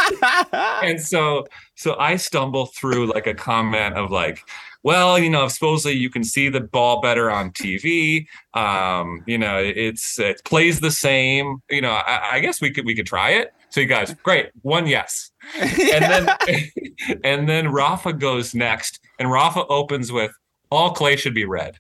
and 0.83 1.01
so 1.01 1.47
so 1.77 1.97
I 1.99 2.17
stumble 2.17 2.67
through 2.67 3.13
like 3.13 3.27
a 3.27 3.35
comment 3.35 3.95
of 3.95 4.11
like, 4.11 4.41
well, 4.83 5.19
you 5.19 5.31
know, 5.31 5.49
supposedly 5.49 5.97
you 5.97 6.11
can 6.11 6.25
see 6.25 6.49
the 6.49 6.61
ball 6.61 7.01
better 7.01 7.31
on 7.31 7.51
TV. 7.53 8.27
Um, 8.55 9.23
you 9.27 9.39
know, 9.39 9.59
it's 9.59 10.19
it 10.19 10.43
plays 10.45 10.81
the 10.81 10.91
same. 10.91 11.59
You 11.71 11.81
know, 11.81 11.93
I, 11.93 12.31
I 12.33 12.41
guess 12.41 12.61
we 12.61 12.71
could 12.71 12.85
we 12.85 12.95
could 12.95 13.07
try 13.07 13.31
it. 13.31 13.53
So 13.71 13.81
you 13.81 13.87
guys, 13.87 14.15
great, 14.23 14.51
one 14.63 14.87
yes. 14.87 15.31
And 15.59 16.05
then 16.05 16.29
and 17.25 17.49
then 17.49 17.73
Rafa 17.73 18.13
goes 18.13 18.55
next, 18.55 19.01
and 19.19 19.31
Rafa 19.31 19.67
opens 19.67 20.13
with 20.13 20.33
all 20.71 20.93
clay 20.93 21.17
should 21.17 21.35
be 21.35 21.45
red. 21.45 21.79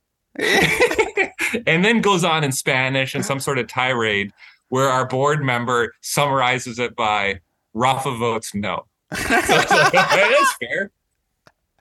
And 1.66 1.84
then 1.84 2.00
goes 2.00 2.24
on 2.24 2.44
in 2.44 2.52
Spanish 2.52 3.14
and 3.14 3.24
some 3.24 3.40
sort 3.40 3.58
of 3.58 3.66
tirade 3.66 4.32
where 4.68 4.88
our 4.88 5.06
board 5.06 5.42
member 5.42 5.94
summarizes 6.00 6.78
it 6.78 6.96
by 6.96 7.40
Rafa 7.74 8.16
votes 8.16 8.54
no. 8.54 8.86
so, 9.14 9.22
so 9.24 9.88
that's 9.92 10.56
fair. 10.56 10.90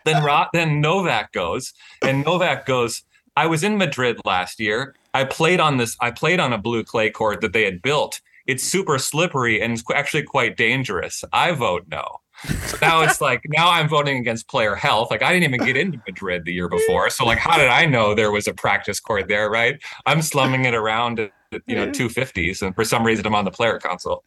Then 0.06 0.24
Ra- 0.24 0.50
then 0.54 0.82
Novak 0.82 1.32
goes, 1.32 1.74
and 2.02 2.26
Novak 2.26 2.66
goes. 2.66 3.04
I 3.36 3.48
was 3.48 3.64
in 3.64 3.78
Madrid 3.78 4.20
last 4.26 4.60
year. 4.60 4.94
I 5.14 5.24
played 5.24 5.60
on 5.60 5.78
this. 5.78 5.96
I 6.02 6.12
played 6.12 6.40
on 6.40 6.54
a 6.54 6.58
blue 6.58 6.84
clay 6.84 7.10
court 7.10 7.42
that 7.42 7.54
they 7.54 7.64
had 7.64 7.82
built. 7.82 8.22
It's 8.46 8.64
super 8.64 9.00
slippery 9.00 9.62
and 9.62 9.74
it's 9.74 9.84
actually 9.94 10.24
quite 10.24 10.58
dangerous. 10.58 11.24
I 11.32 11.52
vote 11.52 11.86
no. 11.90 12.20
So 12.44 12.78
now 12.82 13.02
it's 13.02 13.22
like 13.22 13.42
now 13.48 13.70
I'm 13.70 13.88
voting 13.88 14.18
against 14.18 14.48
player 14.48 14.76
health. 14.76 15.10
Like 15.12 15.22
I 15.22 15.32
didn't 15.32 15.54
even 15.54 15.66
get 15.66 15.78
into 15.78 16.00
Madrid 16.08 16.46
the 16.46 16.54
year 16.54 16.68
before. 16.68 17.10
So 17.10 17.26
like 17.26 17.38
how 17.38 17.58
did 17.58 17.70
I 17.70 17.86
know 17.86 18.14
there 18.14 18.32
was 18.32 18.48
a 18.48 18.54
practice 18.54 19.00
court 19.00 19.28
there, 19.28 19.50
right? 19.50 19.82
I'm 20.06 20.22
slumming 20.22 20.66
it 20.66 20.74
around 20.74 21.20
at 21.20 21.32
you 21.68 21.76
know 21.76 21.88
250s 21.88 22.62
and 22.62 22.76
for 22.76 22.84
some 22.84 23.06
reason 23.06 23.26
I'm 23.26 23.36
on 23.36 23.46
the 23.46 23.52
player 23.52 23.80
council. 23.80 24.24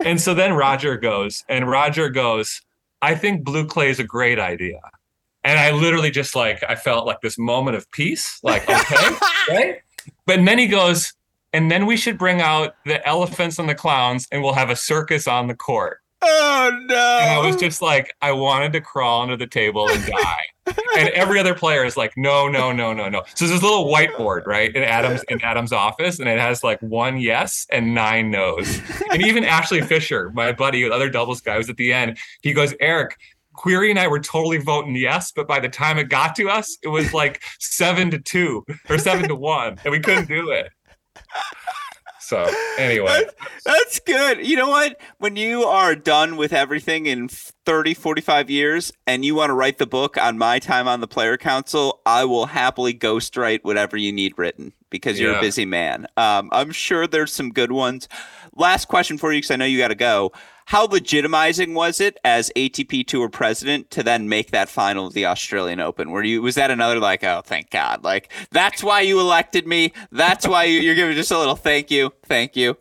And 0.00 0.20
so 0.20 0.34
then 0.34 0.54
Roger 0.54 0.96
goes 0.96 1.44
and 1.48 1.68
Roger 1.68 2.08
goes, 2.08 2.60
"I 3.02 3.14
think 3.14 3.44
blue 3.44 3.66
clay 3.66 3.90
is 3.90 4.00
a 4.00 4.04
great 4.04 4.38
idea." 4.38 4.80
And 5.44 5.58
I 5.58 5.72
literally 5.72 6.10
just 6.10 6.34
like 6.34 6.64
I 6.68 6.74
felt 6.74 7.06
like 7.06 7.20
this 7.20 7.38
moment 7.38 7.76
of 7.76 7.90
peace, 7.90 8.40
like 8.42 8.68
okay, 8.68 9.16
right? 9.48 9.80
But 10.26 10.44
then 10.44 10.58
he 10.58 10.66
goes, 10.66 11.12
and 11.52 11.70
then 11.70 11.86
we 11.86 11.96
should 11.96 12.18
bring 12.18 12.40
out 12.40 12.74
the 12.84 13.06
elephants 13.06 13.58
and 13.58 13.68
the 13.68 13.74
clowns 13.74 14.26
and 14.32 14.42
we'll 14.42 14.54
have 14.54 14.70
a 14.70 14.76
circus 14.76 15.28
on 15.28 15.46
the 15.46 15.54
court. 15.54 16.00
Oh 16.26 16.70
no! 16.88 17.18
And 17.22 17.30
I 17.30 17.46
was 17.46 17.56
just 17.56 17.82
like, 17.82 18.14
I 18.22 18.32
wanted 18.32 18.72
to 18.72 18.80
crawl 18.80 19.22
under 19.22 19.36
the 19.36 19.46
table 19.46 19.88
and 19.88 20.04
die. 20.06 20.46
and 20.96 21.10
every 21.10 21.38
other 21.38 21.54
player 21.54 21.84
is 21.84 21.96
like, 21.96 22.16
no, 22.16 22.48
no, 22.48 22.72
no, 22.72 22.94
no, 22.94 23.10
no. 23.10 23.22
So 23.34 23.44
there's 23.44 23.60
this 23.60 23.62
little 23.62 23.86
whiteboard, 23.86 24.46
right, 24.46 24.74
in 24.74 24.82
Adam's 24.82 25.22
in 25.28 25.42
Adam's 25.42 25.72
office, 25.72 26.18
and 26.18 26.28
it 26.28 26.38
has 26.38 26.64
like 26.64 26.80
one 26.80 27.18
yes 27.18 27.66
and 27.70 27.94
nine 27.94 28.30
no's. 28.30 28.80
And 29.10 29.22
even 29.22 29.44
Ashley 29.44 29.82
Fisher, 29.82 30.30
my 30.34 30.52
buddy, 30.52 30.82
the 30.82 30.94
other 30.94 31.10
doubles 31.10 31.42
guy, 31.42 31.58
was 31.58 31.68
at 31.68 31.76
the 31.76 31.92
end. 31.92 32.16
He 32.42 32.54
goes, 32.54 32.74
Eric, 32.80 33.18
Querrey 33.54 33.90
and 33.90 33.98
I 33.98 34.08
were 34.08 34.20
totally 34.20 34.58
voting 34.58 34.96
yes, 34.96 35.32
but 35.32 35.46
by 35.46 35.60
the 35.60 35.68
time 35.68 35.98
it 35.98 36.08
got 36.08 36.34
to 36.36 36.48
us, 36.48 36.78
it 36.82 36.88
was 36.88 37.12
like 37.12 37.42
seven 37.58 38.10
to 38.10 38.18
two 38.18 38.64
or 38.88 38.98
seven 38.98 39.28
to 39.28 39.34
one, 39.34 39.78
and 39.84 39.92
we 39.92 40.00
couldn't 40.00 40.28
do 40.28 40.50
it. 40.50 40.70
So 42.24 42.50
anyway, 42.78 43.24
that's, 43.66 44.00
good. 44.00 44.46
You 44.46 44.56
know 44.56 44.70
what? 44.70 44.98
When 45.18 45.36
you 45.36 45.64
are 45.64 45.94
done 45.94 46.36
with 46.36 46.54
everything 46.54 47.04
in 47.04 47.28
30, 47.28 47.92
45 47.92 48.48
years 48.48 48.92
and 49.06 49.26
you 49.26 49.34
want 49.34 49.50
to 49.50 49.54
write 49.54 49.76
the 49.76 49.86
book 49.86 50.16
on 50.16 50.38
my 50.38 50.58
time 50.58 50.88
on 50.88 51.00
the 51.00 51.06
player 51.06 51.36
council, 51.36 52.00
I 52.06 52.24
will 52.24 52.46
happily 52.46 52.94
ghostwrite 52.94 53.62
whatever 53.62 53.98
you 53.98 54.10
need 54.10 54.32
written 54.38 54.72
because 54.88 55.20
you're 55.20 55.32
yeah. 55.32 55.38
a 55.38 55.42
busy 55.42 55.66
man. 55.66 56.06
Um, 56.16 56.48
I'm 56.50 56.72
sure 56.72 57.06
there's 57.06 57.32
some 57.32 57.50
good 57.50 57.72
ones. 57.72 58.08
Last 58.56 58.86
question 58.88 59.18
for 59.18 59.32
you 59.32 59.38
because 59.38 59.50
I 59.50 59.56
know 59.56 59.64
you 59.64 59.78
got 59.78 59.88
to 59.88 59.94
go. 59.94 60.32
How 60.66 60.86
legitimizing 60.86 61.74
was 61.74 62.00
it 62.00 62.18
as 62.24 62.50
ATP 62.56 63.06
Tour 63.06 63.28
president 63.28 63.90
to 63.90 64.02
then 64.02 64.28
make 64.28 64.50
that 64.50 64.68
final 64.68 65.06
of 65.06 65.12
the 65.12 65.26
Australian 65.26 65.80
Open? 65.80 66.10
Were 66.10 66.22
you 66.22 66.40
was 66.40 66.54
that 66.54 66.70
another 66.70 66.98
like, 66.98 67.22
oh, 67.22 67.42
thank 67.44 67.70
God, 67.70 68.02
like 68.02 68.32
that's 68.50 68.82
why 68.82 69.00
you 69.02 69.20
elected 69.20 69.66
me. 69.66 69.92
That's 70.10 70.46
why 70.46 70.64
you, 70.64 70.80
you're 70.80 70.94
giving 70.94 71.14
just 71.16 71.30
a 71.30 71.38
little 71.38 71.56
thank 71.56 71.90
you, 71.90 72.12
thank 72.24 72.56
you. 72.56 72.78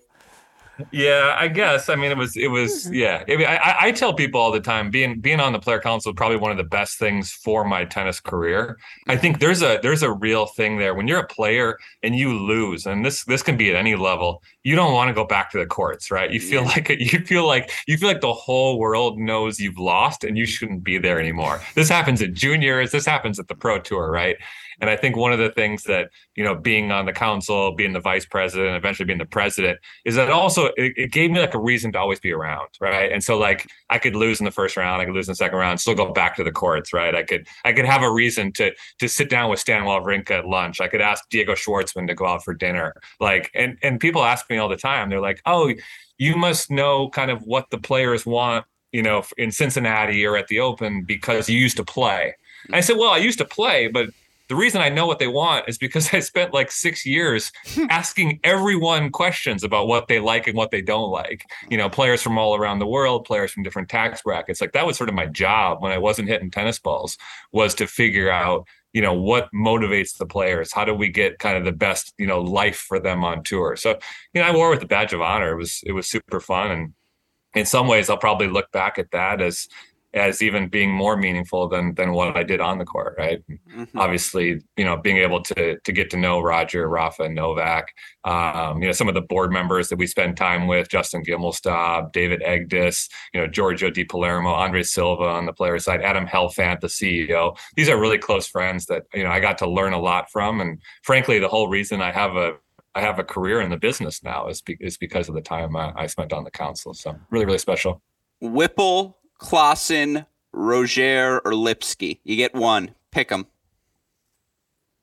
Yeah, 0.91 1.35
I 1.39 1.49
guess. 1.49 1.87
I 1.87 1.95
mean, 1.95 2.11
it 2.11 2.17
was, 2.17 2.35
it 2.35 2.47
was, 2.47 2.85
mm-hmm. 2.85 2.93
yeah. 2.95 3.23
I, 3.27 3.35
mean, 3.35 3.47
I, 3.47 3.75
I 3.79 3.91
tell 3.91 4.13
people 4.13 4.41
all 4.41 4.51
the 4.51 4.59
time, 4.59 4.89
being 4.89 5.19
being 5.19 5.39
on 5.39 5.53
the 5.53 5.59
player 5.59 5.79
council 5.79 6.11
is 6.11 6.15
probably 6.15 6.37
one 6.37 6.49
of 6.49 6.57
the 6.57 6.63
best 6.63 6.97
things 6.97 7.31
for 7.31 7.63
my 7.63 7.85
tennis 7.85 8.19
career. 8.19 8.79
I 9.07 9.15
think 9.15 9.39
there's 9.39 9.61
a 9.61 9.79
there's 9.83 10.01
a 10.01 10.11
real 10.11 10.47
thing 10.47 10.79
there. 10.79 10.95
When 10.95 11.07
you're 11.07 11.19
a 11.19 11.27
player 11.27 11.77
and 12.01 12.15
you 12.15 12.33
lose, 12.33 12.87
and 12.87 13.05
this 13.05 13.23
this 13.25 13.43
can 13.43 13.55
be 13.55 13.69
at 13.69 13.75
any 13.75 13.95
level, 13.95 14.41
you 14.63 14.75
don't 14.75 14.93
want 14.93 15.09
to 15.09 15.13
go 15.13 15.25
back 15.25 15.51
to 15.51 15.59
the 15.59 15.67
courts, 15.67 16.09
right? 16.09 16.31
You 16.31 16.39
feel 16.39 16.63
yeah. 16.63 16.69
like 16.69 16.89
you 16.99 17.19
feel 17.19 17.45
like 17.45 17.69
you 17.87 17.97
feel 17.97 18.09
like 18.09 18.21
the 18.21 18.33
whole 18.33 18.79
world 18.79 19.19
knows 19.19 19.59
you've 19.59 19.77
lost 19.77 20.23
and 20.23 20.37
you 20.37 20.45
shouldn't 20.45 20.83
be 20.83 20.97
there 20.97 21.19
anymore. 21.19 21.61
This 21.75 21.89
happens 21.89 22.21
at 22.21 22.33
juniors. 22.33 22.91
This 22.91 23.05
happens 23.05 23.39
at 23.39 23.47
the 23.47 23.55
pro 23.55 23.79
tour, 23.79 24.09
right? 24.09 24.37
And 24.81 24.89
I 24.89 24.95
think 24.95 25.15
one 25.15 25.31
of 25.31 25.39
the 25.39 25.51
things 25.51 25.83
that, 25.83 26.09
you 26.35 26.43
know, 26.43 26.55
being 26.55 26.91
on 26.91 27.05
the 27.05 27.13
council, 27.13 27.73
being 27.75 27.93
the 27.93 27.99
vice 27.99 28.25
president, 28.25 28.75
eventually 28.75 29.05
being 29.05 29.19
the 29.19 29.25
president, 29.25 29.79
is 30.05 30.15
that 30.15 30.29
also 30.29 30.67
it, 30.77 30.93
it, 30.97 31.11
gave 31.11 31.31
me 31.31 31.39
like 31.39 31.53
a 31.53 31.59
reason 31.59 31.91
to 31.93 31.99
always 31.99 32.19
be 32.19 32.31
around. 32.31 32.69
Right. 32.79 33.11
And 33.11 33.23
so 33.23 33.37
like 33.37 33.69
I 33.89 33.99
could 33.99 34.15
lose 34.15 34.39
in 34.39 34.45
the 34.45 34.51
first 34.51 34.77
round, 34.77 35.01
I 35.01 35.05
could 35.05 35.13
lose 35.13 35.27
in 35.27 35.31
the 35.31 35.35
second 35.35 35.57
round, 35.57 35.79
still 35.79 35.95
go 35.95 36.11
back 36.11 36.35
to 36.37 36.43
the 36.43 36.51
courts. 36.51 36.93
Right. 36.93 37.15
I 37.15 37.23
could 37.23 37.47
I 37.65 37.73
could 37.73 37.85
have 37.85 38.01
a 38.01 38.11
reason 38.11 38.51
to 38.53 38.71
to 38.99 39.07
sit 39.07 39.29
down 39.29 39.49
with 39.49 39.59
Stan 39.59 39.83
Wawrinka 39.83 40.31
at 40.31 40.47
lunch. 40.47 40.81
I 40.81 40.87
could 40.87 41.01
ask 41.01 41.27
Diego 41.29 41.53
Schwartzman 41.53 42.07
to 42.07 42.15
go 42.15 42.25
out 42.25 42.43
for 42.43 42.53
dinner. 42.53 42.93
Like 43.19 43.51
and 43.53 43.77
and 43.83 43.99
people 43.99 44.23
ask 44.23 44.49
me 44.49 44.57
all 44.57 44.69
the 44.69 44.77
time, 44.77 45.09
they're 45.09 45.21
like, 45.21 45.41
oh, 45.45 45.73
you 46.17 46.35
must 46.35 46.71
know 46.71 47.09
kind 47.09 47.31
of 47.31 47.41
what 47.43 47.69
the 47.69 47.77
players 47.77 48.25
want 48.25 48.65
you 48.93 49.01
know, 49.01 49.23
in 49.37 49.51
Cincinnati 49.51 50.25
or 50.25 50.37
at 50.37 50.47
the 50.47 50.59
Open 50.59 51.03
because 51.03 51.49
you 51.49 51.57
used 51.57 51.77
to 51.77 51.83
play. 51.83 52.35
And 52.67 52.75
I 52.75 52.79
said, 52.79 52.95
well, 52.95 53.11
I 53.11 53.17
used 53.17 53.39
to 53.39 53.45
play, 53.45 53.87
but 53.87 54.09
the 54.49 54.55
reason 54.55 54.81
I 54.81 54.89
know 54.89 55.07
what 55.07 55.19
they 55.19 55.27
want 55.27 55.67
is 55.67 55.77
because 55.77 56.13
I 56.13 56.19
spent 56.19 56.53
like 56.53 56.71
six 56.71 57.05
years 57.05 57.51
hmm. 57.65 57.85
asking 57.89 58.39
everyone 58.43 59.09
questions 59.11 59.63
about 59.63 59.87
what 59.87 60.07
they 60.07 60.19
like 60.19 60.47
and 60.47 60.57
what 60.57 60.71
they 60.71 60.81
don't 60.81 61.11
like. 61.11 61.45
You 61.69 61.77
know, 61.77 61.89
players 61.89 62.21
from 62.21 62.37
all 62.37 62.55
around 62.55 62.79
the 62.79 62.87
world, 62.87 63.25
players 63.25 63.51
from 63.51 63.63
different 63.63 63.89
tax 63.89 64.21
brackets. 64.21 64.61
Like 64.61 64.73
that 64.73 64.85
was 64.85 64.97
sort 64.97 65.09
of 65.09 65.15
my 65.15 65.27
job 65.27 65.81
when 65.81 65.91
I 65.91 65.97
wasn't 65.97 66.27
hitting 66.27 66.51
tennis 66.51 66.79
balls 66.79 67.17
was 67.51 67.73
to 67.75 67.87
figure 67.87 68.29
out, 68.29 68.67
you 68.91 69.01
know, 69.01 69.13
what 69.13 69.49
motivates 69.53 70.17
the 70.17 70.25
players. 70.25 70.71
How 70.71 70.85
do 70.85 70.93
we 70.93 71.09
get 71.09 71.39
kind 71.39 71.57
of 71.57 71.65
the 71.65 71.71
best, 71.71 72.13
you 72.17 72.27
know, 72.27 72.41
life 72.41 72.77
for 72.77 72.99
them 72.99 73.23
on 73.23 73.43
tour? 73.43 73.75
So, 73.75 73.97
you 74.33 74.41
know, 74.41 74.47
I 74.47 74.53
wore 74.53 74.69
with 74.69 74.81
the 74.81 74.85
badge 74.85 75.13
of 75.13 75.21
honor. 75.21 75.53
It 75.53 75.57
was 75.57 75.81
it 75.85 75.93
was 75.93 76.07
super 76.07 76.39
fun 76.39 76.71
and 76.71 76.93
in 77.55 77.65
some 77.65 77.87
ways 77.87 78.09
I'll 78.09 78.17
probably 78.17 78.47
look 78.47 78.71
back 78.71 78.97
at 78.97 79.11
that 79.11 79.41
as 79.41 79.67
as 80.13 80.43
even 80.43 80.67
being 80.67 80.91
more 80.91 81.17
meaningful 81.17 81.67
than 81.67 81.95
than 81.95 82.13
what 82.13 82.37
I 82.37 82.43
did 82.43 82.61
on 82.61 82.77
the 82.77 82.85
court, 82.85 83.15
right? 83.17 83.41
Mm-hmm. 83.49 83.97
Obviously, 83.97 84.61
you 84.77 84.85
know, 84.85 84.95
being 84.97 85.17
able 85.17 85.41
to 85.43 85.79
to 85.79 85.91
get 85.91 86.09
to 86.11 86.17
know 86.17 86.39
Roger, 86.39 86.87
Rafa, 86.87 87.29
Novak, 87.29 87.93
um, 88.23 88.81
you 88.81 88.87
know, 88.87 88.91
some 88.91 89.07
of 89.07 89.15
the 89.15 89.21
board 89.21 89.51
members 89.51 89.89
that 89.89 89.97
we 89.97 90.05
spend 90.05 90.37
time 90.37 90.67
with, 90.67 90.89
Justin 90.89 91.23
Gimelstob, 91.23 92.11
David 92.11 92.41
Egdes, 92.41 93.09
you 93.33 93.41
know, 93.41 93.47
Giorgio 93.47 93.89
Di 93.89 94.03
Palermo, 94.03 94.51
Andre 94.51 94.83
Silva 94.83 95.23
on 95.23 95.45
the 95.45 95.53
player 95.53 95.79
side, 95.79 96.01
Adam 96.01 96.27
Helfant, 96.27 96.81
the 96.81 96.87
CEO. 96.87 97.57
These 97.75 97.89
are 97.89 97.99
really 97.99 98.19
close 98.19 98.47
friends 98.47 98.85
that 98.85 99.03
you 99.13 99.23
know 99.23 99.31
I 99.31 99.39
got 99.39 99.57
to 99.59 99.69
learn 99.69 99.93
a 99.93 99.99
lot 99.99 100.29
from, 100.31 100.61
and 100.61 100.79
frankly, 101.01 101.39
the 101.39 101.49
whole 101.49 101.69
reason 101.69 102.01
I 102.01 102.11
have 102.11 102.35
a 102.35 102.53
I 102.95 103.01
have 103.01 103.17
a 103.17 103.23
career 103.23 103.61
in 103.61 103.71
the 103.71 103.77
business 103.77 104.23
now 104.23 104.47
is, 104.47 104.61
be, 104.61 104.77
is 104.79 104.97
because 104.97 105.27
of 105.27 105.33
the 105.33 105.41
time 105.41 105.75
I, 105.75 105.91
I 105.95 106.05
spent 106.05 106.31
on 106.31 106.43
the 106.43 106.51
council. 106.51 106.93
So 106.93 107.15
really, 107.31 107.45
really 107.45 107.57
special. 107.57 108.03
Whipple 108.39 109.17
Klaasen, 109.39 110.25
Rojer, 110.53 111.41
or 111.43 111.53
Lipsky? 111.53 112.19
You 112.23 112.35
get 112.35 112.53
one. 112.53 112.95
Pick 113.11 113.29
them. 113.29 113.47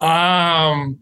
Um, 0.01 1.01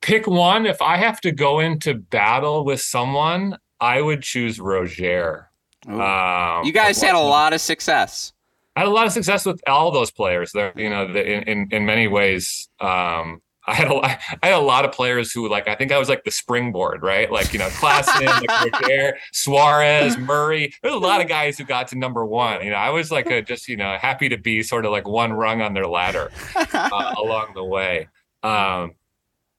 pick 0.00 0.26
one. 0.26 0.66
If 0.66 0.80
I 0.80 0.96
have 0.96 1.20
to 1.22 1.32
go 1.32 1.60
into 1.60 1.94
battle 1.94 2.64
with 2.64 2.80
someone, 2.80 3.58
I 3.80 4.00
would 4.00 4.22
choose 4.22 4.58
Rojer. 4.58 5.46
Um, 5.86 6.64
you 6.64 6.72
guys 6.72 7.00
had 7.00 7.14
a 7.14 7.20
lot 7.20 7.52
of 7.52 7.60
success. 7.60 8.32
I 8.74 8.80
had 8.80 8.88
a 8.88 8.92
lot 8.92 9.06
of 9.06 9.12
success 9.12 9.46
with 9.46 9.60
all 9.66 9.90
those 9.90 10.10
players. 10.10 10.52
There, 10.52 10.72
you 10.76 10.90
know, 10.90 11.12
the, 11.12 11.24
in, 11.24 11.42
in 11.44 11.68
in 11.70 11.86
many 11.86 12.08
ways, 12.08 12.68
um, 12.80 13.40
I 13.66 13.74
had 13.74 13.88
a 13.88 13.94
I 13.96 14.18
had 14.42 14.54
a 14.54 14.60
lot 14.60 14.84
of 14.84 14.92
players 14.92 15.32
who 15.32 15.48
like 15.48 15.68
I 15.68 15.74
think 15.74 15.92
I 15.92 15.98
was 15.98 16.08
like 16.08 16.24
the 16.24 16.30
springboard, 16.30 17.02
right? 17.02 17.30
Like 17.30 17.52
you 17.52 17.58
know, 17.58 17.68
Klaasen, 17.68 18.26
like 18.48 19.16
Soares, 19.34 20.18
Murray. 20.18 20.72
There's 20.82 20.94
a 20.94 20.98
lot 20.98 21.20
of 21.20 21.28
guys 21.28 21.58
who 21.58 21.64
got 21.64 21.88
to 21.88 21.98
number 21.98 22.24
one. 22.24 22.62
You 22.64 22.70
know, 22.70 22.76
I 22.76 22.90
was 22.90 23.10
like 23.10 23.26
a, 23.26 23.42
just 23.42 23.68
you 23.68 23.76
know 23.76 23.96
happy 24.00 24.28
to 24.28 24.38
be 24.38 24.62
sort 24.62 24.84
of 24.84 24.92
like 24.92 25.08
one 25.08 25.32
rung 25.32 25.62
on 25.62 25.74
their 25.74 25.86
ladder 25.86 26.30
uh, 26.54 27.14
along 27.18 27.54
the 27.54 27.64
way. 27.64 28.08
Um, 28.42 28.92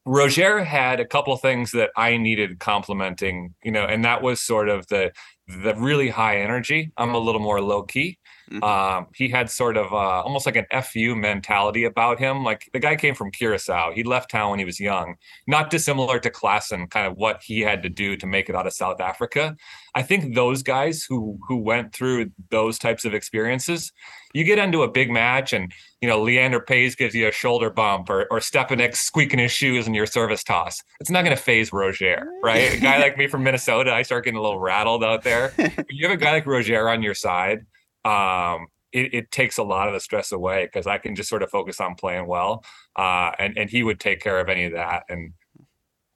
Rojer 0.08 0.66
had 0.66 1.02
a 1.02 1.06
couple 1.06 1.36
things 1.36 1.72
that 1.72 1.92
I 1.98 2.16
needed 2.16 2.60
complimenting, 2.60 3.56
you 3.62 3.72
know, 3.72 3.84
and 3.84 4.06
that 4.06 4.22
was 4.22 4.40
sort 4.40 4.70
of 4.70 4.88
the 4.88 5.12
the 5.48 5.76
really 5.76 6.10
high 6.10 6.38
energy. 6.38 6.92
I'm 6.98 7.14
a 7.14 7.20
little 7.20 7.42
more 7.42 7.62
low 7.62 7.84
key. 7.84 8.18
Mm-hmm. 8.52 8.64
Um, 8.64 9.08
he 9.14 9.28
had 9.28 9.50
sort 9.50 9.78
of 9.78 9.92
uh, 9.92 10.22
almost 10.22 10.46
like 10.46 10.56
an 10.56 10.66
FU 10.84 11.16
mentality 11.16 11.84
about 11.84 12.20
him. 12.20 12.44
Like 12.44 12.70
the 12.72 12.80
guy 12.80 12.96
came 12.96 13.14
from 13.14 13.32
Curacao. 13.32 13.92
He 13.92 14.04
left 14.04 14.32
town 14.32 14.52
when 14.52 14.60
he 14.60 14.66
was 14.66 14.80
young, 14.80 15.16
not 15.48 15.70
dissimilar 15.70 16.20
to 16.20 16.30
Klaasen, 16.30 16.90
kind 16.90 17.08
of 17.08 17.18
what 17.18 17.42
he 17.44 17.62
had 17.62 17.84
to 17.84 17.90
do 17.90 18.16
to 18.16 18.26
make 18.26 18.50
it 18.50 18.56
out 18.56 18.68
of 18.68 18.74
South 18.74 19.02
Africa. 19.02 19.56
I 19.96 20.04
think 20.04 20.36
those 20.36 20.64
guys 20.64 21.04
who 21.04 21.38
who 21.48 21.58
went 21.58 21.94
through 21.94 22.32
those 22.50 22.80
types 22.80 23.04
of 23.04 23.14
experiences, 23.14 23.92
you 24.34 24.44
get 24.44 24.60
into 24.60 24.84
a 24.84 24.88
big 24.88 25.10
match 25.10 25.52
and 25.52 25.74
you 26.02 26.08
know 26.08 26.22
Leander 26.22 26.62
Paes 26.62 26.96
gives 26.96 27.16
you 27.16 27.28
a 27.28 27.32
shoulder 27.32 27.70
bump 27.70 28.10
or 28.10 28.28
or 28.32 28.40
Stepanek 28.40 28.96
squeaking 28.96 29.40
his 29.40 29.52
shoes 29.52 29.88
in 29.88 29.94
your 29.94 30.06
service 30.06 30.44
toss. 30.44 30.82
It's 31.02 31.10
not 31.10 31.26
going 31.26 31.36
to 31.36 31.42
phase 31.42 31.72
Rojer, 31.72 32.24
right? 32.44 32.76
a 32.76 32.80
guy 32.80 32.98
like 33.00 33.18
me 33.18 33.28
from 33.28 33.44
Minnesota, 33.44 33.94
I 33.94 34.04
start 34.04 34.24
getting 34.24 34.38
a 34.38 34.42
little 34.42 34.60
rattled 34.60 35.04
out 35.04 35.24
there. 35.24 35.54
you 35.90 36.08
have 36.08 36.18
a 36.18 36.22
guy 36.22 36.32
like 36.32 36.46
Rojer 36.46 36.90
on 36.90 37.02
your 37.02 37.16
side 37.16 37.66
um, 38.06 38.68
it, 38.92 39.14
it, 39.14 39.32
takes 39.32 39.58
a 39.58 39.64
lot 39.64 39.88
of 39.88 39.94
the 39.94 40.00
stress 40.00 40.32
away 40.32 40.66
because 40.66 40.88
I 40.88 40.98
can 40.98 41.16
just 41.16 41.30
sort 41.30 41.44
of 41.44 41.50
focus 41.50 41.82
on 41.82 41.96
playing 41.96 42.28
well, 42.28 42.64
uh, 42.96 43.32
and 43.38 43.58
and 43.58 43.70
he 43.70 43.84
would 43.84 44.00
take 44.00 44.22
care 44.22 44.40
of 44.40 44.50
any 44.50 44.66
of 44.66 44.74
that. 44.74 45.04
And 45.10 45.34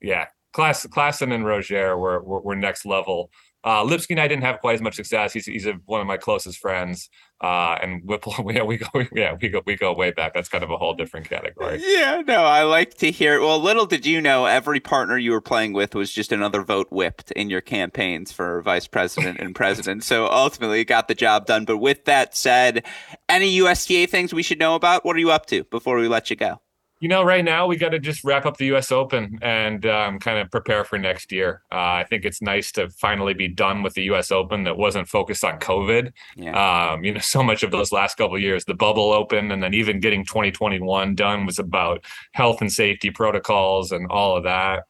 yeah, 0.00 0.26
Class 0.52 0.86
Klaasen 0.86 1.32
and 1.32 1.44
Rojer 1.44 1.98
were, 1.98 2.22
were, 2.22 2.40
were 2.40 2.56
next 2.56 2.84
level 2.84 3.30
uh, 3.64 3.84
Lipsky 3.84 4.14
and 4.14 4.20
I 4.20 4.28
didn't 4.28 4.42
have 4.42 4.60
quite 4.60 4.74
as 4.74 4.82
much 4.82 4.96
success. 4.96 5.32
He's 5.32 5.46
he's 5.46 5.66
a, 5.66 5.74
one 5.86 6.00
of 6.00 6.06
my 6.06 6.16
closest 6.16 6.58
friends, 6.58 7.08
uh, 7.42 7.78
and 7.80 8.02
Whipple. 8.04 8.34
Yeah, 8.52 8.64
we 8.64 8.76
go. 8.76 8.86
Yeah, 9.12 9.36
we 9.40 9.48
go. 9.48 9.62
We 9.64 9.76
go 9.76 9.94
way 9.94 10.10
back. 10.10 10.34
That's 10.34 10.48
kind 10.48 10.64
of 10.64 10.70
a 10.70 10.76
whole 10.76 10.94
different 10.94 11.28
category. 11.28 11.82
Yeah, 11.84 12.22
no, 12.26 12.44
I 12.44 12.64
like 12.64 12.94
to 12.98 13.10
hear. 13.10 13.40
Well, 13.40 13.58
little 13.60 13.86
did 13.86 14.04
you 14.04 14.20
know, 14.20 14.46
every 14.46 14.80
partner 14.80 15.16
you 15.16 15.30
were 15.30 15.40
playing 15.40 15.72
with 15.72 15.94
was 15.94 16.12
just 16.12 16.32
another 16.32 16.62
vote 16.62 16.88
whipped 16.90 17.30
in 17.32 17.50
your 17.50 17.60
campaigns 17.60 18.32
for 18.32 18.62
vice 18.62 18.86
president 18.86 19.38
and 19.38 19.54
president. 19.54 20.04
So 20.04 20.26
ultimately, 20.26 20.84
got 20.84 21.08
the 21.08 21.14
job 21.14 21.46
done. 21.46 21.64
But 21.64 21.78
with 21.78 22.04
that 22.06 22.36
said, 22.36 22.84
any 23.28 23.48
USTA 23.60 24.06
things 24.08 24.34
we 24.34 24.42
should 24.42 24.58
know 24.58 24.74
about? 24.74 25.04
What 25.04 25.16
are 25.16 25.20
you 25.20 25.30
up 25.30 25.46
to 25.46 25.64
before 25.64 25.96
we 25.98 26.08
let 26.08 26.30
you 26.30 26.36
go? 26.36 26.60
You 27.02 27.08
know, 27.08 27.24
right 27.24 27.44
now 27.44 27.66
we 27.66 27.76
got 27.76 27.88
to 27.88 27.98
just 27.98 28.22
wrap 28.22 28.46
up 28.46 28.58
the 28.58 28.66
U.S. 28.66 28.92
Open 28.92 29.36
and 29.42 29.84
um, 29.86 30.20
kind 30.20 30.38
of 30.38 30.48
prepare 30.52 30.84
for 30.84 31.00
next 31.00 31.32
year. 31.32 31.64
Uh, 31.72 31.98
I 31.98 32.06
think 32.08 32.24
it's 32.24 32.40
nice 32.40 32.70
to 32.72 32.90
finally 32.90 33.34
be 33.34 33.48
done 33.48 33.82
with 33.82 33.94
the 33.94 34.04
U.S. 34.04 34.30
Open 34.30 34.62
that 34.62 34.76
wasn't 34.76 35.08
focused 35.08 35.42
on 35.42 35.58
COVID. 35.58 36.12
Yeah. 36.36 36.92
Um, 36.92 37.02
you 37.02 37.12
know, 37.12 37.18
so 37.20 37.42
much 37.42 37.64
of 37.64 37.72
those 37.72 37.90
last 37.90 38.16
couple 38.18 38.38
years, 38.38 38.66
the 38.66 38.74
bubble 38.74 39.10
open, 39.10 39.50
and 39.50 39.60
then 39.60 39.74
even 39.74 39.98
getting 39.98 40.24
2021 40.24 41.16
done 41.16 41.44
was 41.44 41.58
about 41.58 42.04
health 42.34 42.60
and 42.60 42.72
safety 42.72 43.10
protocols 43.10 43.90
and 43.90 44.06
all 44.08 44.36
of 44.36 44.44
that. 44.44 44.84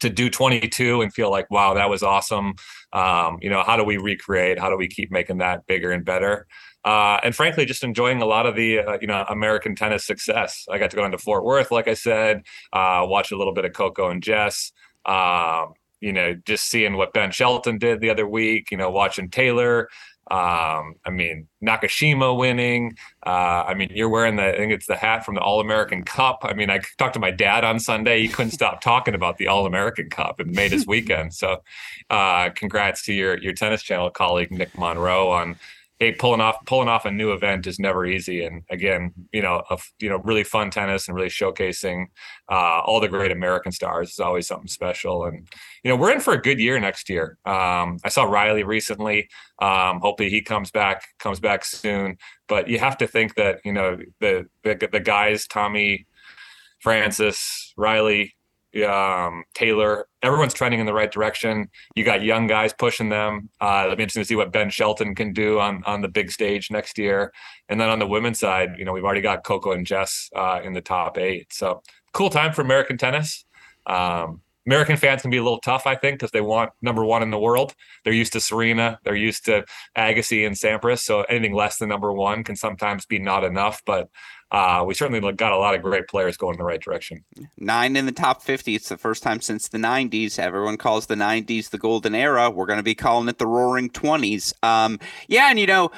To 0.00 0.08
do 0.10 0.30
22 0.30 1.02
and 1.02 1.12
feel 1.12 1.30
like, 1.30 1.50
wow, 1.50 1.74
that 1.74 1.90
was 1.90 2.02
awesome. 2.02 2.54
Um, 2.94 3.38
you 3.42 3.50
know, 3.50 3.62
how 3.62 3.76
do 3.76 3.84
we 3.84 3.98
recreate? 3.98 4.58
How 4.58 4.70
do 4.70 4.76
we 4.76 4.88
keep 4.88 5.10
making 5.10 5.38
that 5.38 5.66
bigger 5.66 5.92
and 5.92 6.06
better? 6.06 6.46
Uh, 6.84 7.18
and 7.22 7.34
frankly, 7.34 7.64
just 7.64 7.82
enjoying 7.82 8.20
a 8.20 8.26
lot 8.26 8.46
of 8.46 8.56
the 8.56 8.80
uh, 8.80 8.98
you 9.00 9.06
know 9.06 9.24
American 9.28 9.74
tennis 9.74 10.04
success. 10.04 10.66
I 10.70 10.78
got 10.78 10.90
to 10.90 10.96
go 10.96 11.04
into 11.04 11.18
Fort 11.18 11.44
Worth, 11.44 11.70
like 11.70 11.88
I 11.88 11.94
said, 11.94 12.42
uh, 12.72 13.04
watch 13.08 13.32
a 13.32 13.36
little 13.36 13.54
bit 13.54 13.64
of 13.64 13.72
Coco 13.72 14.10
and 14.10 14.22
Jess. 14.22 14.72
Um, 15.06 15.74
you 16.00 16.12
know, 16.12 16.34
just 16.34 16.68
seeing 16.68 16.96
what 16.96 17.14
Ben 17.14 17.30
Shelton 17.30 17.78
did 17.78 18.00
the 18.00 18.10
other 18.10 18.26
week. 18.26 18.70
You 18.70 18.76
know, 18.76 18.90
watching 18.90 19.30
Taylor. 19.30 19.88
Um, 20.30 20.94
I 21.04 21.10
mean, 21.10 21.48
Nakashima 21.62 22.36
winning. 22.36 22.96
Uh, 23.26 23.64
I 23.66 23.74
mean, 23.74 23.90
you're 23.94 24.08
wearing 24.08 24.36
the, 24.36 24.54
I 24.54 24.56
think 24.56 24.72
it's 24.72 24.86
the 24.86 24.96
hat 24.96 25.22
from 25.22 25.34
the 25.34 25.42
All 25.42 25.60
American 25.60 26.02
Cup. 26.02 26.38
I 26.42 26.54
mean, 26.54 26.70
I 26.70 26.80
talked 26.96 27.12
to 27.14 27.20
my 27.20 27.30
dad 27.30 27.62
on 27.62 27.78
Sunday. 27.78 28.22
He 28.22 28.28
couldn't 28.28 28.52
stop 28.52 28.80
talking 28.80 29.14
about 29.14 29.36
the 29.36 29.48
All 29.48 29.66
American 29.66 30.08
Cup. 30.08 30.40
It 30.40 30.46
made 30.46 30.72
his 30.72 30.86
weekend. 30.86 31.34
So, 31.34 31.62
uh, 32.08 32.50
congrats 32.54 33.04
to 33.04 33.12
your 33.12 33.38
your 33.38 33.52
tennis 33.52 33.82
channel 33.82 34.10
colleague 34.10 34.50
Nick 34.50 34.76
Monroe 34.78 35.30
on 35.30 35.56
hey, 35.98 36.12
pulling 36.12 36.40
off 36.40 36.56
pulling 36.66 36.88
off 36.88 37.04
a 37.04 37.10
new 37.10 37.32
event 37.32 37.66
is 37.66 37.78
never 37.78 38.04
easy. 38.04 38.44
And 38.44 38.62
again, 38.70 39.12
you 39.32 39.42
know, 39.42 39.62
a, 39.70 39.78
you 40.00 40.08
know, 40.08 40.18
really 40.18 40.44
fun 40.44 40.70
tennis 40.70 41.06
and 41.06 41.14
really 41.14 41.28
showcasing 41.28 42.06
uh, 42.50 42.80
all 42.80 43.00
the 43.00 43.08
great 43.08 43.30
American 43.30 43.72
stars 43.72 44.10
is 44.10 44.18
always 44.18 44.46
something 44.46 44.68
special. 44.68 45.24
And 45.24 45.48
you 45.84 45.90
know, 45.90 45.96
we're 45.96 46.12
in 46.12 46.20
for 46.20 46.34
a 46.34 46.40
good 46.40 46.58
year 46.58 46.78
next 46.80 47.08
year. 47.08 47.38
Um, 47.44 47.98
I 48.04 48.08
saw 48.08 48.24
Riley 48.24 48.64
recently. 48.64 49.28
Um, 49.60 50.00
hopefully, 50.00 50.30
he 50.30 50.42
comes 50.42 50.70
back 50.70 51.04
comes 51.18 51.40
back 51.40 51.64
soon. 51.64 52.16
But 52.48 52.68
you 52.68 52.78
have 52.78 52.98
to 52.98 53.06
think 53.06 53.36
that 53.36 53.60
you 53.64 53.72
know 53.72 53.98
the 54.20 54.46
the, 54.64 54.88
the 54.90 55.00
guys, 55.00 55.46
Tommy, 55.46 56.06
Frances, 56.80 57.72
Riley, 57.76 58.34
um, 58.82 59.44
Taylor. 59.54 60.06
Everyone's 60.22 60.54
trending 60.54 60.80
in 60.80 60.86
the 60.86 60.94
right 60.94 61.10
direction. 61.10 61.68
You 61.94 62.04
got 62.04 62.22
young 62.22 62.46
guys 62.46 62.72
pushing 62.72 63.08
them. 63.08 63.50
Uh, 63.60 63.82
it'll 63.84 63.96
be 63.96 64.02
interesting 64.02 64.22
to 64.22 64.26
see 64.26 64.36
what 64.36 64.52
Ben 64.52 64.70
Shelton 64.70 65.14
can 65.14 65.32
do 65.32 65.60
on 65.60 65.82
on 65.84 66.00
the 66.00 66.08
big 66.08 66.30
stage 66.30 66.70
next 66.70 66.98
year. 66.98 67.32
And 67.68 67.80
then 67.80 67.88
on 67.88 67.98
the 67.98 68.06
women's 68.06 68.38
side, 68.38 68.74
you 68.78 68.84
know, 68.84 68.92
we've 68.92 69.04
already 69.04 69.20
got 69.20 69.44
Coco 69.44 69.72
and 69.72 69.86
Jess 69.86 70.30
uh, 70.34 70.60
in 70.64 70.72
the 70.72 70.80
top 70.80 71.18
eight. 71.18 71.52
So 71.52 71.82
cool 72.12 72.30
time 72.30 72.52
for 72.52 72.62
American 72.62 72.98
tennis. 72.98 73.44
Um, 73.86 74.40
American 74.66 74.96
fans 74.96 75.20
can 75.20 75.30
be 75.30 75.36
a 75.36 75.42
little 75.42 75.60
tough, 75.60 75.86
I 75.86 75.94
think, 75.94 76.18
because 76.18 76.30
they 76.30 76.40
want 76.40 76.70
number 76.80 77.04
one 77.04 77.22
in 77.22 77.30
the 77.30 77.38
world. 77.38 77.74
They're 78.02 78.14
used 78.14 78.32
to 78.32 78.40
Serena, 78.40 78.98
they're 79.04 79.14
used 79.14 79.44
to 79.44 79.64
Agassi 79.96 80.46
and 80.46 80.56
Sampras. 80.56 81.00
So 81.00 81.22
anything 81.22 81.54
less 81.54 81.76
than 81.76 81.90
number 81.90 82.12
one 82.12 82.44
can 82.44 82.56
sometimes 82.56 83.04
be 83.04 83.18
not 83.18 83.44
enough. 83.44 83.82
But 83.84 84.08
uh, 84.54 84.84
we 84.84 84.94
certainly 84.94 85.32
got 85.32 85.50
a 85.50 85.56
lot 85.56 85.74
of 85.74 85.82
great 85.82 86.06
players 86.06 86.36
going 86.36 86.54
in 86.54 86.58
the 86.58 86.64
right 86.64 86.80
direction. 86.80 87.24
Nine 87.58 87.96
in 87.96 88.06
the 88.06 88.12
top 88.12 88.40
50. 88.40 88.76
It's 88.76 88.88
the 88.88 88.96
first 88.96 89.20
time 89.20 89.40
since 89.40 89.66
the 89.66 89.78
90s. 89.78 90.38
Everyone 90.38 90.76
calls 90.76 91.06
the 91.06 91.16
90s 91.16 91.70
the 91.70 91.78
golden 91.78 92.14
era. 92.14 92.48
We're 92.50 92.66
going 92.66 92.78
to 92.78 92.84
be 92.84 92.94
calling 92.94 93.28
it 93.28 93.38
the 93.38 93.48
roaring 93.48 93.90
20s. 93.90 94.54
Um, 94.62 95.00
yeah, 95.26 95.50
and 95.50 95.58
you 95.58 95.66
know, 95.66 95.90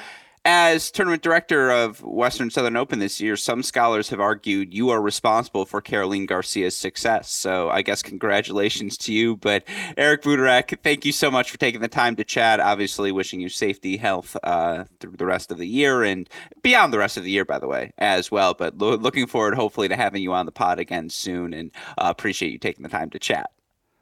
as 0.49 0.89
tournament 0.91 1.21
director 1.21 1.69
of 1.69 2.01
Western 2.01 2.49
Southern 2.49 2.77
Open 2.77 2.99
this 2.99 3.19
year, 3.19 3.35
some 3.35 3.61
scholars 3.61 4.11
have 4.11 4.21
argued 4.21 4.73
you 4.73 4.89
are 4.89 5.01
responsible 5.01 5.65
for 5.65 5.81
Caroline 5.81 6.25
Garcia's 6.25 6.75
success. 6.75 7.29
So 7.29 7.69
I 7.69 7.81
guess 7.81 8.01
congratulations 8.01 8.97
to 8.99 9.13
you. 9.13 9.35
But 9.35 9.65
Eric 9.97 10.21
Butorac, 10.23 10.79
thank 10.83 11.03
you 11.03 11.11
so 11.11 11.29
much 11.29 11.51
for 11.51 11.57
taking 11.57 11.81
the 11.81 11.89
time 11.89 12.15
to 12.15 12.23
chat. 12.23 12.61
Obviously, 12.61 13.11
wishing 13.11 13.41
you 13.41 13.49
safety, 13.49 13.97
health 13.97 14.37
uh, 14.41 14.85
through 15.01 15.17
the 15.17 15.25
rest 15.25 15.51
of 15.51 15.57
the 15.57 15.67
year 15.67 16.01
and 16.03 16.29
beyond 16.63 16.93
the 16.93 16.97
rest 16.97 17.17
of 17.17 17.25
the 17.25 17.31
year, 17.31 17.43
by 17.43 17.59
the 17.59 17.67
way, 17.67 17.91
as 17.97 18.31
well. 18.31 18.53
But 18.53 18.77
lo- 18.77 18.95
looking 18.95 19.27
forward, 19.27 19.55
hopefully, 19.55 19.89
to 19.89 19.97
having 19.97 20.23
you 20.23 20.31
on 20.31 20.45
the 20.45 20.53
pod 20.53 20.79
again 20.79 21.09
soon 21.09 21.53
and 21.53 21.71
uh, 21.97 22.07
appreciate 22.07 22.53
you 22.53 22.57
taking 22.57 22.83
the 22.83 22.89
time 22.89 23.09
to 23.09 23.19
chat. 23.19 23.51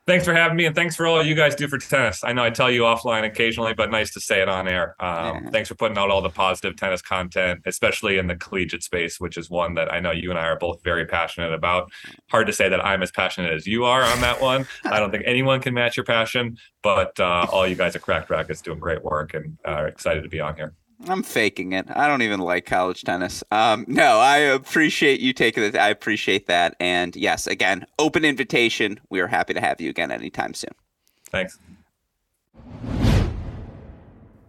Thanks 0.07 0.23
for 0.23 0.35
having 0.35 0.55
me, 0.55 0.65
and 0.65 0.75
thanks 0.75 0.95
for 0.95 1.07
all 1.07 1.23
you 1.23 1.33
guys 1.33 1.55
do 1.55 1.67
for 1.67 1.79
tennis. 1.79 2.23
I 2.23 2.31
know 2.31 2.43
I 2.43 2.51
tell 2.51 2.69
you 2.69 2.81
offline 2.81 3.25
occasionally, 3.25 3.73
but 3.73 3.89
nice 3.89 4.13
to 4.13 4.21
say 4.21 4.39
it 4.39 4.47
on 4.47 4.67
air. 4.67 4.95
Um, 4.99 5.45
yeah. 5.45 5.49
Thanks 5.49 5.67
for 5.67 5.73
putting 5.73 5.97
out 5.97 6.11
all 6.11 6.21
the 6.21 6.29
positive 6.29 6.75
tennis 6.75 7.01
content, 7.01 7.61
especially 7.65 8.19
in 8.19 8.27
the 8.27 8.35
collegiate 8.35 8.83
space, 8.83 9.19
which 9.19 9.35
is 9.35 9.49
one 9.49 9.73
that 9.75 9.91
I 9.91 9.99
know 9.99 10.11
you 10.11 10.29
and 10.29 10.37
I 10.37 10.45
are 10.45 10.59
both 10.59 10.83
very 10.83 11.07
passionate 11.07 11.53
about. 11.53 11.91
Hard 12.29 12.45
to 12.45 12.53
say 12.53 12.69
that 12.69 12.85
I'm 12.85 13.01
as 13.01 13.11
passionate 13.11 13.51
as 13.53 13.65
you 13.65 13.85
are 13.85 14.03
on 14.03 14.21
that 14.21 14.39
one. 14.39 14.67
I 14.83 14.99
don't 14.99 15.09
think 15.09 15.23
anyone 15.27 15.59
can 15.59 15.73
match 15.73 15.97
your 15.97 16.05
passion, 16.05 16.57
but 16.83 17.19
uh, 17.19 17.47
all 17.51 17.65
you 17.65 17.75
guys 17.75 17.95
at 17.95 18.03
crack 18.03 18.29
Racquets 18.29 18.61
doing 18.61 18.77
great 18.77 19.03
work, 19.03 19.33
and 19.33 19.57
uh, 19.67 19.85
excited 19.85 20.21
to 20.21 20.29
be 20.29 20.39
on 20.39 20.55
here. 20.55 20.75
I'm 21.07 21.23
faking 21.23 21.73
it. 21.73 21.87
I 21.89 22.07
don't 22.07 22.21
even 22.21 22.39
like 22.39 22.65
college 22.65 23.03
tennis. 23.03 23.43
Um, 23.51 23.85
no, 23.87 24.19
I 24.19 24.37
appreciate 24.37 25.19
you 25.19 25.33
taking 25.33 25.63
it. 25.63 25.75
I 25.75 25.89
appreciate 25.89 26.47
that. 26.47 26.75
And 26.79 27.15
yes, 27.15 27.47
again, 27.47 27.85
open 27.99 28.25
invitation. 28.25 28.99
We 29.09 29.19
are 29.19 29.27
happy 29.27 29.53
to 29.53 29.61
have 29.61 29.81
you 29.81 29.89
again 29.89 30.11
anytime 30.11 30.53
soon. 30.53 30.71
Thanks. 31.29 31.59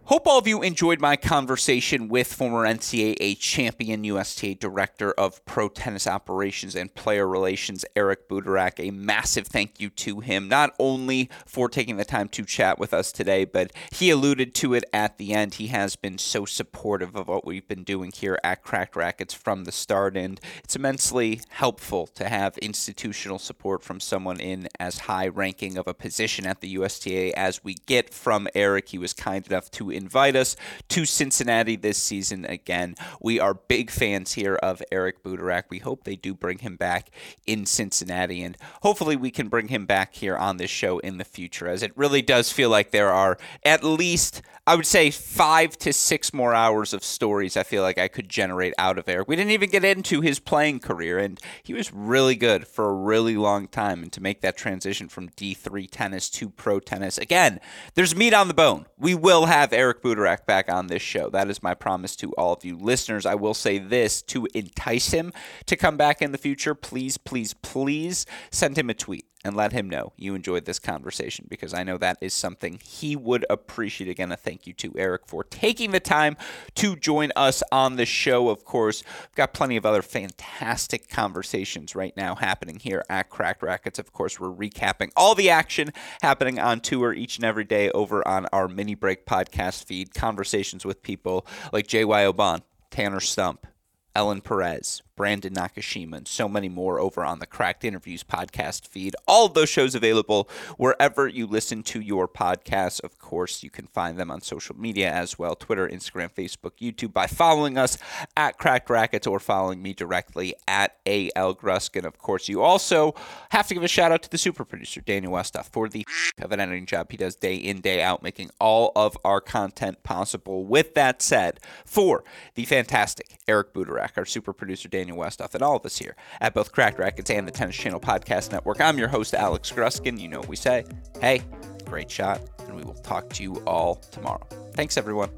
Hope 0.07 0.25
all 0.25 0.37
of 0.37 0.47
you 0.47 0.61
enjoyed 0.61 1.01
my 1.01 1.17
conversation 1.17 2.07
with 2.07 2.31
former 2.31 2.65
NCAA 2.65 3.37
champion 3.39 4.05
USTA 4.05 4.55
Director 4.57 5.11
of 5.11 5.43
Pro 5.43 5.67
Tennis 5.67 6.07
Operations 6.07 6.77
and 6.77 6.95
Player 6.95 7.27
Relations, 7.27 7.83
Eric 7.93 8.29
Butorac. 8.29 8.79
A 8.79 8.91
massive 8.91 9.47
thank 9.47 9.81
you 9.81 9.89
to 9.89 10.21
him, 10.21 10.47
not 10.47 10.73
only 10.79 11.29
for 11.45 11.67
taking 11.67 11.97
the 11.97 12.05
time 12.05 12.29
to 12.29 12.45
chat 12.45 12.79
with 12.79 12.93
us 12.93 13.11
today, 13.11 13.43
but 13.43 13.73
he 13.91 14.09
alluded 14.09 14.55
to 14.55 14.73
it 14.75 14.85
at 14.93 15.17
the 15.17 15.33
end. 15.33 15.55
He 15.55 15.67
has 15.67 15.97
been 15.97 16.17
so 16.17 16.45
supportive 16.45 17.17
of 17.17 17.27
what 17.27 17.45
we've 17.45 17.67
been 17.67 17.83
doing 17.83 18.13
here 18.15 18.39
at 18.45 18.63
Cracked 18.63 18.95
Racquets 18.95 19.33
from 19.33 19.65
the 19.65 19.73
start, 19.73 20.15
and 20.15 20.39
it's 20.63 20.77
immensely 20.77 21.41
helpful 21.49 22.07
to 22.07 22.29
have 22.29 22.57
institutional 22.59 23.39
support 23.39 23.83
from 23.83 23.99
someone 23.99 24.39
in 24.39 24.69
as 24.79 24.99
high 24.99 25.27
ranking 25.27 25.77
of 25.77 25.85
a 25.85 25.93
position 25.93 26.45
at 26.47 26.61
the 26.61 26.75
USTA 26.75 27.37
as 27.37 27.61
we 27.61 27.73
get 27.73 28.13
from 28.13 28.47
Eric. 28.55 28.87
He 28.87 28.97
was 28.97 29.11
kind 29.11 29.45
enough 29.45 29.69
to 29.71 29.96
invite 29.97 30.35
us 30.35 30.55
to 30.89 31.05
Cincinnati 31.05 31.75
this 31.75 31.97
season 31.97 32.45
again. 32.45 32.95
We 33.21 33.39
are 33.39 33.53
big 33.53 33.91
fans 33.91 34.33
here 34.33 34.55
of 34.55 34.81
Eric 34.91 35.23
Butorac. 35.23 35.63
We 35.69 35.79
hope 35.79 36.03
they 36.03 36.15
do 36.15 36.33
bring 36.33 36.59
him 36.59 36.75
back 36.77 37.09
in 37.45 37.65
Cincinnati, 37.65 38.43
and 38.43 38.57
hopefully 38.83 39.15
we 39.15 39.31
can 39.31 39.49
bring 39.49 39.67
him 39.67 39.85
back 39.85 40.13
here 40.13 40.37
on 40.37 40.57
this 40.57 40.69
show 40.69 40.99
in 40.99 41.17
the 41.17 41.25
future, 41.25 41.67
as 41.67 41.83
it 41.83 41.91
really 41.97 42.21
does 42.21 42.51
feel 42.51 42.69
like 42.69 42.91
there 42.91 43.11
are 43.11 43.37
at 43.63 43.83
least 43.83 44.41
I 44.67 44.75
would 44.75 44.85
say 44.85 45.11
five 45.11 45.77
to 45.77 45.93
six 45.93 46.33
more 46.33 46.53
hours 46.53 46.91
of 46.91 47.01
stories 47.01 47.55
I 47.55 47.63
feel 47.63 47.83
like 47.83 47.97
I 47.97 48.09
could 48.09 48.27
generate 48.27 48.73
out 48.77 48.97
of 48.97 49.07
Eric. 49.07 49.29
We 49.29 49.37
didn't 49.37 49.53
even 49.53 49.69
get 49.69 49.85
into 49.85 50.19
his 50.19 50.39
playing 50.39 50.81
career, 50.81 51.19
and 51.19 51.39
he 51.63 51.73
was 51.73 51.93
really 51.93 52.35
good 52.35 52.67
for 52.67 52.89
a 52.89 52.93
really 52.93 53.37
long 53.37 53.69
time. 53.69 54.03
And 54.03 54.11
to 54.11 54.21
make 54.21 54.41
that 54.41 54.57
transition 54.57 55.07
from 55.07 55.29
D3 55.29 55.87
tennis 55.89 56.29
to 56.31 56.49
pro 56.49 56.81
tennis, 56.81 57.17
again, 57.17 57.61
there's 57.93 58.13
meat 58.13 58.33
on 58.33 58.49
the 58.49 58.53
bone. 58.53 58.87
We 58.97 59.15
will 59.15 59.45
have 59.45 59.71
Eric 59.71 60.03
Butorac 60.03 60.45
back 60.45 60.69
on 60.69 60.87
this 60.87 61.01
show. 61.01 61.29
That 61.29 61.49
is 61.49 61.63
my 61.63 61.73
promise 61.73 62.17
to 62.17 62.33
all 62.33 62.51
of 62.51 62.65
you 62.65 62.75
listeners. 62.75 63.25
I 63.25 63.35
will 63.35 63.53
say 63.53 63.77
this 63.77 64.21
to 64.23 64.49
entice 64.53 65.11
him 65.11 65.31
to 65.67 65.77
come 65.77 65.95
back 65.95 66.21
in 66.21 66.33
the 66.33 66.37
future. 66.37 66.75
Please, 66.75 67.17
please, 67.17 67.53
please 67.53 68.25
send 68.51 68.77
him 68.77 68.89
a 68.89 68.93
tweet 68.93 69.26
and 69.43 69.55
let 69.55 69.71
him 69.71 69.89
know 69.89 70.13
you 70.17 70.35
enjoyed 70.35 70.65
this 70.65 70.79
conversation 70.79 71.45
because 71.49 71.73
I 71.73 71.83
know 71.83 71.97
that 71.97 72.17
is 72.21 72.33
something 72.33 72.79
he 72.83 73.15
would 73.15 73.45
appreciate. 73.49 74.09
Again, 74.09 74.31
a 74.31 74.37
thank 74.37 74.67
you 74.67 74.73
to 74.73 74.93
Eric 74.97 75.27
for 75.27 75.43
taking 75.43 75.91
the 75.91 75.99
time 75.99 76.35
to 76.75 76.95
join 76.95 77.31
us 77.35 77.61
on 77.71 77.95
the 77.95 78.05
show. 78.05 78.49
Of 78.49 78.65
course, 78.65 79.03
we've 79.05 79.35
got 79.35 79.53
plenty 79.53 79.77
of 79.77 79.85
other 79.85 80.01
fantastic 80.01 81.07
conversations 81.09 81.95
right 81.95 82.15
now 82.17 82.35
happening 82.35 82.79
here 82.79 83.03
at 83.09 83.29
Cracked 83.29 83.61
Racquets. 83.61 83.99
Of 83.99 84.11
course, 84.11 84.39
we're 84.39 84.49
recapping 84.49 85.11
all 85.15 85.35
the 85.35 85.49
action 85.49 85.93
happening 86.21 86.59
on 86.59 86.79
tour 86.79 87.13
each 87.13 87.37
and 87.37 87.45
every 87.45 87.63
day 87.63 87.91
over 87.91 88.27
on 88.27 88.47
our 88.47 88.67
mini 88.67 88.95
break 88.95 89.25
podcast 89.25 89.85
feed. 89.85 90.13
Conversations 90.13 90.83
with 90.85 91.03
people 91.03 91.45
like 91.71 91.87
J.Y. 91.87 92.25
Oban, 92.25 92.61
Tanner 92.89 93.19
Stump, 93.19 93.67
Ellen 94.15 94.41
Perez, 94.41 95.03
Brandon 95.17 95.53
Nakashima, 95.53 96.15
and 96.15 96.27
so 96.27 96.47
many 96.47 96.69
more 96.69 96.99
over 96.99 97.25
on 97.25 97.39
the 97.39 97.47
Cracked 97.47 97.83
Interviews 97.83 98.23
podcast 98.23 98.87
feed. 98.87 99.15
All 99.27 99.47
of 99.47 99.55
those 99.55 99.67
shows 99.67 99.95
available 99.95 100.47
wherever 100.77 101.27
you 101.27 101.47
listen 101.47 101.83
to 101.83 101.99
your 101.99 102.27
podcasts. 102.27 103.03
Of 103.03 103.17
course, 103.17 103.63
you 103.63 103.69
can 103.69 103.87
find 103.87 104.17
them 104.17 104.31
on 104.31 104.41
social 104.41 104.77
media 104.77 105.11
as 105.11 105.37
well 105.37 105.55
Twitter, 105.55 105.89
Instagram, 105.89 106.31
Facebook, 106.31 106.73
YouTube 106.79 107.11
by 107.11 107.25
following 107.27 107.77
us 107.77 107.97
at 108.37 108.57
Cracked 108.57 108.89
Racquets 108.89 109.27
or 109.27 109.39
following 109.39 109.81
me 109.81 109.93
directly 109.93 110.53
at 110.67 110.95
AL 111.07 111.55
Gruskin. 111.55 112.05
Of 112.05 112.19
course, 112.19 112.47
you 112.47 112.61
also 112.61 113.15
have 113.49 113.67
to 113.67 113.73
give 113.73 113.83
a 113.83 113.87
shout 113.87 114.11
out 114.11 114.21
to 114.23 114.29
the 114.29 114.37
super 114.37 114.63
producer, 114.63 115.01
Daniel 115.01 115.33
Westoff, 115.33 115.65
for 115.65 115.89
the 115.89 116.05
of 116.41 116.51
an 116.51 116.59
editing 116.59 116.85
job 116.85 117.09
he 117.09 117.17
does 117.17 117.35
day 117.35 117.55
in, 117.55 117.81
day 117.81 118.03
out, 118.03 118.21
making 118.21 118.51
all 118.59 118.91
of 118.95 119.17
our 119.25 119.41
content 119.41 120.03
possible. 120.03 120.63
With 120.63 120.93
that 120.93 121.23
said, 121.23 121.59
for 121.85 122.23
the 122.53 122.65
fantastic 122.65 123.39
Eric 123.47 123.73
Butorac, 123.73 124.11
our 124.17 124.25
super 124.25 124.53
producer, 124.53 124.87
Daniel 124.87 125.06
Daniel 125.07 125.23
Westoff, 125.23 125.53
and 125.53 125.63
all 125.63 125.77
of 125.77 125.85
us 125.85 125.97
here 125.97 126.15
at 126.41 126.53
both 126.53 126.73
Cracked 126.73 126.99
Racquets 126.99 127.29
and 127.29 127.47
the 127.47 127.51
Tennis 127.51 127.77
Channel 127.77 127.99
Podcast 128.01 128.51
Network. 128.51 128.81
I'm 128.81 128.97
your 128.97 129.07
host, 129.07 129.33
Alex 129.33 129.71
Gruskin. 129.71 130.19
You 130.19 130.27
know 130.27 130.39
what 130.39 130.49
we 130.49 130.57
say. 130.57 130.83
Hey, 131.21 131.41
great 131.85 132.11
shot, 132.11 132.41
and 132.67 132.75
we 132.75 132.83
will 132.83 132.93
talk 132.95 133.29
to 133.29 133.43
you 133.43 133.55
all 133.65 133.95
tomorrow. 133.95 134.45
Thanks, 134.73 134.97
everyone. 134.97 135.29